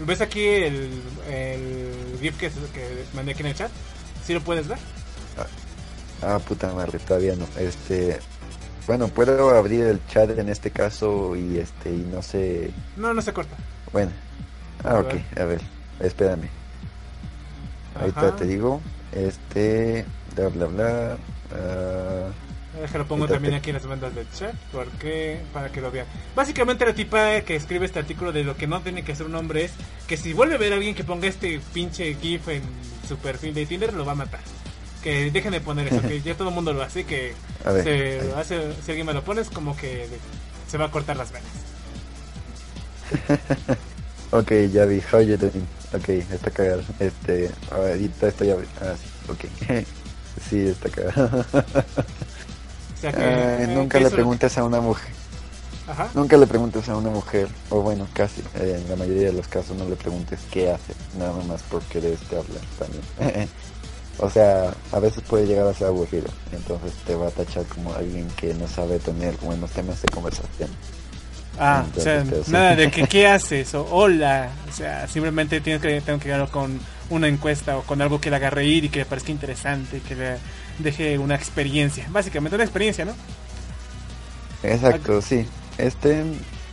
[0.01, 0.91] ves aquí el,
[1.31, 3.71] el GIF que, que mandé aquí en el chat.
[4.27, 4.77] ¿Sí lo puedes ver?
[6.21, 7.47] Ah, puta madre, todavía no.
[7.59, 8.19] Este,
[8.87, 13.23] bueno, puedo abrir el chat en este caso y este, y no sé, No, no
[13.23, 13.57] se corta.
[13.93, 14.11] bueno.
[14.83, 15.61] Ah, ok, a ver,
[16.01, 16.49] espérame.
[17.95, 18.37] Ahorita Ajá.
[18.37, 18.81] te digo,
[19.13, 20.05] este,
[20.35, 21.19] bla bla bla.
[21.53, 22.31] ah,
[22.81, 25.91] Déjalo pongo Ahorita también te- aquí en las bandas del chat porque para que lo
[25.91, 26.07] vean.
[26.37, 29.35] Básicamente la tipa que escribe este artículo de lo que no tiene que ser un
[29.35, 29.73] hombre es
[30.07, 32.63] que si vuelve a ver a alguien que ponga este pinche GIF en
[33.09, 34.41] su perfil de Tinder lo va a matar.
[35.03, 37.33] Que dejen de poner eso, que ya todo el mundo lo hace, que
[37.65, 40.07] ver, se hace, si alguien me lo pone es como que
[40.71, 41.49] se va a cortar las venas.
[44.31, 45.67] ok, ya vi, how you doing?
[45.95, 46.83] Ok, está cagado.
[46.99, 49.85] Este, ahorita estoy abri- Ah, sí, ok.
[50.51, 51.45] sí, está cagado.
[52.93, 55.11] O sea que, Ay, eh, nunca le preguntes a una mujer.
[55.89, 56.11] Ajá.
[56.13, 59.49] Nunca le preguntes a una mujer, o bueno, casi, eh, en la mayoría de los
[59.49, 63.49] casos no le preguntes qué hace, nada más por quererte hablar también.
[64.21, 67.95] O sea, a veces puede llegar a ser aburrido, entonces te va a tachar como
[67.95, 70.69] alguien que no sabe tener buenos temas de conversación.
[71.59, 76.01] Ah, o sea, nada de que qué haces o hola, o sea, simplemente tienes que
[76.01, 76.79] tengo que llegar con
[77.09, 80.15] una encuesta o con algo que le haga reír y que le parezca interesante, que
[80.15, 80.37] le
[80.79, 83.15] deje una experiencia, básicamente una experiencia, ¿no?
[84.63, 85.47] Exacto, sí.
[85.79, 86.25] Este,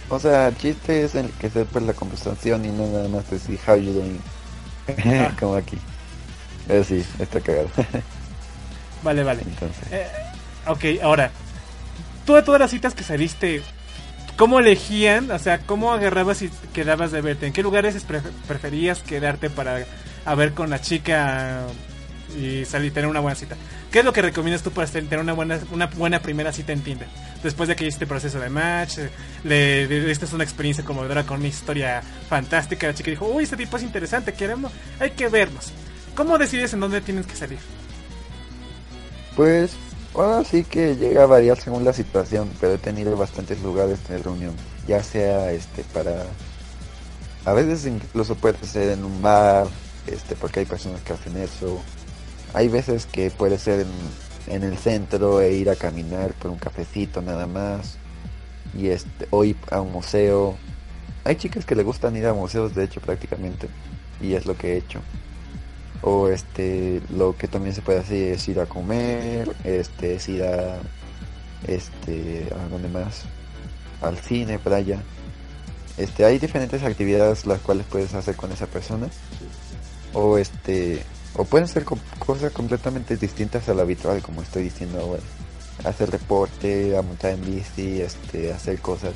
[0.10, 3.60] o sea, el chiste es el que sepa la conversación y no nada más decir
[3.68, 4.19] how you doing.
[5.06, 5.36] Ah.
[5.38, 5.78] Como aquí.
[6.68, 7.69] Pero sí, está cagado.
[9.03, 9.41] Vale, vale.
[9.44, 10.07] Entonces, Eh,
[10.65, 11.30] ok, ahora,
[12.26, 13.61] tú de todas las citas que saliste,
[14.38, 15.30] ¿cómo elegían?
[15.31, 17.45] O sea, ¿cómo agarrabas y quedabas de verte?
[17.48, 19.85] ¿En qué lugares pre- preferías quedarte para
[20.26, 21.61] a ver con la chica
[22.38, 23.56] y salir tener una buena cita?
[23.91, 26.81] ¿Qué es lo que recomiendas tú para tener una buena una buena primera cita en
[26.81, 27.07] Tinder?
[27.44, 29.10] Después de que hiciste proceso de match, eh,
[29.44, 33.56] le le diste una experiencia conmovedora con una historia fantástica, la chica dijo, uy, este
[33.57, 35.72] tipo es interesante, queremos, hay que vernos.
[36.18, 37.60] ¿Cómo decides en dónde tienes que salir?
[39.35, 39.73] pues,
[40.15, 44.18] ahora sí que llega a variar según la situación, pero he tenido bastantes lugares de
[44.18, 44.56] reunión,
[44.88, 46.26] ya sea este para
[47.48, 49.68] a veces incluso puede ser en un bar,
[50.06, 51.80] este porque hay personas que hacen eso.
[52.53, 56.57] Hay veces que puede ser en, en el centro e ir a caminar por un
[56.57, 57.99] cafecito nada más.
[58.73, 60.57] Y este, o ir a un museo.
[61.23, 63.69] Hay chicas que le gustan ir a museos de hecho prácticamente.
[64.19, 64.99] Y es lo que he hecho.
[66.09, 70.41] O este, lo que también se puede hacer es ir a comer, este, es ir
[70.43, 70.77] a,
[71.67, 73.23] este, a dónde más,
[74.01, 75.01] al cine, playa.
[75.97, 79.09] Este, hay diferentes actividades las cuales puedes hacer con esa persona.
[80.13, 81.03] O este,
[81.35, 85.23] o pueden ser co- cosas completamente distintas a lo habitual, como estoy diciendo ahora.
[85.84, 89.13] Hacer deporte, a montar en bici, este, hacer cosas.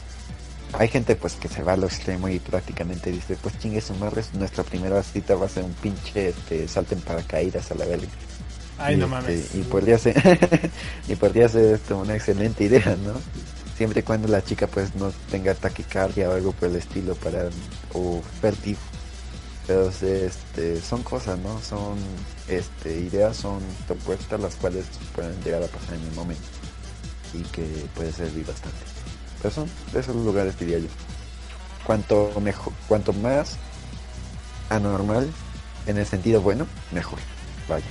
[0.74, 3.94] Hay gente pues que se va a lo extremo y prácticamente dice, pues chingue su
[3.96, 7.86] madre, nuestra primera cita va a ser un pinche este, salto en paracaídas a la
[7.86, 8.08] verga.
[8.78, 9.56] Ay, y, no este, mames.
[9.56, 10.16] y podría ser
[11.08, 13.14] y podría ser esto una excelente idea no
[13.78, 17.50] siempre y cuando la chica pues no tenga taquicardia o algo por el estilo para
[17.94, 18.80] o vértigo
[19.68, 21.98] pero este son cosas no son
[22.48, 26.48] este ideas son propuestas las cuales pueden llegar a pasar en el momento
[27.34, 27.64] y que
[27.96, 28.91] puede servir bastante
[29.42, 30.88] de esos lugares diría yo
[31.84, 33.58] cuanto mejor cuanto más
[34.70, 35.30] anormal
[35.88, 37.20] en el sentido bueno mejor
[37.68, 37.86] vaya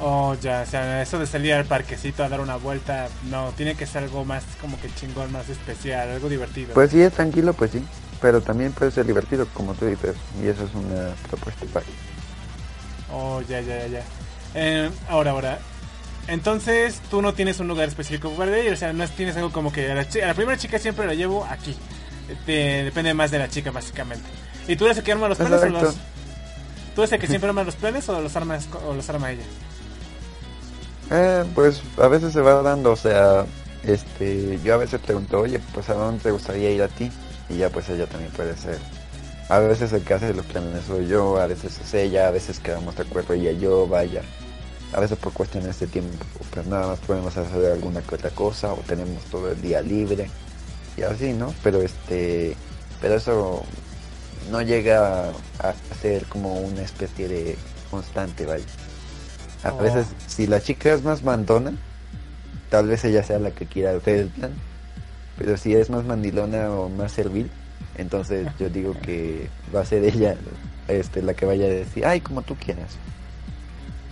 [0.00, 3.76] Oh, ya, o sea, eso de salir al parquecito a dar una vuelta, no, tiene
[3.76, 6.74] que ser algo más como que chingón, más especial, algo divertido.
[6.74, 7.84] Pues sí, es tranquilo, pues sí.
[8.20, 10.16] Pero también puede ser divertido, como tú dices.
[10.42, 11.86] Y eso es una propuesta para
[13.12, 14.02] Oh, ya, ya, ya, ya.
[14.54, 15.58] Eh, ahora, ahora.
[16.26, 19.72] Entonces, tú no tienes un lugar específico para ir, o sea, no tienes algo como
[19.72, 21.76] que a la, a la primera chica siempre la llevo aquí.
[22.46, 24.24] Te- depende más de la chica, básicamente.
[24.66, 25.94] ¿Y tú eres el que arma los planes o los...
[26.94, 29.42] ¿Tú eres el que siempre arma los planes o los, armas, o los arma ella?
[31.10, 33.44] Eh, pues a veces se va dando, o sea,
[33.82, 37.10] este, yo a veces pregunto, oye, pues a dónde te gustaría ir a ti,
[37.50, 38.78] y ya pues ella también puede ser.
[39.50, 42.58] A veces el que hace los planes soy yo, a veces es ella, a veces
[42.60, 44.22] quedamos de acuerdo ella yo, vaya.
[44.94, 48.72] A veces por cuestiones de tiempo, pues nada más podemos hacer alguna que otra cosa,
[48.72, 50.30] o tenemos todo el día libre,
[50.96, 51.52] y así, ¿no?
[51.64, 52.54] Pero este,
[53.00, 53.64] pero eso
[54.50, 57.56] no llega a ser como una especie de
[57.90, 58.64] constante, vaya.
[59.64, 59.78] A Oh.
[59.78, 61.72] veces, si la chica es más mandona,
[62.70, 64.52] tal vez ella sea la que quiera hacer el plan.
[65.38, 67.50] Pero si es más mandilona o más servil,
[67.96, 70.36] entonces yo digo que va a ser ella
[70.86, 72.90] este, la que vaya a decir, ay, como tú quieras.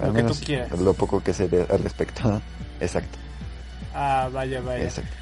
[0.08, 0.78] Lo que tú quieras.
[0.80, 2.40] lo poco que sé de- al respecto.
[2.80, 3.18] Exacto,
[3.94, 4.84] Ah, vaya, vaya.
[4.84, 5.14] exacto.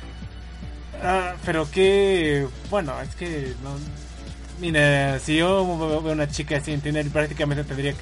[1.02, 3.70] Ah, pero que, bueno, es que no.
[4.61, 7.98] Mira, si yo veo una chica así en Tinder, prácticamente tendría que.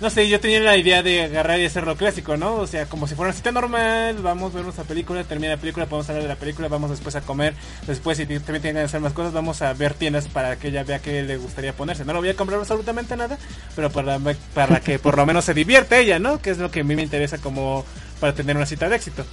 [0.00, 2.54] No sé, yo tenía la idea de agarrar y hacer lo clásico, ¿no?
[2.54, 5.60] O sea, como si fuera una cita normal, vamos a ver nuestra película, termina la
[5.60, 7.52] película, podemos hablar de la película, vamos después a comer,
[7.86, 10.84] después si también tienen que hacer más cosas, vamos a ver tiendas para que ella
[10.84, 12.06] vea qué le gustaría ponerse.
[12.06, 13.36] No le voy a comprar absolutamente nada,
[13.76, 14.18] pero para,
[14.54, 16.40] para que por lo menos se divierte ella, ¿no?
[16.40, 17.84] Que es lo que a mí me interesa como
[18.20, 19.26] para tener una cita de éxito.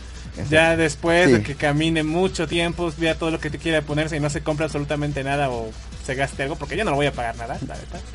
[0.50, 4.20] Ya después de que camine mucho tiempo, vea todo lo que te quiera ponerse y
[4.20, 5.72] no se compra absolutamente nada o
[6.06, 8.02] se gaste algo, porque yo no lo voy a pagar nada, la verdad.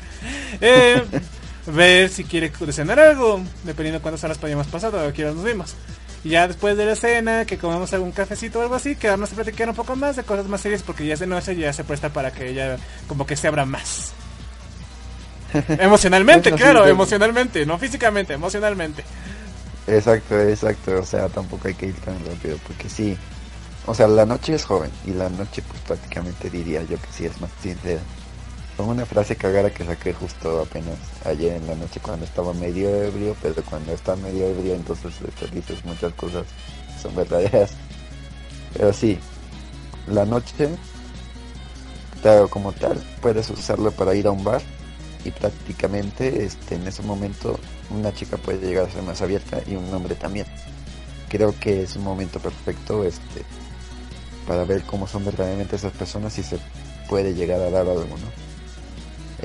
[0.61, 1.03] Eh,
[1.67, 5.45] ver si quiere cenar algo, dependiendo de cuántas horas hayamos pasado o qué horas nos
[5.45, 5.75] vimos.
[6.23, 9.35] Y ya después de la cena, que comemos algún cafecito o algo así, quedarnos a
[9.35, 11.73] platicar un poco más de cosas más serias, porque ya es de noche y ya
[11.73, 12.77] se presta para que ella
[13.07, 14.13] como que se abra más.
[15.67, 19.03] Emocionalmente, claro, emocionalmente, no físicamente, emocionalmente.
[19.85, 20.99] Exacto, exacto.
[20.99, 23.17] O sea, tampoco hay que ir tan rápido porque sí.
[23.85, 27.25] O sea, la noche es joven y la noche pues prácticamente diría yo que sí
[27.25, 28.01] es más sincera.
[28.77, 32.89] Con una frase cagada que saqué justo apenas ayer en la noche cuando estaba medio
[32.89, 36.45] ebrio, pero cuando está medio ebrio entonces este, dices muchas cosas
[37.01, 37.71] son verdaderas.
[38.73, 39.19] Pero sí,
[40.07, 40.69] la noche
[42.23, 44.61] Claro, como tal, puedes usarlo para ir a un bar
[45.25, 47.59] y prácticamente este, en ese momento
[47.89, 50.47] una chica puede llegar a ser más abierta y un hombre también.
[51.27, 53.43] Creo que es un momento perfecto este,
[54.47, 56.57] para ver cómo son verdaderamente esas personas y se
[57.09, 58.42] puede llegar a dar algo, ¿no?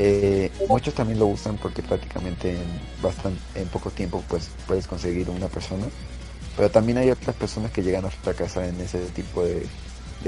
[0.01, 5.29] Eh, muchos también lo usan porque prácticamente en, bastante, en poco tiempo pues puedes conseguir
[5.29, 5.87] una persona,
[6.57, 9.67] pero también hay otras personas que llegan a fracasar en ese tipo de,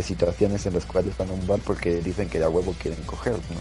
[0.03, 3.35] situaciones en las cuales van a un bar porque dicen que de huevo quieren coger,
[3.35, 3.61] ¿no?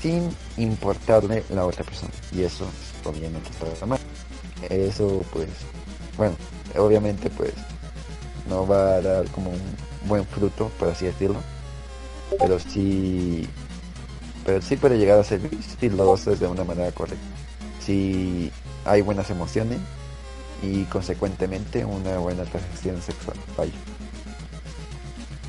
[0.00, 2.12] Sin importarle la otra persona.
[2.32, 2.66] Y eso
[3.04, 3.98] obviamente está mal.
[4.70, 5.48] Eso pues,
[6.16, 6.36] bueno,
[6.78, 7.52] obviamente pues
[8.48, 9.60] no va a dar como un
[10.06, 11.40] buen fruto, por así decirlo.
[12.38, 13.48] Pero sí,
[14.46, 15.40] pero sí puede llegar a ser
[15.80, 17.26] si lo haces de una manera correcta.
[17.84, 18.50] Si
[18.84, 19.78] hay buenas emociones
[20.62, 23.36] y consecuentemente una buena atracción sexual.
[23.56, 23.72] Vaya.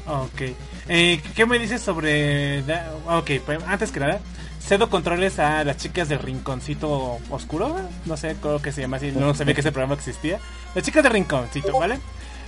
[0.07, 0.41] Ok.
[0.89, 2.61] Eh, ¿Qué me dices sobre...
[3.07, 4.19] Ok, pues antes que nada,
[4.59, 7.75] cedo controles a las chicas del rinconcito oscuro.
[8.05, 9.11] No sé, creo que se llama así.
[9.11, 10.39] No sabía que ese programa existía.
[10.73, 11.99] Las chicas del rinconcito, ¿vale?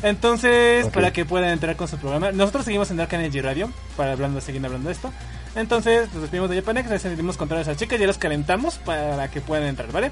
[0.01, 2.31] Entonces, para que puedan entrar con su programa.
[2.31, 5.11] Nosotros seguimos en Dark Energy Radio, para hablando, seguir hablando de esto.
[5.55, 9.29] Entonces, nos despedimos de Japanex, les cedimos controles a las chicas, ya los calentamos para
[9.29, 10.11] que puedan entrar, ¿vale?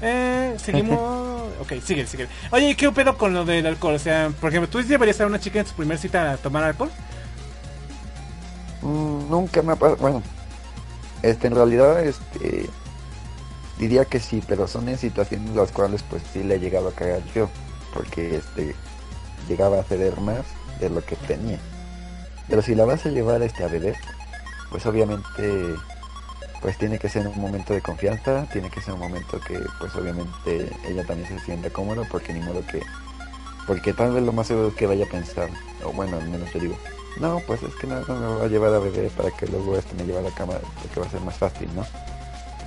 [0.00, 0.98] Eh, seguimos...
[1.60, 2.26] ok, sigue, sigue.
[2.50, 3.94] Oye, ¿y ¿qué pedo con lo del alcohol?
[3.94, 6.64] O sea, por ejemplo, ¿tú llevarías a una chica en su primer cita a tomar
[6.64, 6.90] alcohol?
[8.82, 9.96] Mm, nunca me ha pasado.
[9.96, 10.22] Bueno,
[11.22, 12.68] este, en realidad, este,
[13.78, 16.92] diría que sí, pero son en situaciones las cuales, pues sí le he llegado a
[16.92, 17.50] cagar yo,
[17.92, 18.74] porque este,
[19.48, 20.44] llegaba a ceder más
[20.80, 21.58] de lo que tenía.
[22.48, 23.96] Pero si la vas a llevar este, a beber,
[24.70, 25.74] pues obviamente,
[26.60, 29.94] pues tiene que ser un momento de confianza, tiene que ser un momento que, pues
[29.94, 32.82] obviamente, ella también se sienta cómoda, porque ni modo que,
[33.66, 35.48] porque tal vez lo más seguro que vaya a pensar,
[35.84, 36.78] o bueno, al menos yo digo,
[37.20, 39.94] no, pues es que más me va a llevar a beber para que luego este
[39.94, 41.84] me lleve a la cama porque va a ser más fácil, ¿no?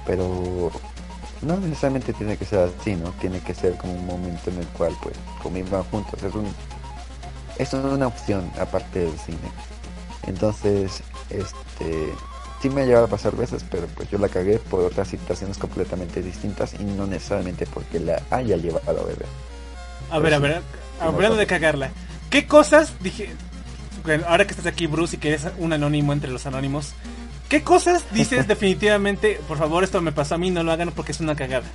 [0.05, 0.71] Pero
[1.41, 3.11] no necesariamente tiene que ser así, ¿no?
[3.11, 6.21] Tiene que ser como un momento en el cual pues convivan juntos.
[6.21, 6.53] Es un
[7.57, 9.51] es una opción aparte del cine.
[10.27, 12.13] Entonces, este
[12.61, 15.57] sí me ha llegado a pasar veces, pero pues yo la cagué por otras situaciones
[15.57, 19.25] completamente distintas y no necesariamente porque la haya llevado a beber.
[20.11, 20.61] A ver, a ver,
[20.99, 21.91] hablando de cagarla.
[22.29, 23.33] ¿Qué cosas dije...
[24.03, 26.93] bueno, ahora que estás aquí, Bruce, y que eres un anónimo entre los anónimos,
[27.49, 31.13] ¿qué cosas dices definitivamente, por favor, esto me pasó a mí, no lo hagan porque
[31.13, 31.65] es una cagada?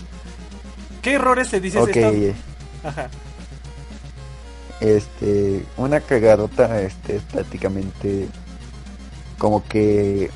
[1.03, 2.39] ¿Qué errores te dices Ok, esto?
[2.85, 3.09] Ajá.
[4.81, 8.29] este una cagadota este es prácticamente
[9.39, 10.31] como que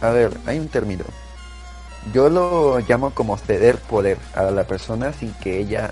[0.00, 1.04] a ver hay un término
[2.12, 5.90] yo lo llamo como ceder poder a la persona sin que ella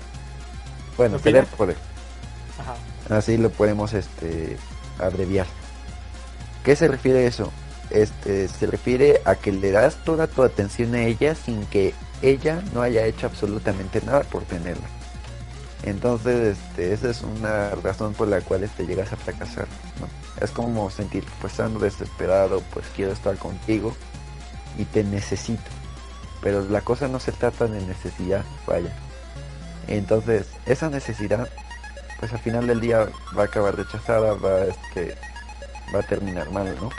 [0.97, 1.41] bueno ¿Opina?
[1.41, 1.77] ceder poder
[2.59, 3.17] Ajá.
[3.17, 4.57] así lo podemos este
[4.99, 5.45] abreviar
[6.63, 7.51] ¿qué se refiere a eso?
[7.89, 12.61] este se refiere a que le das toda tu atención a ella sin que ella
[12.73, 14.87] no haya hecho absolutamente nada por tenerla
[15.83, 19.67] entonces, este, esa es una razón por la cual te llegas a fracasar.
[20.41, 23.95] Es como sentir, pues ando desesperado, pues quiero estar contigo
[24.77, 25.69] y te necesito.
[26.41, 28.93] Pero la cosa no se trata de necesidad, vaya.
[29.87, 31.49] Entonces, esa necesidad,
[32.19, 35.15] pues al final del día va a acabar rechazada, va, este,
[35.93, 36.89] va a terminar mal, ¿no?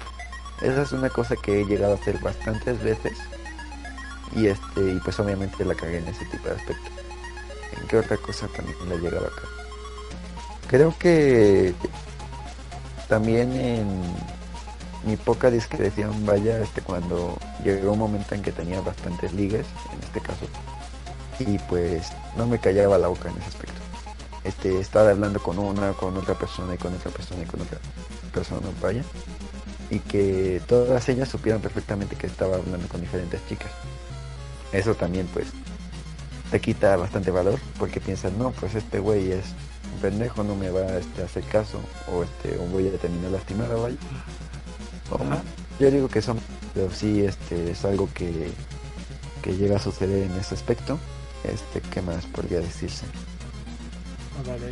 [0.63, 3.17] Esa es una cosa que he llegado a hacer bastantes veces
[4.35, 7.08] y este y pues obviamente la cagué en ese tipo de aspecto.
[7.73, 9.43] ¿En qué otra cosa también le he llegado acá?
[10.69, 11.75] Creo que
[13.09, 14.03] también en
[15.05, 20.03] mi poca discreción, vaya, este cuando llegó un momento en que tenía bastantes ligues, en
[20.03, 20.47] este caso,
[21.39, 23.81] y pues no me callaba la boca en ese aspecto.
[24.45, 27.79] Este, estaba hablando con una, con otra persona y con otra persona y con otra
[28.33, 29.03] persona, vaya,
[29.91, 33.71] y que todas ellas supieron perfectamente que estaba hablando con diferentes chicas.
[34.73, 35.47] Eso también pues
[36.51, 39.45] te quita bastante valor porque piensas, no, pues este güey es
[39.95, 41.81] un pendejo, no me va este, a hacer caso
[42.13, 43.97] o este o voy a terminar lastimada, vaya.
[45.11, 45.19] O-
[45.81, 46.39] yo digo que son,
[46.75, 48.51] pero sí este es algo que,
[49.43, 50.99] que llega a suceder en ese aspecto.
[51.45, 53.05] Este, ¿qué más podría decirse?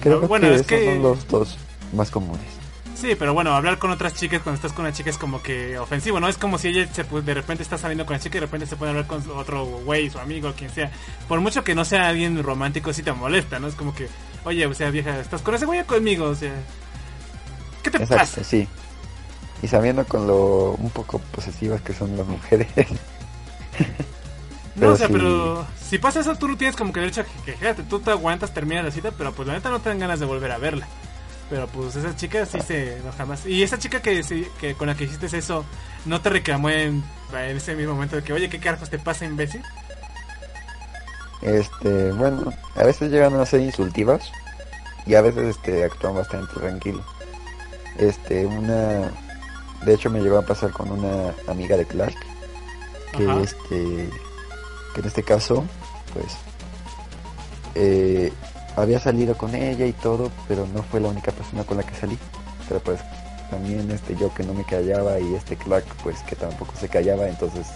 [0.00, 0.84] Creo No, bueno, que es esos que...
[0.86, 1.56] son los dos
[1.92, 2.55] más comunes.
[2.98, 5.78] Sí, pero bueno, hablar con otras chicas cuando estás con una chica es como que
[5.78, 6.28] ofensivo, ¿no?
[6.28, 8.46] Es como si ella se, pu- de repente está saliendo con la chica y de
[8.46, 10.90] repente se puede hablar con otro güey, su amigo, quien sea.
[11.28, 13.68] Por mucho que no sea alguien romántico, sí te molesta, ¿no?
[13.68, 14.08] Es como que,
[14.44, 16.24] oye, o sea, vieja, ¿estás con ese güey o conmigo?
[16.24, 16.54] O sea,
[17.82, 18.44] ¿qué te Exacto, pasa?
[18.44, 18.66] sí.
[19.62, 22.68] Y sabiendo con lo un poco posesivas que son las mujeres.
[24.74, 27.52] No, o sea, pero si pasa eso, tú no tienes como que derecho a que-
[27.52, 27.82] quejarte.
[27.82, 30.26] Tú te aguantas, terminas la cita, pero pues la neta no te dan ganas de
[30.26, 30.86] volver a verla.
[31.48, 33.46] Pero pues esa chica sí se enoja más.
[33.46, 34.22] Y esa chica que,
[34.60, 35.64] que con la que hiciste eso,
[36.04, 39.24] ¿no te reclamó en, en ese mismo momento de que, oye, ¿qué carajos te pasa,
[39.24, 39.62] imbécil?
[41.42, 44.32] Este, bueno, a veces llegan a ser insultivas
[45.06, 47.04] y a veces este actúan bastante tranquilo.
[47.98, 49.12] Este, una
[49.84, 52.16] de hecho me llegó a pasar con una amiga de Clark
[53.16, 53.40] que Ajá.
[53.40, 54.10] este
[54.94, 55.64] que en este caso
[56.12, 56.36] pues
[57.74, 58.32] eh,
[58.76, 61.94] había salido con ella y todo, pero no fue la única persona con la que
[61.94, 62.18] salí.
[62.68, 63.00] Pero pues
[63.50, 67.28] también este yo que no me callaba y este Clark pues que tampoco se callaba,
[67.28, 67.66] entonces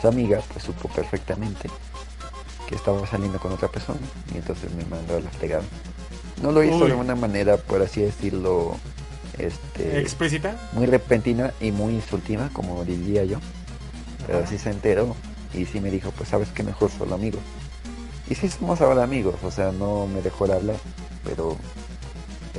[0.00, 1.68] su amiga pues supo perfectamente
[2.68, 4.00] que estaba saliendo con otra persona
[4.34, 5.62] y entonces me mandó a la fregada.
[6.42, 6.90] No lo hizo Uy.
[6.90, 8.76] de una manera, por así decirlo,
[9.38, 10.56] este, ¿Explícita?
[10.72, 13.38] muy repentina y muy insultiva, como diría yo.
[14.26, 14.48] Pero Ajá.
[14.48, 15.16] sí se enteró
[15.54, 17.40] y sí me dijo, pues sabes que mejor solo amigos.
[18.30, 20.76] Y sí somos ahora amigos, o sea, no me dejó de hablar,
[21.24, 21.56] pero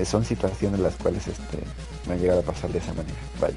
[0.05, 1.59] son situaciones las cuales este,
[2.07, 3.17] me han llegado a pasar de esa manera.
[3.39, 3.55] Vaya.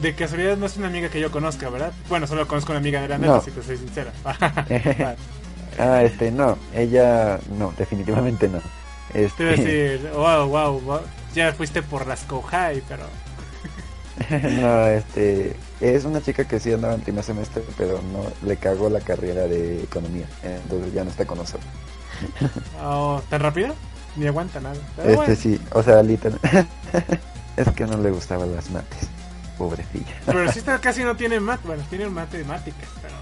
[0.00, 1.92] De casualidad no es una amiga que yo conozca, ¿verdad?
[2.08, 3.40] Bueno, solo conozco una amiga de la neta, No.
[3.42, 4.12] si te soy sincera.
[5.78, 8.60] ah, este, no, ella, no, definitivamente no.
[9.12, 11.00] Te iba a Este, decir, wow, wow, wow,
[11.34, 13.04] ya fuiste por las Kohai, pero...
[14.30, 18.88] no, este, es una chica que sí andaba en primer semestre, pero no le cagó
[18.88, 21.64] la carrera de economía, entonces ya no está con nosotros.
[22.80, 23.74] Oh, ¿Tan rápido?
[24.16, 24.76] Ni aguanta nada.
[24.96, 26.38] Pero Este bueno, sí, o sea, literal,
[27.56, 29.08] es que no le gustaban las mates,
[29.58, 30.14] pobrecilla.
[30.24, 33.14] Pero si esta casi no tiene mat, bueno, tiene matemáticas, pero...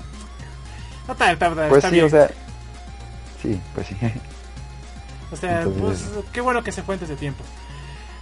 [1.07, 2.07] No está, está, está, Pues está sí, bien.
[2.07, 2.31] o sea,
[3.43, 3.97] sí, pues sí.
[5.33, 7.43] O sea, Entonces- pues qué bueno que se fue antes de tiempo.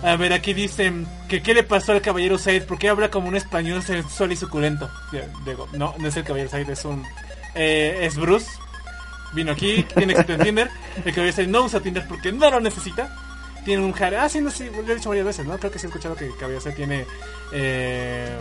[0.02, 3.28] A ver, aquí dicen que qué le pasó al caballero Said, ¿por qué habla como
[3.28, 4.90] un español sensual y suculento?
[5.44, 7.04] Digo, no, no es el caballero Said, es un...
[7.54, 8.48] eh, es Bruce.
[9.34, 10.70] Vino aquí, tiene éxito en Tinder.
[11.04, 13.14] El caballero Said no usa Tinder porque no lo necesita.
[13.64, 14.20] Tiene un harem...
[14.20, 15.58] Ah, sí, no, sí, lo he dicho varias veces, ¿no?
[15.58, 17.04] Creo que sí he escuchado que el caballero Said tiene...
[17.52, 18.38] Eh,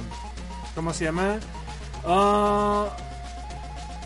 [0.76, 1.40] ¿Cómo se llama?
[2.06, 2.88] Ah,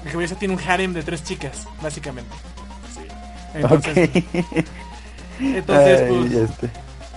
[0.03, 2.35] el caballero Said tiene un harem de tres chicas, básicamente.
[2.95, 3.01] Sí.
[3.53, 4.45] Entonces, ok.
[5.39, 6.01] entonces
[6.59, 6.71] pues...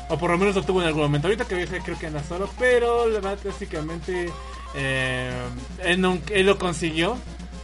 [0.09, 1.27] O por lo menos lo tuvo en algún momento.
[1.29, 2.49] Ahorita que viaje creo que anda solo.
[2.59, 4.31] Pero la verdad, básicamente
[4.75, 5.33] eh,
[5.85, 7.17] él, no- él lo consiguió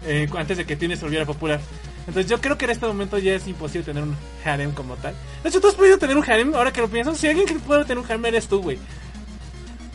[0.05, 1.61] eh, antes de que Tinder se volviera popular.
[2.07, 5.15] Entonces yo creo que en este momento ya es imposible tener un harem como tal.
[5.45, 7.15] De hecho, tú has podido tener un harem, ahora que lo pienso.
[7.15, 8.79] Si alguien que puede tener un harem eres tú, güey.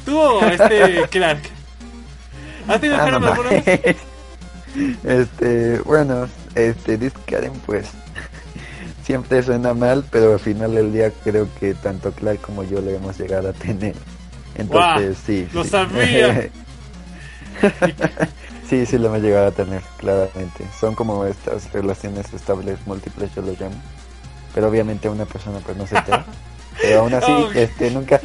[0.06, 1.42] Tú o este Clark.
[2.70, 3.98] ¿Has tenido ah, harem no alguna vez?
[5.04, 7.88] Este, bueno, este, dice Karen, pues,
[9.08, 12.98] siempre suena mal, pero al final del día creo que tanto Clark como yo le
[12.98, 13.96] hemos llegado a tener.
[14.56, 15.48] Entonces, sí.
[15.54, 15.70] ¡Lo sí.
[15.70, 16.50] sabía!
[18.70, 20.66] sí, sí lo hemos llegado a tener, claramente.
[20.78, 23.82] Son como estas relaciones estables múltiples, yo lo llamo.
[24.54, 26.26] Pero obviamente una persona pues no se entera.
[26.82, 27.50] Pero aún así, Oh.
[27.54, 28.20] este, nunca...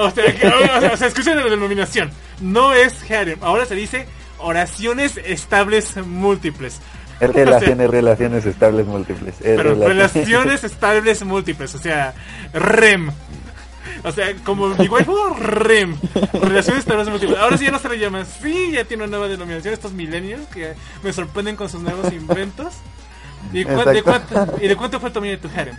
[0.00, 2.10] O sea, que- o sea, o sea, escuchen la denominación.
[2.40, 3.38] No es harem.
[3.42, 4.06] Ahora se dice
[4.38, 6.80] oraciones estables múltiples.
[7.20, 9.34] Es relaciones, relaciones estables múltiples.
[9.40, 12.14] Es Pero relaciones- relaciones estables múltiples, o sea,
[12.52, 13.10] REM.
[14.04, 15.96] O sea, como mi waifu, REM.
[16.32, 17.38] Relaciones estables múltiples.
[17.38, 19.74] Ahora sí ya no se le llama así, ya tiene una nueva denominación.
[19.74, 22.72] Estos millennials que me sorprenden con sus nuevos inventos.
[23.52, 25.76] ¿Y, de cuánto, ¿Y de cuánto fue el tamaño de tu harem?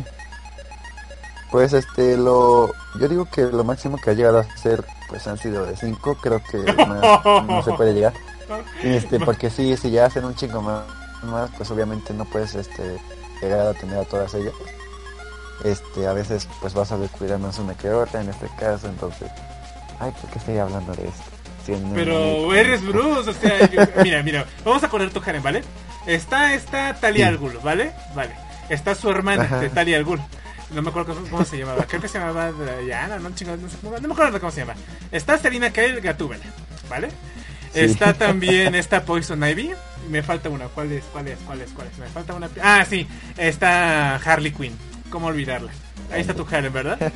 [1.51, 5.37] Pues este, lo, yo digo que lo máximo que ha llegado a ser, pues han
[5.37, 8.13] sido de 5, creo que más no se puede llegar.
[8.83, 10.83] Este, porque sí, si ya hacen un chingo más,
[11.23, 12.97] más, pues obviamente no puedes este,
[13.41, 14.53] llegar a tener a todas ellas.
[15.63, 19.29] Este, a veces pues vas a descuidar más una que otra en este caso, entonces,
[19.99, 21.23] ay, ¿por qué estoy hablando de esto?
[21.79, 22.13] No, Pero
[22.47, 25.63] no, eres Bruce, o sea, yo- mira, mira, vamos a poner tu harem, ¿vale?
[26.07, 27.47] Está, está Talia Sí.
[27.63, 27.93] ¿vale?
[28.15, 28.35] Vale.
[28.69, 29.59] Está su hermana Ajá.
[29.59, 30.19] de Talia al Ghul.
[30.71, 31.85] No me acuerdo cómo, cómo se llamaba.
[31.85, 34.73] Creo que se llamaba Diana, no no, sé, no me acuerdo cómo se llama.
[35.11, 36.45] Está Selina Kyle Gatúbela,
[36.89, 37.09] ¿vale?
[37.73, 39.71] Está también esta Poison Ivy.
[40.09, 40.65] Me falta una.
[40.65, 41.03] ¿Cuál es?
[41.11, 41.37] ¿Cuál es?
[41.45, 41.71] ¿Cuál es?
[41.71, 41.97] ¿Cuál es?
[41.97, 42.49] Me falta una.
[42.61, 43.07] Ah, sí.
[43.37, 44.75] Está Harley Quinn.
[45.09, 45.71] ¿Cómo olvidarla?
[46.11, 46.97] Ahí está tu harem, ¿verdad?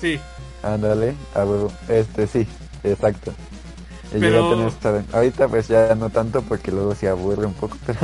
[0.00, 0.20] Sí.
[0.62, 1.72] Ándale, a huevo.
[1.88, 2.46] Este, sí,
[2.84, 3.34] exacto.
[4.12, 7.98] Pero- tener Ahorita pues ya no tanto porque luego se aburre un poco, pero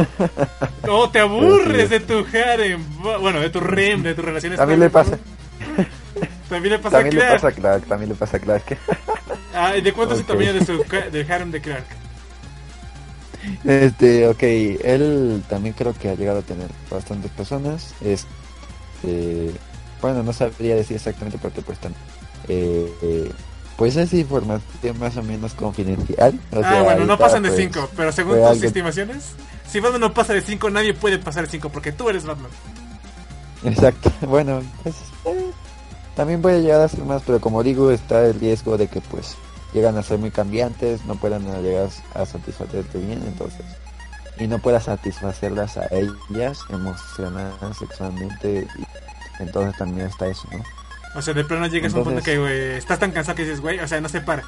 [0.84, 2.84] No, te aburres de tu harem.
[3.01, 4.59] Bueno, de tu rem, de tus relaciones.
[4.59, 5.18] también le pasa.
[6.48, 8.78] También le pasa También a le pasa a Clark, también le pasa a Clark.
[9.55, 11.85] Ah, ¿y ¿De cuánto es el tamaño del harem de Clark?
[13.64, 17.94] Este, ok, él también creo que ha llegado a tener bastantes personas.
[18.01, 19.51] Este,
[20.01, 21.93] bueno, no sabría decir exactamente porque pues tan,
[22.48, 23.32] eh, eh,
[23.76, 26.39] pues es información más o menos confidencial.
[26.52, 29.32] o ah, sea, bueno, no pasan de pues, 5, pero según tus estimaciones,
[29.68, 32.51] si Batman no pasa de 5, nadie puede pasar de 5 porque tú eres Batman.
[33.64, 34.94] Exacto, bueno, pues
[35.26, 35.51] eh,
[36.14, 39.36] también puede llegar a ser más, pero como digo, está el riesgo de que pues
[39.74, 43.60] llegan a ser muy cambiantes, no puedan llegar a satisfacerte bien, entonces,
[44.38, 50.62] y no puedas satisfacerlas a ellas emocional, sexualmente, y entonces también está eso, ¿no?
[51.16, 53.60] O sea, de plano llegas a un punto que, güey, estás tan cansado que dices,
[53.60, 54.42] güey, o sea, no se para.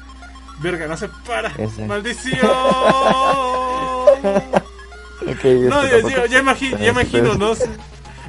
[0.59, 1.49] Verga, no se para.
[1.57, 1.85] Ese.
[1.85, 2.39] ¡Maldición!
[5.27, 7.53] Ok, No, esto yo, yo- ya, imagi- ya imagino, Este, ¿no?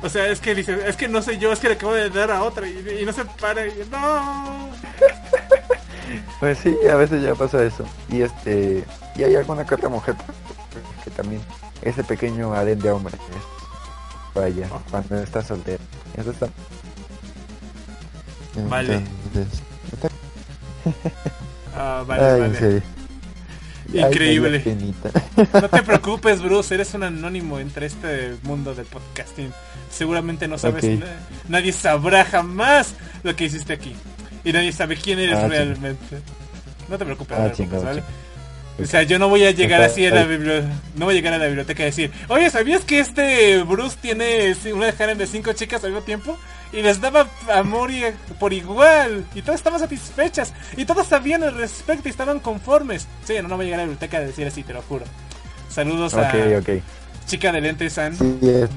[0.03, 2.09] O sea, es que dice, es que no sé yo, es que le acabo de
[2.11, 3.67] dar a otra y, y no se para.
[3.67, 4.71] Y, no.
[6.41, 7.85] Pues sí, a veces ya pasa eso.
[8.11, 8.85] Y este,
[9.17, 10.15] y hay alguna que otra mujer
[11.05, 11.41] que también
[11.83, 13.15] ese pequeño adén de hombre.
[13.17, 13.59] es-
[14.35, 15.83] Vaya, cuando está soltero.
[16.17, 16.49] Eso está.
[18.69, 18.95] Vale.
[19.35, 19.61] Entonces,
[19.93, 20.09] está-
[21.77, 22.83] Ah, vale, Ay, vale.
[23.93, 24.63] Increíble.
[25.55, 29.51] No te preocupes, Bruce, eres un anónimo entre este mundo del podcasting.
[29.91, 31.07] Seguramente no sabes, na-
[31.49, 33.97] nadie sabrá jamás lo que hiciste aquí.
[34.49, 36.21] Y nadie sabe quién eres Ah, realmente.
[36.89, 38.01] No te preocupes, Ah, no te chinga, preocupes, ¿vale?
[38.03, 38.83] chinga.
[38.83, 41.17] O sea, yo no voy a llegar Está- así a la biblioteca, no voy a
[41.17, 45.27] llegar a la biblioteca y decir, oye, ¿sabías que este Bruce tiene una harem de
[45.27, 46.39] cinco chicas al mismo tiempo?
[46.73, 48.05] Y les daba amor y-
[48.39, 53.07] por igual, y todas estaban satisfechas, y todos sabían al respecto y estaban conformes.
[53.25, 55.05] Sí, no, no voy a llegar a la biblioteca a decir así, te lo juro.
[55.69, 56.33] Saludos a
[57.27, 58.17] chica de lentes San.
[58.17, 58.71] Sí, es.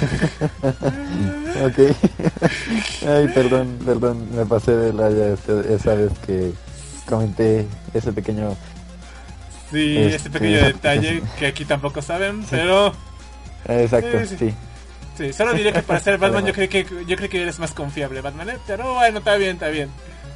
[1.64, 1.96] ok.
[3.06, 6.52] Ay, perdón, perdón, me pasé de raya este- esa vez que
[7.08, 8.56] comenté ese pequeño
[9.70, 12.88] Sí, Este- este pequeño detalle que aquí tampoco saben, pero
[13.68, 14.36] Eh, Exacto, Sí, sí.
[14.38, 14.54] sí.
[15.16, 17.72] sí, solo diré que para ser Batman yo creo que yo creo que eres más
[17.72, 18.58] confiable, Batman, ¿eh?
[18.66, 19.88] pero bueno, está bien, está bien.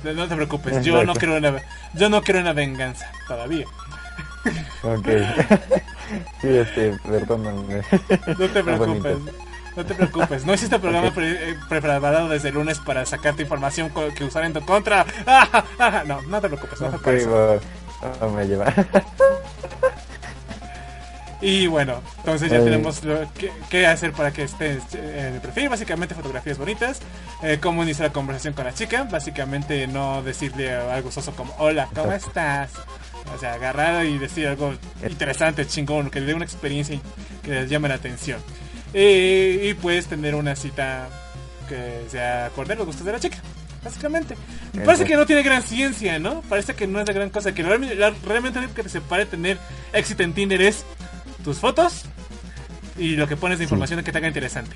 [0.05, 1.37] No, no te preocupes, yo no Exacto.
[1.37, 1.63] en la,
[1.95, 3.65] yo no en la venganza todavía.
[4.83, 5.09] Ok.
[6.41, 7.83] sí, este, perdóname.
[8.39, 9.17] No te preocupes.
[9.77, 13.93] No te preocupes, no hiciste programa pre- eh, preparado desde el lunes para sacarte información
[14.17, 15.05] que usar en tu contra.
[15.27, 17.61] Ah, ah, No, no te preocupes, no fue Ok, por eso.
[18.03, 18.27] va.
[18.27, 18.73] va, me lleva.
[21.43, 22.63] Y bueno, entonces ya Eh.
[22.63, 23.21] tenemos lo
[23.69, 25.69] que, hacer para que esté en el perfil.
[25.69, 27.01] Básicamente fotografías bonitas.
[27.43, 29.05] Eh, cómo iniciar la conversación con la chica.
[29.11, 32.71] Básicamente no decirle algo soso como hola, ¿cómo estás?
[33.35, 34.75] O sea, agarrar y decir algo
[35.07, 37.01] interesante, chingón, que le dé una experiencia y
[37.43, 38.41] que les llame la atención.
[38.95, 41.09] Y puedes tener una cita
[41.69, 43.39] que sea acorde a los gustos de la chica.
[43.85, 44.37] Básicamente.
[44.73, 46.41] Me parece que no tiene gran ciencia, ¿no?
[46.43, 47.55] Parece que no es la gran cosa.
[47.55, 47.95] Que realmente,
[48.25, 49.59] realmente lo que te separe tener
[49.93, 50.85] éxito en Tinder es
[51.45, 52.05] tus fotos
[52.99, 54.75] y lo que pones de información que te haga interesante.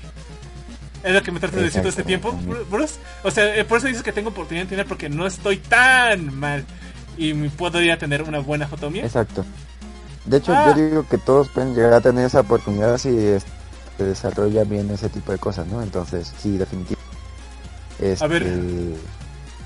[1.03, 2.31] Es lo que me trato de decir todo este tiempo.
[2.69, 2.99] Bruce.
[3.23, 6.33] O sea, eh, por eso dices que tengo oportunidad de Tinder porque no estoy tan
[6.33, 6.63] mal.
[7.17, 9.03] Y me puedo ir a tener una buena foto mía.
[9.05, 9.45] Exacto.
[10.25, 10.73] De hecho, Ah.
[10.75, 13.49] yo digo que todos pueden llegar a tener esa oportunidad si este,
[13.97, 15.81] se desarrolla bien ese tipo de cosas, ¿no?
[15.81, 17.01] Entonces, sí, definitivamente.
[17.99, 18.45] Este, A ver.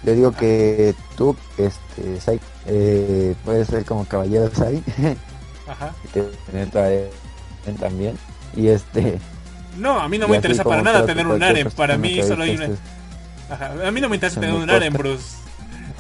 [0.04, 4.84] Yo digo que tú, este, Sai, eh, puedes ser como caballero Sai,
[5.68, 5.94] Ajá.
[6.14, 6.70] tener
[7.80, 8.18] también.
[8.56, 9.20] Y este.
[9.78, 11.70] No, a mí no me interesa para nada tener un harem.
[11.72, 12.70] Para mí solo hay una.
[13.50, 13.74] Ajá.
[13.88, 14.94] A mí no me interesa En tener un harem.
[14.94, 15.38] Bruce.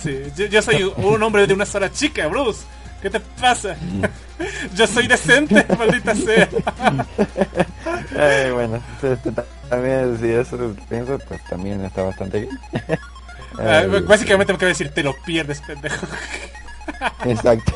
[0.06, 2.64] Sí, yo, yo soy un hombre de una sola chica, Bruce.
[3.02, 3.76] ¿Qué te pasa?
[4.76, 6.48] yo soy decente, maldita sea.
[8.18, 12.60] Ay, bueno, este, ta- también si eso pienso, pues también está bastante bien.
[13.58, 16.06] Ah, Ay, Básicamente me quiero decir, te lo pierdes, pendejo.
[17.24, 17.72] Exacto.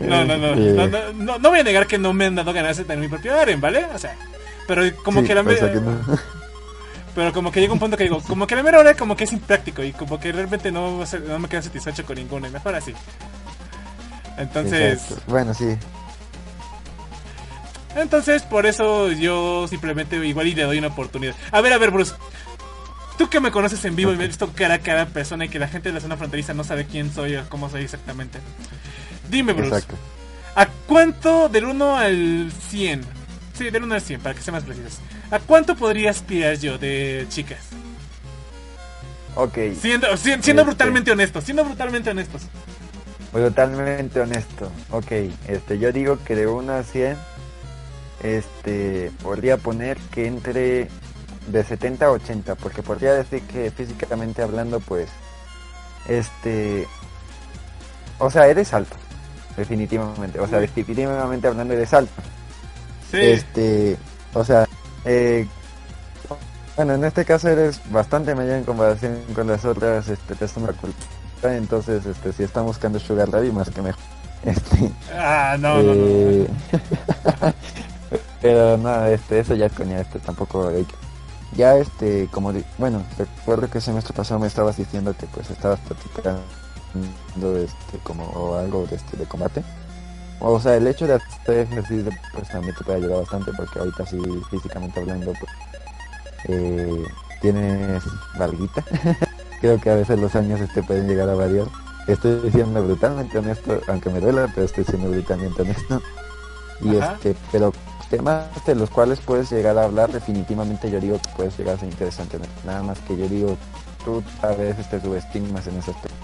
[0.00, 0.60] No, no, no, sí.
[0.74, 3.00] no, no, no, no voy a negar que no me han dado ganas de tener
[3.00, 3.84] mi propio harem, ¿vale?
[3.94, 4.16] O sea,
[4.66, 5.98] pero como Sí, que la sea que no.
[7.14, 9.24] Pero como que llega un punto que digo, como que la mera hora como que
[9.24, 12.74] es impráctico y como que realmente no, no me quedo satisfecho con ninguno y mejor
[12.74, 12.94] así.
[14.38, 15.22] Entonces, Exacto.
[15.26, 15.76] Bueno, sí.
[17.96, 21.34] entonces por eso yo simplemente igual y le doy una oportunidad.
[21.50, 22.14] A ver, a ver, Bruce.
[23.18, 25.48] Tú que me conoces en vivo y me has visto cara a cara persona y
[25.50, 28.38] que la gente de la zona fronteriza no sabe quién soy o cómo soy exactamente.
[29.28, 29.76] Dime, Bruce.
[29.76, 29.96] Exacto.
[30.54, 33.21] ¿A cuánto del 1 al 100?
[33.54, 34.98] Sí, del 1 al 100, para que sea más precisos.
[35.30, 37.58] ¿A cuánto podría aspirar yo de chicas?
[39.34, 39.56] Ok.
[39.80, 40.64] Siendo, si- siendo Este.
[40.64, 42.42] brutalmente honestos, siendo brutalmente honestos.
[43.32, 44.70] Totalmente honesto.
[44.90, 45.10] Ok,
[45.48, 47.16] este, yo digo que de 1 a 100,
[48.22, 50.88] este, podría poner que entre
[51.46, 55.08] de 70 a 80, porque podría decir que físicamente hablando, pues,
[56.08, 56.86] este,
[58.18, 58.96] o sea, eres alto,
[59.56, 62.12] definitivamente, o sea, definitivamente hablando eres alto.
[63.12, 63.18] Sí.
[63.20, 63.96] Este,
[64.34, 64.66] o sea,
[65.04, 65.46] eh,
[66.76, 71.56] bueno, en este caso eres bastante mayor en comparación con las otras este, personas cultura,
[71.56, 74.00] entonces, este, si están buscando Sugar Daddy, más que mejor.
[74.44, 75.94] Este, Ah, no, no, no.
[75.94, 76.48] eh,
[78.40, 80.94] pero nada, este, eso ya es coña, este tampoco hay que-
[81.56, 85.78] ya este, como, bueno, recuerdo que el semestre pasado me estabas diciendo que pues estabas
[85.80, 86.42] practicando
[87.56, 89.62] este, como algo de, este, de combate.
[90.44, 94.04] O sea, el hecho de hacer ejercicio pues también te puede ayudar bastante porque ahorita
[94.06, 94.18] sí,
[94.50, 95.52] físicamente hablando, pues,
[96.48, 97.04] eh,
[97.40, 98.02] tienes
[98.36, 98.84] valguita.
[99.60, 101.66] Creo que a veces los años este pueden llegar a variar.
[102.08, 106.02] Estoy siendo brutalmente honesto, aunque me duela, pero estoy siendo brutalmente honesto.
[106.80, 107.12] Y Ajá.
[107.12, 107.72] este, pero
[108.10, 111.78] temas de los cuales puedes llegar a hablar, definitivamente yo digo que puedes llegar a
[111.78, 112.40] ser interesante.
[112.66, 113.56] Nada más que yo digo,
[114.04, 116.18] tú a veces te subestimas en ese aspecto.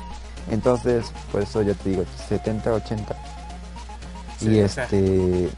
[0.50, 3.38] Entonces, por eso yo te digo, 70, 80.
[4.39, 5.48] Sí, y este,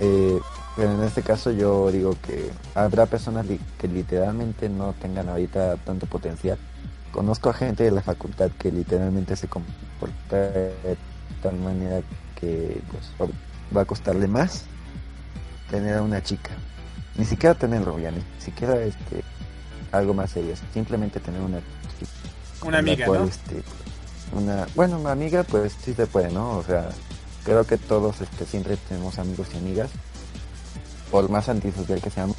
[0.00, 0.38] eh,
[0.76, 5.76] pero en este caso yo digo que habrá personas li- que literalmente no tengan ahorita
[5.78, 6.58] tanto potencial.
[7.12, 10.96] Conozco a gente de la facultad que literalmente se comporta de
[11.42, 12.00] tal manera
[12.40, 13.30] que pues,
[13.76, 14.64] va a costarle más
[15.70, 16.50] tener a una chica.
[17.16, 19.24] Ni siquiera tenerlo, ya ni siquiera este
[19.90, 21.58] algo más serio, simplemente tener una
[21.98, 22.12] chica.
[22.66, 23.26] Una amiga, cual, ¿no?
[23.26, 23.62] este,
[24.32, 26.58] una, bueno, una amiga pues sí se puede, ¿no?
[26.58, 26.90] O sea,
[27.48, 29.88] creo que todos este, siempre tenemos amigos y amigas,
[31.10, 32.36] por más antisocial que seamos,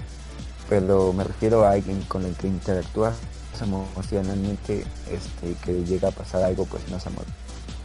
[0.69, 3.15] pero me refiero a alguien con el que interactúas
[3.59, 7.25] emocionalmente este, que llega a pasar algo pues más amor.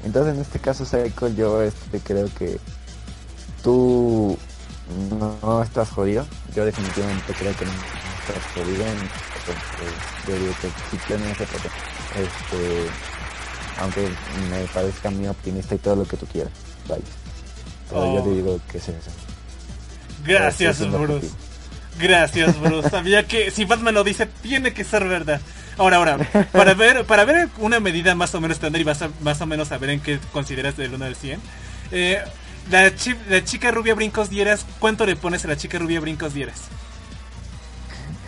[0.04, 2.60] Entonces en este caso Psycho yo este, creo que
[3.62, 4.36] tú
[5.18, 9.94] no, no estás jodido, yo definitivamente creo que no estás jodido, entonces,
[10.28, 12.86] yo digo que si tienes este,
[13.80, 14.08] aunque
[14.50, 16.52] me parezca muy optimista y todo lo que tú quieras,
[16.88, 17.02] vaya.
[17.88, 18.24] Pero yo Oh.
[18.24, 19.10] te digo que es eso.
[20.24, 21.28] Gracias, lo Bruce.
[21.98, 22.90] Gracias, Bruce.
[22.90, 25.40] Sabía que si Batman lo dice, tiene que ser verdad.
[25.76, 26.18] Ahora, ahora,
[26.52, 29.46] para ver, para ver una medida más o menos estándar y vas a- más o
[29.46, 31.40] menos saber en qué consideras del 1 al 100.
[31.92, 32.18] eh,
[32.70, 36.32] la, chi- la chica rubia brincos dieras, ¿cuánto le pones a la chica rubia brincos
[36.32, 36.62] dieras?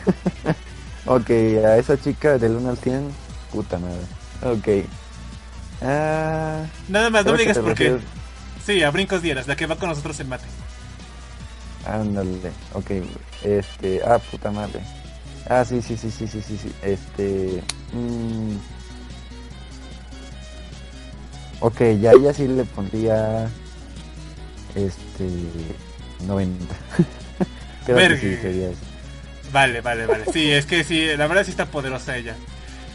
[1.09, 1.31] Ok,
[1.65, 3.11] a esa chica del 1 al 100,
[3.53, 4.01] puta madre.
[4.43, 4.85] Ok.
[5.83, 7.97] Ah, Nada más, no me digas por qué.
[8.67, 10.45] Sí, a brincos dieras, la que va con nosotros en mate.
[11.87, 12.91] Ándale, ok,
[13.45, 14.81] este, ah, puta madre.
[15.49, 17.63] Ah, sí, sí, sí, sí, sí, sí, sí, este,
[17.93, 18.57] mm,
[21.61, 23.49] ok, ya ella sí le pondría,
[24.75, 25.31] este,
[26.27, 26.75] 90.
[27.87, 28.81] Creo que sí sería eso.
[29.53, 30.25] Vale, vale, vale.
[30.33, 32.35] Sí, es que sí, la verdad sí está poderosa ella.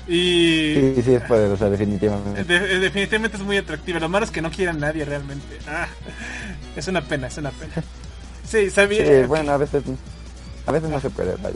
[0.07, 2.43] Y Sí, sí es poderosa, definitivamente.
[2.43, 3.99] de- definitivamente es muy atractiva.
[3.99, 5.57] Lo malo es que no quiera a nadie realmente.
[5.67, 5.87] Ah,
[6.75, 7.73] es una pena, es una pena.
[8.47, 9.05] Sí, sabía.
[9.05, 9.83] Sí, bueno, a veces,
[10.65, 11.55] a veces no se puede, vaya.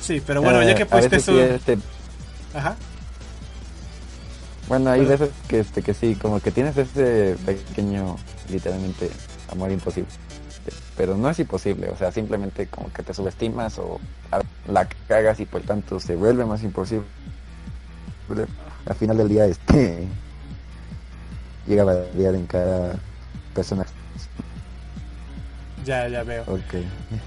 [0.00, 1.38] Sí, pero bueno, ya Eh, que a pusiste su.
[1.40, 1.78] este,
[2.54, 2.76] Ajá.
[4.68, 8.16] Bueno, hay veces que, este, que sí, como que tienes ese pequeño,
[8.48, 9.10] literalmente,
[9.50, 10.08] amor imposible.
[11.02, 13.98] Pero no es imposible, o sea, simplemente como que te subestimas o
[14.68, 17.04] la cagas y por tanto se vuelve más imposible.
[18.86, 20.06] Al final del día, este,
[21.66, 22.94] llega a variar en cada
[23.52, 23.84] persona.
[25.84, 26.42] Ya, ya veo.
[26.46, 26.74] Ok.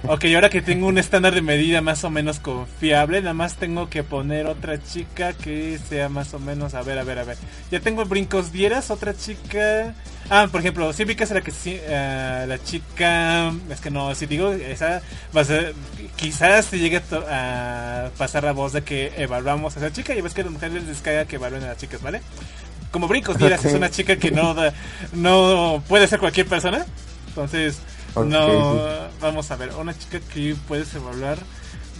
[0.08, 3.90] Ok, ahora que tengo un estándar de medida más o menos confiable, nada más tengo
[3.90, 6.74] que poner otra chica que sea más o menos.
[6.74, 7.38] A ver, a ver, a ver.
[7.72, 9.94] Ya tengo brincos dieras, otra chica.
[10.30, 13.52] Ah, por ejemplo, si ubicas a la que sí, eh, la chica.
[13.70, 15.02] Es que no, si digo, esa
[15.36, 15.74] va a ser.
[16.16, 16.98] Quizás se llegue
[17.30, 20.46] a, a pasar la voz de que evaluamos a esa chica y ves que a
[20.46, 22.22] las mujeres les descarga que evalúen a las chicas, ¿vale?
[22.92, 24.74] Como brincos dieras es una chica que no, da-
[25.14, 26.86] no puede ser cualquier persona.
[27.28, 27.80] Entonces,
[28.16, 31.38] No, vamos a ver, una chica que puedes evaluar.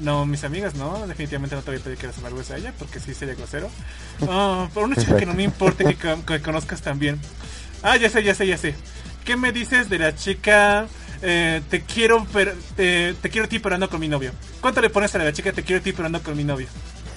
[0.02, 2.74] No, mis amigas, no, definitivamente no te voy a pedir que las evalúes a ella
[2.78, 3.70] porque sí sería grosero.
[4.28, 7.20] Ah, pero una chica que no me importe que, con- que conozcas también.
[7.84, 8.76] Ah, ya sé, ya sé, ya sé.
[9.24, 10.88] ¿Qué me dices de la chica?
[11.22, 14.32] eh, te quiero, pero te, te quiero a ti, pero ando con mi novio.
[14.62, 15.52] ¿Cuánto le pones a la chica?
[15.54, 16.68] Te quiero a ti, pero ando con mi novio.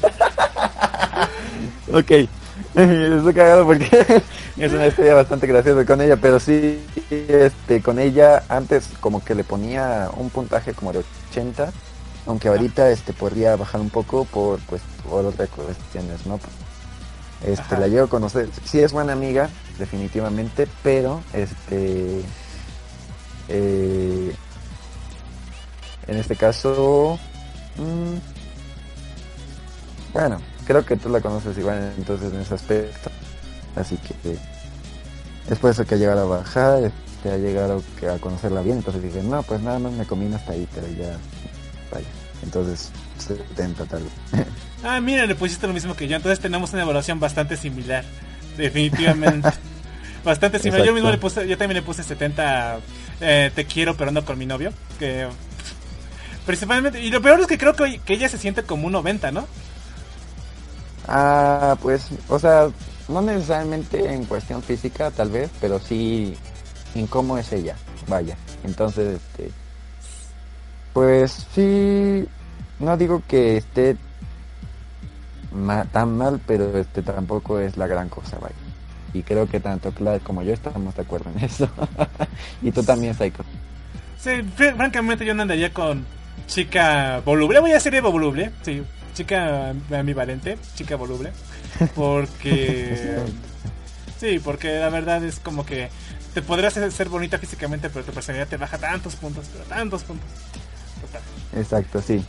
[1.92, 2.28] Ok.
[2.74, 4.23] Estoy cagado porque
[4.57, 9.35] es una historia bastante graciosa con ella, pero sí, este, con ella antes como que
[9.35, 11.73] le ponía un puntaje como de 80,
[12.27, 16.39] aunque ahorita este podría bajar un poco por pues por otras cuestiones, ¿no?
[17.45, 17.78] Este, Ajá.
[17.81, 22.20] la llego a conocer, sí es buena amiga, definitivamente, pero este
[23.49, 24.35] eh,
[26.07, 27.19] en este caso
[27.77, 28.19] mm,
[30.12, 30.39] bueno,
[30.69, 33.11] creo que tú la conoces igual entonces en ese aspecto.
[33.74, 34.36] Así que
[35.51, 37.82] es por eso que ha llegado a bajar, este, ha llegado
[38.15, 38.77] a conocerla bien.
[38.77, 41.16] Entonces dije, no, pues nada más me combino hasta ahí, pero ya,
[41.90, 42.07] vaya.
[42.43, 44.47] Entonces, 70 tal vez.
[44.85, 46.15] Ah, mira, le pusiste lo mismo que yo.
[46.15, 48.05] Entonces tenemos una evaluación bastante similar.
[48.57, 49.51] Definitivamente.
[50.24, 50.86] bastante similar.
[50.86, 52.78] Yo mismo le puse, yo también le puse 70.
[53.20, 54.73] eh, te quiero, pero ando con mi novio.
[55.01, 55.27] Que
[56.47, 59.32] Principalmente, y lo peor es que creo que, que ella se siente como un 90,
[59.32, 59.49] ¿no?
[61.09, 62.68] Ah, pues, o sea,
[63.09, 66.36] no necesariamente en cuestión física, tal vez, pero sí
[66.94, 67.76] en cómo es ella,
[68.09, 68.36] vaya.
[68.64, 69.51] Entonces, este,
[70.93, 72.26] pues sí,
[72.80, 73.97] no digo que esté
[75.93, 78.55] tan mal, pero este tampoco es la gran cosa, vaya.
[79.14, 81.68] Y creo que tanto Clara como yo estamos de acuerdo en eso.
[82.62, 83.44] y tú también, Psycho.
[84.18, 86.05] Sí, fr- francamente yo no andaría con
[86.47, 87.60] chica voluble.
[87.60, 88.82] Voy a decir voluble, sí.
[89.19, 91.32] Chica ambivalente, chica voluble.
[91.97, 93.19] Porque...
[94.20, 95.90] Sí, porque la verdad es como que
[96.35, 100.28] te podrás ser bonita físicamente, pero tu personalidad te baja tantos puntos, pero tantos puntos.
[101.01, 101.23] Total.
[101.57, 102.24] Exacto, sí.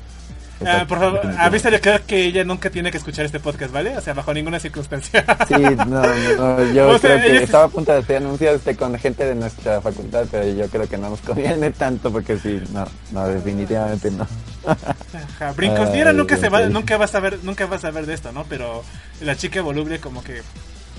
[0.63, 3.97] Ah, por favor, avísale claro que ella nunca tiene que escuchar este podcast, ¿vale?
[3.97, 5.25] O sea, bajo ninguna circunstancia.
[5.47, 5.55] Sí,
[5.87, 6.01] no,
[6.37, 9.25] no, yo O sea, creo que estaba a punto de hacer anuncios este, con gente
[9.25, 13.27] de nuestra facultad, pero yo creo que no nos conviene tanto porque sí, no, no,
[13.27, 14.27] definitivamente no.
[14.69, 18.13] Ajá, Brincos, Ay, nunca se va, nunca vas a ver, nunca vas a ver de
[18.13, 18.45] esto, ¿no?
[18.45, 18.83] Pero
[19.21, 20.41] la chica voluble como que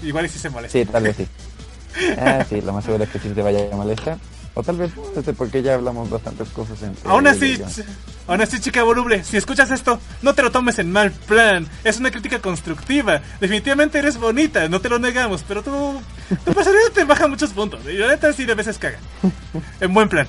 [0.02, 0.78] igual y sí se molesta.
[0.78, 1.26] Sí, tal vez sí.
[2.18, 4.16] Ah, sí, lo más seguro es que sí se vaya a molestar.
[4.54, 4.90] O tal vez
[5.36, 7.60] porque ya hablamos bastantes cosas entre Aún así,
[8.26, 11.68] aún así, chica voluble, si escuchas esto, no te lo tomes en mal plan.
[11.84, 13.22] Es una crítica constructiva.
[13.40, 16.02] Definitivamente eres bonita, no te lo negamos, pero tu,
[16.44, 17.80] tu personalidad te baja muchos puntos.
[17.86, 18.98] Y la neta sí de veces caga.
[19.80, 20.26] En buen plan.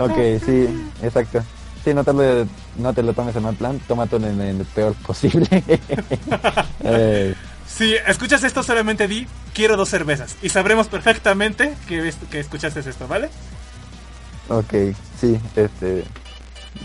[0.00, 0.66] Ok, sí,
[1.02, 1.44] exacto.
[1.84, 2.46] Sí, no te lo,
[2.76, 5.48] no te lo tomes en mal plan, tómatelo en, en el peor posible.
[6.84, 7.34] Eh,
[7.66, 10.36] Si escuchas esto, solamente di, quiero dos cervezas.
[10.42, 13.28] Y sabremos perfectamente que, que escuchaste esto, ¿vale?
[14.48, 14.74] ok,
[15.20, 16.04] sí, este...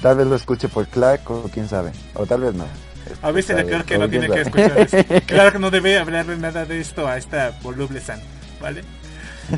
[0.02, 1.92] Tal vez lo escuche por Clark o quién sabe.
[2.16, 2.66] O tal vez no.
[3.10, 4.98] Este, Avísale a Clark que no tiene que escuchar esto.
[5.28, 8.20] Clark no debe hablarle nada de esto a esta voluble San,
[8.60, 8.84] ¿vale?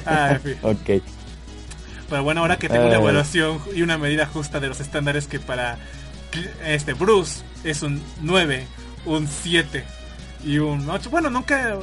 [0.06, 0.58] Ah, en fin.
[0.62, 1.04] ok.
[2.10, 3.00] Pero bueno, ahora que tengo una Eh.
[3.00, 5.78] evaluación y una medida justa de los estándares que para
[6.66, 8.66] este Bruce es un 9,
[9.06, 9.84] un 7
[10.46, 11.10] y un 8.
[11.10, 11.78] Bueno, nunca...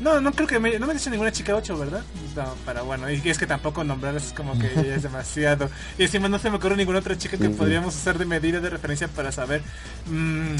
[0.00, 2.02] No, no creo que me, no me dice ninguna chica 8, ¿verdad?
[2.36, 5.68] No, pero bueno, y es que tampoco nombrarlas es como que ya es demasiado.
[5.98, 8.70] Y encima no se me ocurre ninguna otra chica que podríamos usar de medida de
[8.70, 9.60] referencia para saber.
[10.06, 10.54] mm,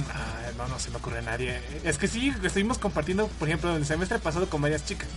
[0.58, 1.60] no, no se me ocurre nadie.
[1.84, 5.08] Es que sí, estuvimos compartiendo, por ejemplo, el semestre pasado con varias chicas.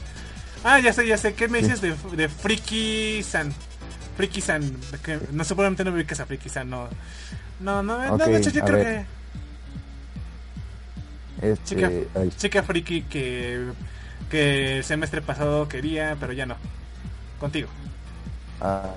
[0.64, 1.34] Ah, ya sé, ya sé.
[1.34, 3.52] ¿Qué me dices de, de Friki San?
[4.17, 4.63] Friki San.
[5.03, 6.88] que- No, seguramente no me ubicas a Friki San, no.
[7.59, 9.05] No, no, no, Ok, de hecho yo creo ver.
[11.41, 11.51] que.
[11.53, 13.71] Este, Chica, ay, chica Friki que,
[14.29, 16.55] que el semestre pasado quería, pero ya no.
[17.39, 17.67] Contigo.
[18.61, 18.93] ah,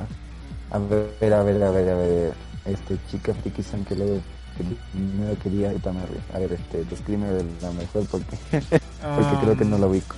[0.71, 2.33] a ver, a ver, a ver, a ver.
[2.67, 4.21] Este, chica friki san que luego
[4.93, 6.21] primero quería río.
[6.35, 10.17] A ver, este, describe de la mejor porque, porque creo que no lo ubico.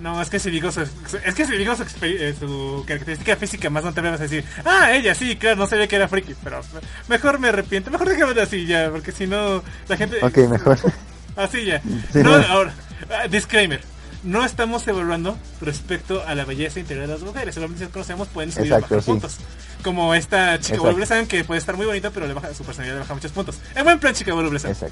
[0.00, 3.70] No, es que si digo su, es que si digo su, eh, su característica física
[3.70, 6.34] más no te vas a decir, ah, ella sí, claro, no sabía que era friki,
[6.42, 6.60] pero
[7.08, 10.78] mejor me arrepiento, mejor déjame así ya, porque si no la gente Ok, mejor.
[11.36, 11.80] así ya.
[11.80, 12.46] Sí, no, no.
[12.46, 12.74] ahora,
[13.10, 13.80] ah, disclaimer.
[14.24, 17.54] No estamos evaluando respecto a la belleza interior de las mujeres.
[17.54, 19.06] Solamente si conocemos pueden subir Exacto, sí.
[19.06, 19.36] puntos.
[19.82, 22.94] Como esta chica voluble saben que puede estar muy bonita, pero le baja, su personalidad
[22.96, 23.58] le baja muchos puntos.
[23.74, 24.56] En buen plan, chica voluble.
[24.56, 24.88] Exacto.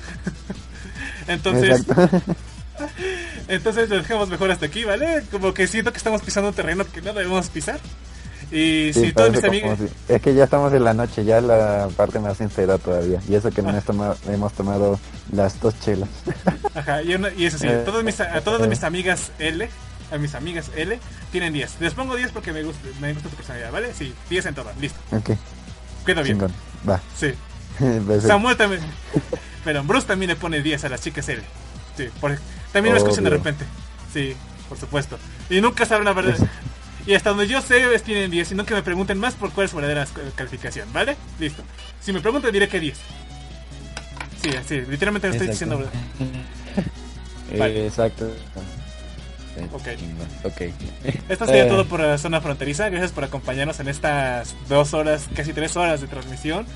[1.29, 2.21] Entonces, Exacto.
[3.49, 5.23] Entonces lo dejamos mejor hasta aquí, ¿vale?
[5.31, 7.81] Como que siento que estamos pisando un terreno que no debemos pisar.
[8.51, 9.79] Y Sí, si todos mis amigos...
[9.79, 13.19] si- Es que ya estamos en la noche, ya la parte más sincera todavía.
[13.27, 15.01] Y eso que no hemos tomado, hemos tomado
[15.33, 16.09] las dos chelas.
[16.75, 18.67] Ajá, y, una- y eso sí, Eh, mis, a todas eh.
[18.69, 19.71] mis amigas L,
[20.11, 20.99] a mis amigas L,
[21.31, 21.77] tienen 10.
[21.81, 23.95] Les pongo 10 porque me gusta, me gusta tu personalidad, ¿vale?
[23.95, 24.99] Sí, 10 en todas, listo.
[25.13, 25.31] Ok,
[26.05, 26.37] Queda bien.
[26.37, 26.53] chingón.
[26.87, 27.01] Va.
[27.19, 27.33] Sí.
[28.27, 28.83] Samuel también.
[29.65, 31.41] Pero Bruce también le pone 10 a las chicas L.
[31.97, 32.39] Sí, por-
[32.73, 33.65] también lo escuchan de repente.
[34.13, 34.35] Sí,
[34.69, 35.19] por supuesto.
[35.51, 36.37] Y nunca saben la verdad.
[37.07, 38.53] Y hasta donde yo sé, tienen 10.
[38.53, 40.07] Y nunca me pregunten más por cuál es su verdadera
[40.37, 41.17] calificación, ¿vale?
[41.39, 41.63] Listo.
[42.01, 42.97] Si me preguntan, diré que 10.
[44.43, 45.79] Sí, sí, literalmente lo estoy diciendo.
[45.79, 45.93] ¿verdad?
[47.59, 47.87] Vale.
[47.87, 48.33] Exacto.
[49.73, 49.83] Ok.
[49.99, 50.29] Chingón.
[50.45, 50.61] Ok.
[51.29, 52.89] Esto sería Eh, todo por la zona fronteriza.
[52.89, 56.67] Gracias por acompañarnos en estas dos horas, casi tres horas de transmisión.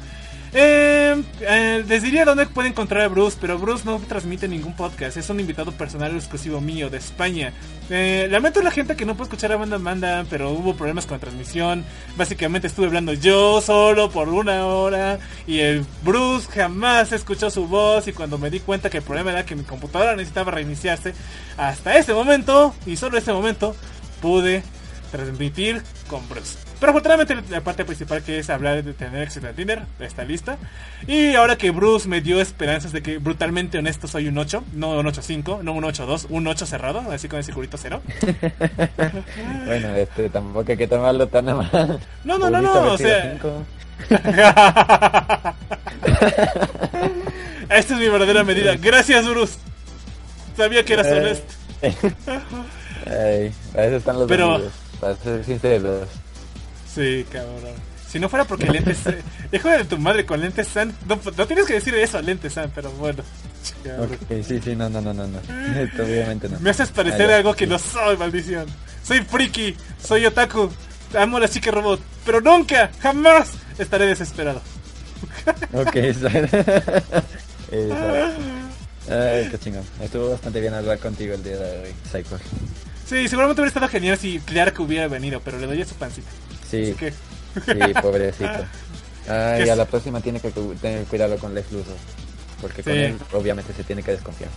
[0.58, 5.18] Eh, eh, les diría dónde puede encontrar a Bruce, pero Bruce no transmite ningún podcast.
[5.18, 7.52] Es un invitado personal exclusivo mío de España.
[7.90, 11.04] Eh, lamento a la gente que no puede escuchar a Banda Manda, pero hubo problemas
[11.04, 11.84] con la transmisión.
[12.16, 18.08] Básicamente estuve hablando yo solo por una hora y el Bruce jamás escuchó su voz
[18.08, 21.12] y cuando me di cuenta que el problema era que mi computadora necesitaba reiniciarse,
[21.58, 23.76] hasta ese momento y solo ese momento
[24.22, 24.62] pude
[25.10, 26.65] transmitir con Bruce.
[26.78, 30.58] Pero afortunadamente la parte principal que es hablar de tener éxito en Tinder está lista.
[31.06, 34.90] Y ahora que Bruce me dio esperanzas de que brutalmente honesto soy un 8, no
[34.98, 38.02] un 8-5, no un 8-2, un 8 cerrado, así con el circulito cero.
[39.66, 42.00] Bueno, este, tampoco hay que tomarlo tan a mal.
[42.24, 43.36] No, no, no, no, o sea.
[47.70, 48.76] Esta es mi verdadera medida.
[48.76, 49.56] Gracias, Urus.
[50.56, 51.54] Sabía que eras honesto.
[53.06, 56.08] Ay, para eso están los Pero- amigos, para ser sinceros.
[56.96, 57.74] Sí, cabrón.
[58.10, 58.98] Si no fuera porque lentes...
[59.52, 60.94] Hijo de tu madre con lentes San.
[61.06, 63.22] No, no tienes que decir eso, lentes San, pero bueno.
[63.84, 64.18] Cabrón.
[64.22, 65.38] Ok, sí, sí, no, no, no, no, no.
[66.02, 66.58] Obviamente no.
[66.60, 68.66] Me haces parecer Ah, algo que no soy, maldición.
[69.02, 70.70] Soy friki, soy otaku,
[71.16, 74.62] amo a la chica robot, pero nunca, jamás estaré desesperado.
[75.74, 75.94] Ok.
[77.70, 77.96] Eso.
[79.08, 79.84] Ay, qué chingón.
[80.00, 82.38] Estuvo bastante bien hablar contigo el día de hoy, Psycho.
[83.06, 86.28] Sí, seguramente hubiera estado genial si Clark hubiera venido, pero le doy a su pancita.
[86.70, 88.50] Sí, que, sí, pobrecito.
[89.28, 89.76] Ay, ¿Qué a es?
[89.76, 91.96] la próxima tiene que tener cuidado con Lex Luthor.
[92.60, 94.50] Porque con él obviamente se tiene que desconfiar.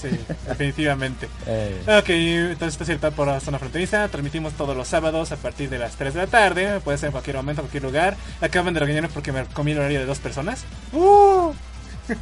[0.00, 0.08] sí,
[0.46, 1.28] definitivamente.
[1.46, 1.98] Ay.
[1.98, 4.08] Ok, entonces está cierta por la zona fronteriza.
[4.08, 6.80] Transmitimos todos los sábados a partir de las 3 de la tarde.
[6.80, 8.16] Puede ser en cualquier momento, en cualquier lugar.
[8.40, 10.64] Acaban de regañarme porque me comí el horario de dos personas.
[10.92, 11.52] ¡Uh!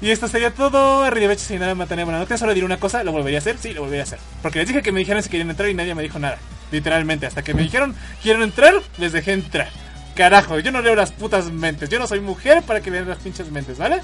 [0.00, 1.02] y esto sería todo.
[1.04, 2.38] Arrivederci sin nada mantener buena noche.
[2.38, 3.58] Solo diré una cosa: ¿lo volvería a hacer?
[3.58, 4.18] Sí, lo volvería a hacer.
[4.42, 6.38] Porque les dije que me dijeran si querían entrar y nadie me dijo nada.
[6.72, 9.68] Literalmente, hasta que me dijeron quieren entrar, les dejé entrar.
[10.14, 11.88] Carajo, yo no leo las putas mentes.
[11.90, 14.00] Yo no soy mujer para que lean las pinches mentes, ¿vale?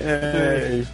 [0.00, 0.86] Ay.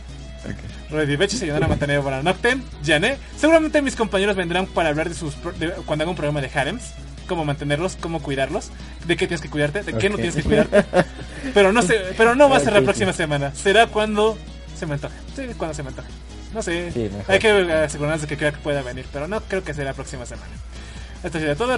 [0.91, 2.57] Ready Betch se ayudan a mantener buena noche.
[2.85, 3.17] Jané.
[3.37, 6.51] Seguramente mis compañeros vendrán para hablar de sus pro- de- cuando haga un programa de
[6.55, 6.93] harems.
[7.27, 8.71] Cómo mantenerlos, cómo cuidarlos,
[9.07, 10.85] de qué tienes que cuidarte, de qué no tienes que cuidarte.
[11.55, 13.55] Pero no sé, pero no va a ser la próxima semana.
[13.55, 14.37] Será cuando
[14.77, 15.15] se me antoje.
[15.35, 16.09] Sí, cuando se me antoje.
[16.53, 16.93] No sé.
[16.93, 17.11] Sí.
[17.29, 19.95] Hay que asegurarnos de que crea que pueda venir, pero no creo que sea la
[19.95, 20.53] próxima semana.
[21.23, 21.69] Esto sería todo.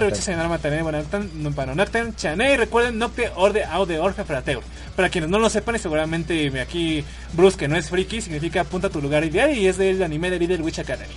[0.83, 1.53] Buena noche.
[1.55, 2.53] Para Noctem, Chané.
[2.53, 4.63] Y recuerden Nocte Orde Aude Orfe Frateur.
[4.95, 7.03] Para quienes no lo sepan, y seguramente aquí
[7.33, 10.31] Bruce, que no es friki, significa apunta a tu lugar ideal y es del anime
[10.31, 11.13] de Little Witch Academy.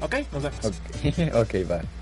[0.00, 0.16] ¿Ok?
[0.32, 0.64] Nos vemos.
[0.64, 1.78] Ok, ok, va.
[1.78, 2.01] Bye.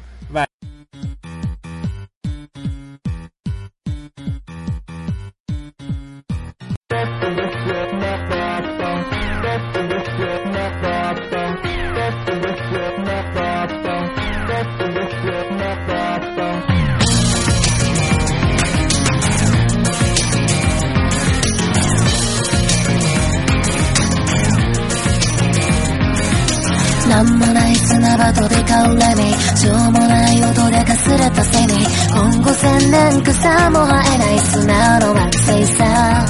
[27.11, 29.23] なんもない砂場とでかうらみ
[29.59, 31.73] しょうもない音でかすれたセミ
[32.09, 36.25] 今後千年草も生えない砂の惑星さ。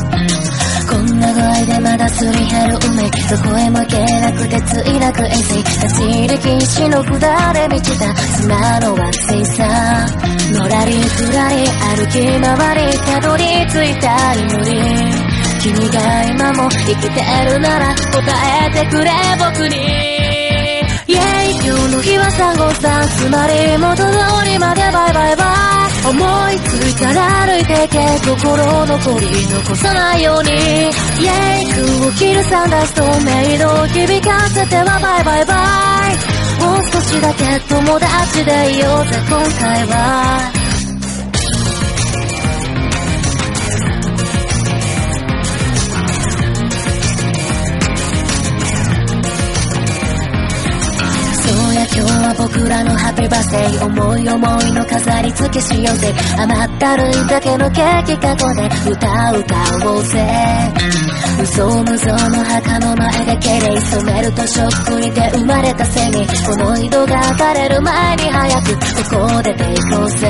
[0.90, 7.20] こんな具合でまだすり減る海どこへも行けなくてついなく遠征立ち入り禁止の札
[7.54, 10.06] で満ちた砂の惑星さ。
[10.52, 15.30] のらりくらり歩き回りたどり着いた祈り。
[15.60, 17.08] 君が今も生きて
[17.44, 20.09] るなら答えてくれ僕に。
[21.70, 24.10] 今日の日はサンゴさんつまり元通
[24.44, 30.50] りまでバイバイバイ思いついたら歩いてけ心残り残さないように。
[30.50, 30.90] イェ
[31.62, 35.54] イ空を切るサンダーストメイドを響かせてはバイバイバ
[36.10, 36.64] イ。
[36.64, 40.59] もう少しだけ友達でいようぜ今回は。
[52.00, 56.14] 今日は僕らのハッピーバースデー思い思いの飾り付けしようぜ。
[56.38, 61.09] 甘ったるいだけのケーキ過去で歌う歌おうぜ。
[61.42, 66.26] 嘘無造の墓の前で敬礼染めるとショックにて生まれたセミ。
[66.46, 68.74] この井戸が垂れる前に早く
[69.10, 70.28] ここで出て行こうぜ。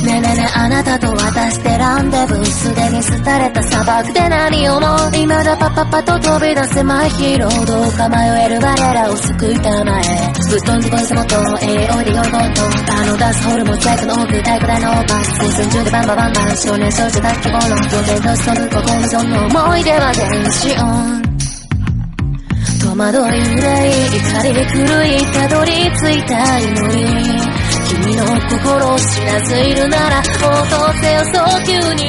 [0.00, 10.32] ねえねえねえあなたと私ってランデブーすでに廃れた砂漠で何をも未だパパパと飛び出せマイヒーローどうか迷える我らを救いたまえ。
[10.48, 15.32] ぶっ飛んでこいつもと栄養利用ごとあのダスホールモンチェックの奥大からのバス。
[15.34, 16.56] 光線中でバンバンバンバン。
[16.56, 21.22] 少年少女だ希望の予定とし飛ぶ心のの思い出は電子音
[22.78, 27.60] 戸惑い憂い怒り狂いたどり着いた祈り。
[27.88, 32.04] 君の心を知らずいるなら応答せよ早急に。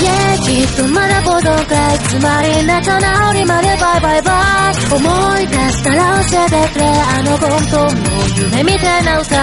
[0.00, 8.00] Yeah きっとまだ程かいつまり仲直りまでバイバイバイ思い出したら教えてくれあの本当の
[8.38, 9.36] 夢みたいな歌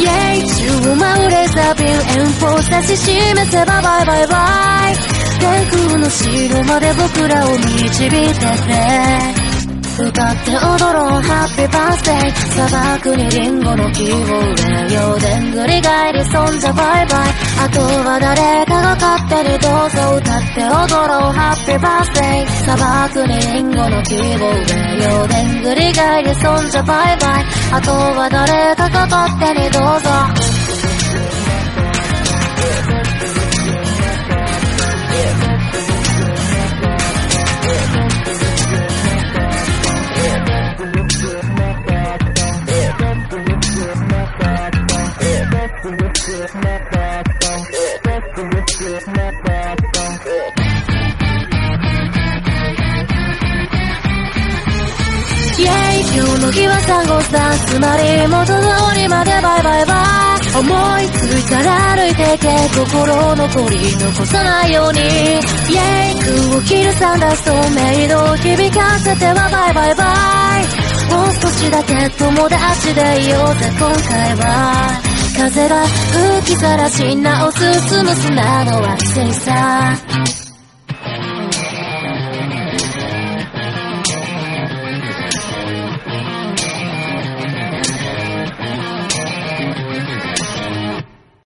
[0.00, 0.44] Yeah
[0.82, 4.90] 宙を舞うレザービュー遠方指し示せばバイバイバ
[5.20, 5.23] イ。
[5.44, 8.16] 天空の城まで僕らを導いてく
[8.68, 8.78] れ
[9.94, 11.22] 歌って踊ろう。
[11.22, 12.34] ハッピーバースデー。
[12.34, 12.66] 砂
[12.96, 14.24] 漠にリンゴの木を植
[14.90, 15.14] えよ。
[15.14, 17.30] うでんぐり返りそんじゃバイバイ。
[17.62, 20.16] あとは誰かが勝手にどうぞ。
[20.16, 22.46] 歌って踊ろうハッピーバースデー。
[22.64, 25.22] 砂漠にリンゴの木を植えよ。
[25.22, 27.44] うでんぐり返りそんじゃバイバイ。
[27.70, 30.63] あとは誰かが勝手にどうぞ。
[46.26, 46.40] 今日
[56.40, 58.56] の日は3号さんつまり元通
[58.96, 59.92] りまでバイバイバ
[60.40, 60.64] イ思
[61.00, 65.00] いついたら歩いてけ心残り残さないように。
[65.00, 65.36] イェ
[66.10, 66.16] イ
[66.48, 69.94] 空を切るサンダーストメイドを響かせてはバイバイ。
[69.94, 70.04] バ
[70.60, 70.64] イ
[71.12, 75.13] もう少しだけ友達でいようぜ今回は。
[75.36, 77.58] 風が吹きさらし直す
[77.88, 80.43] 進む砂の惑星さ。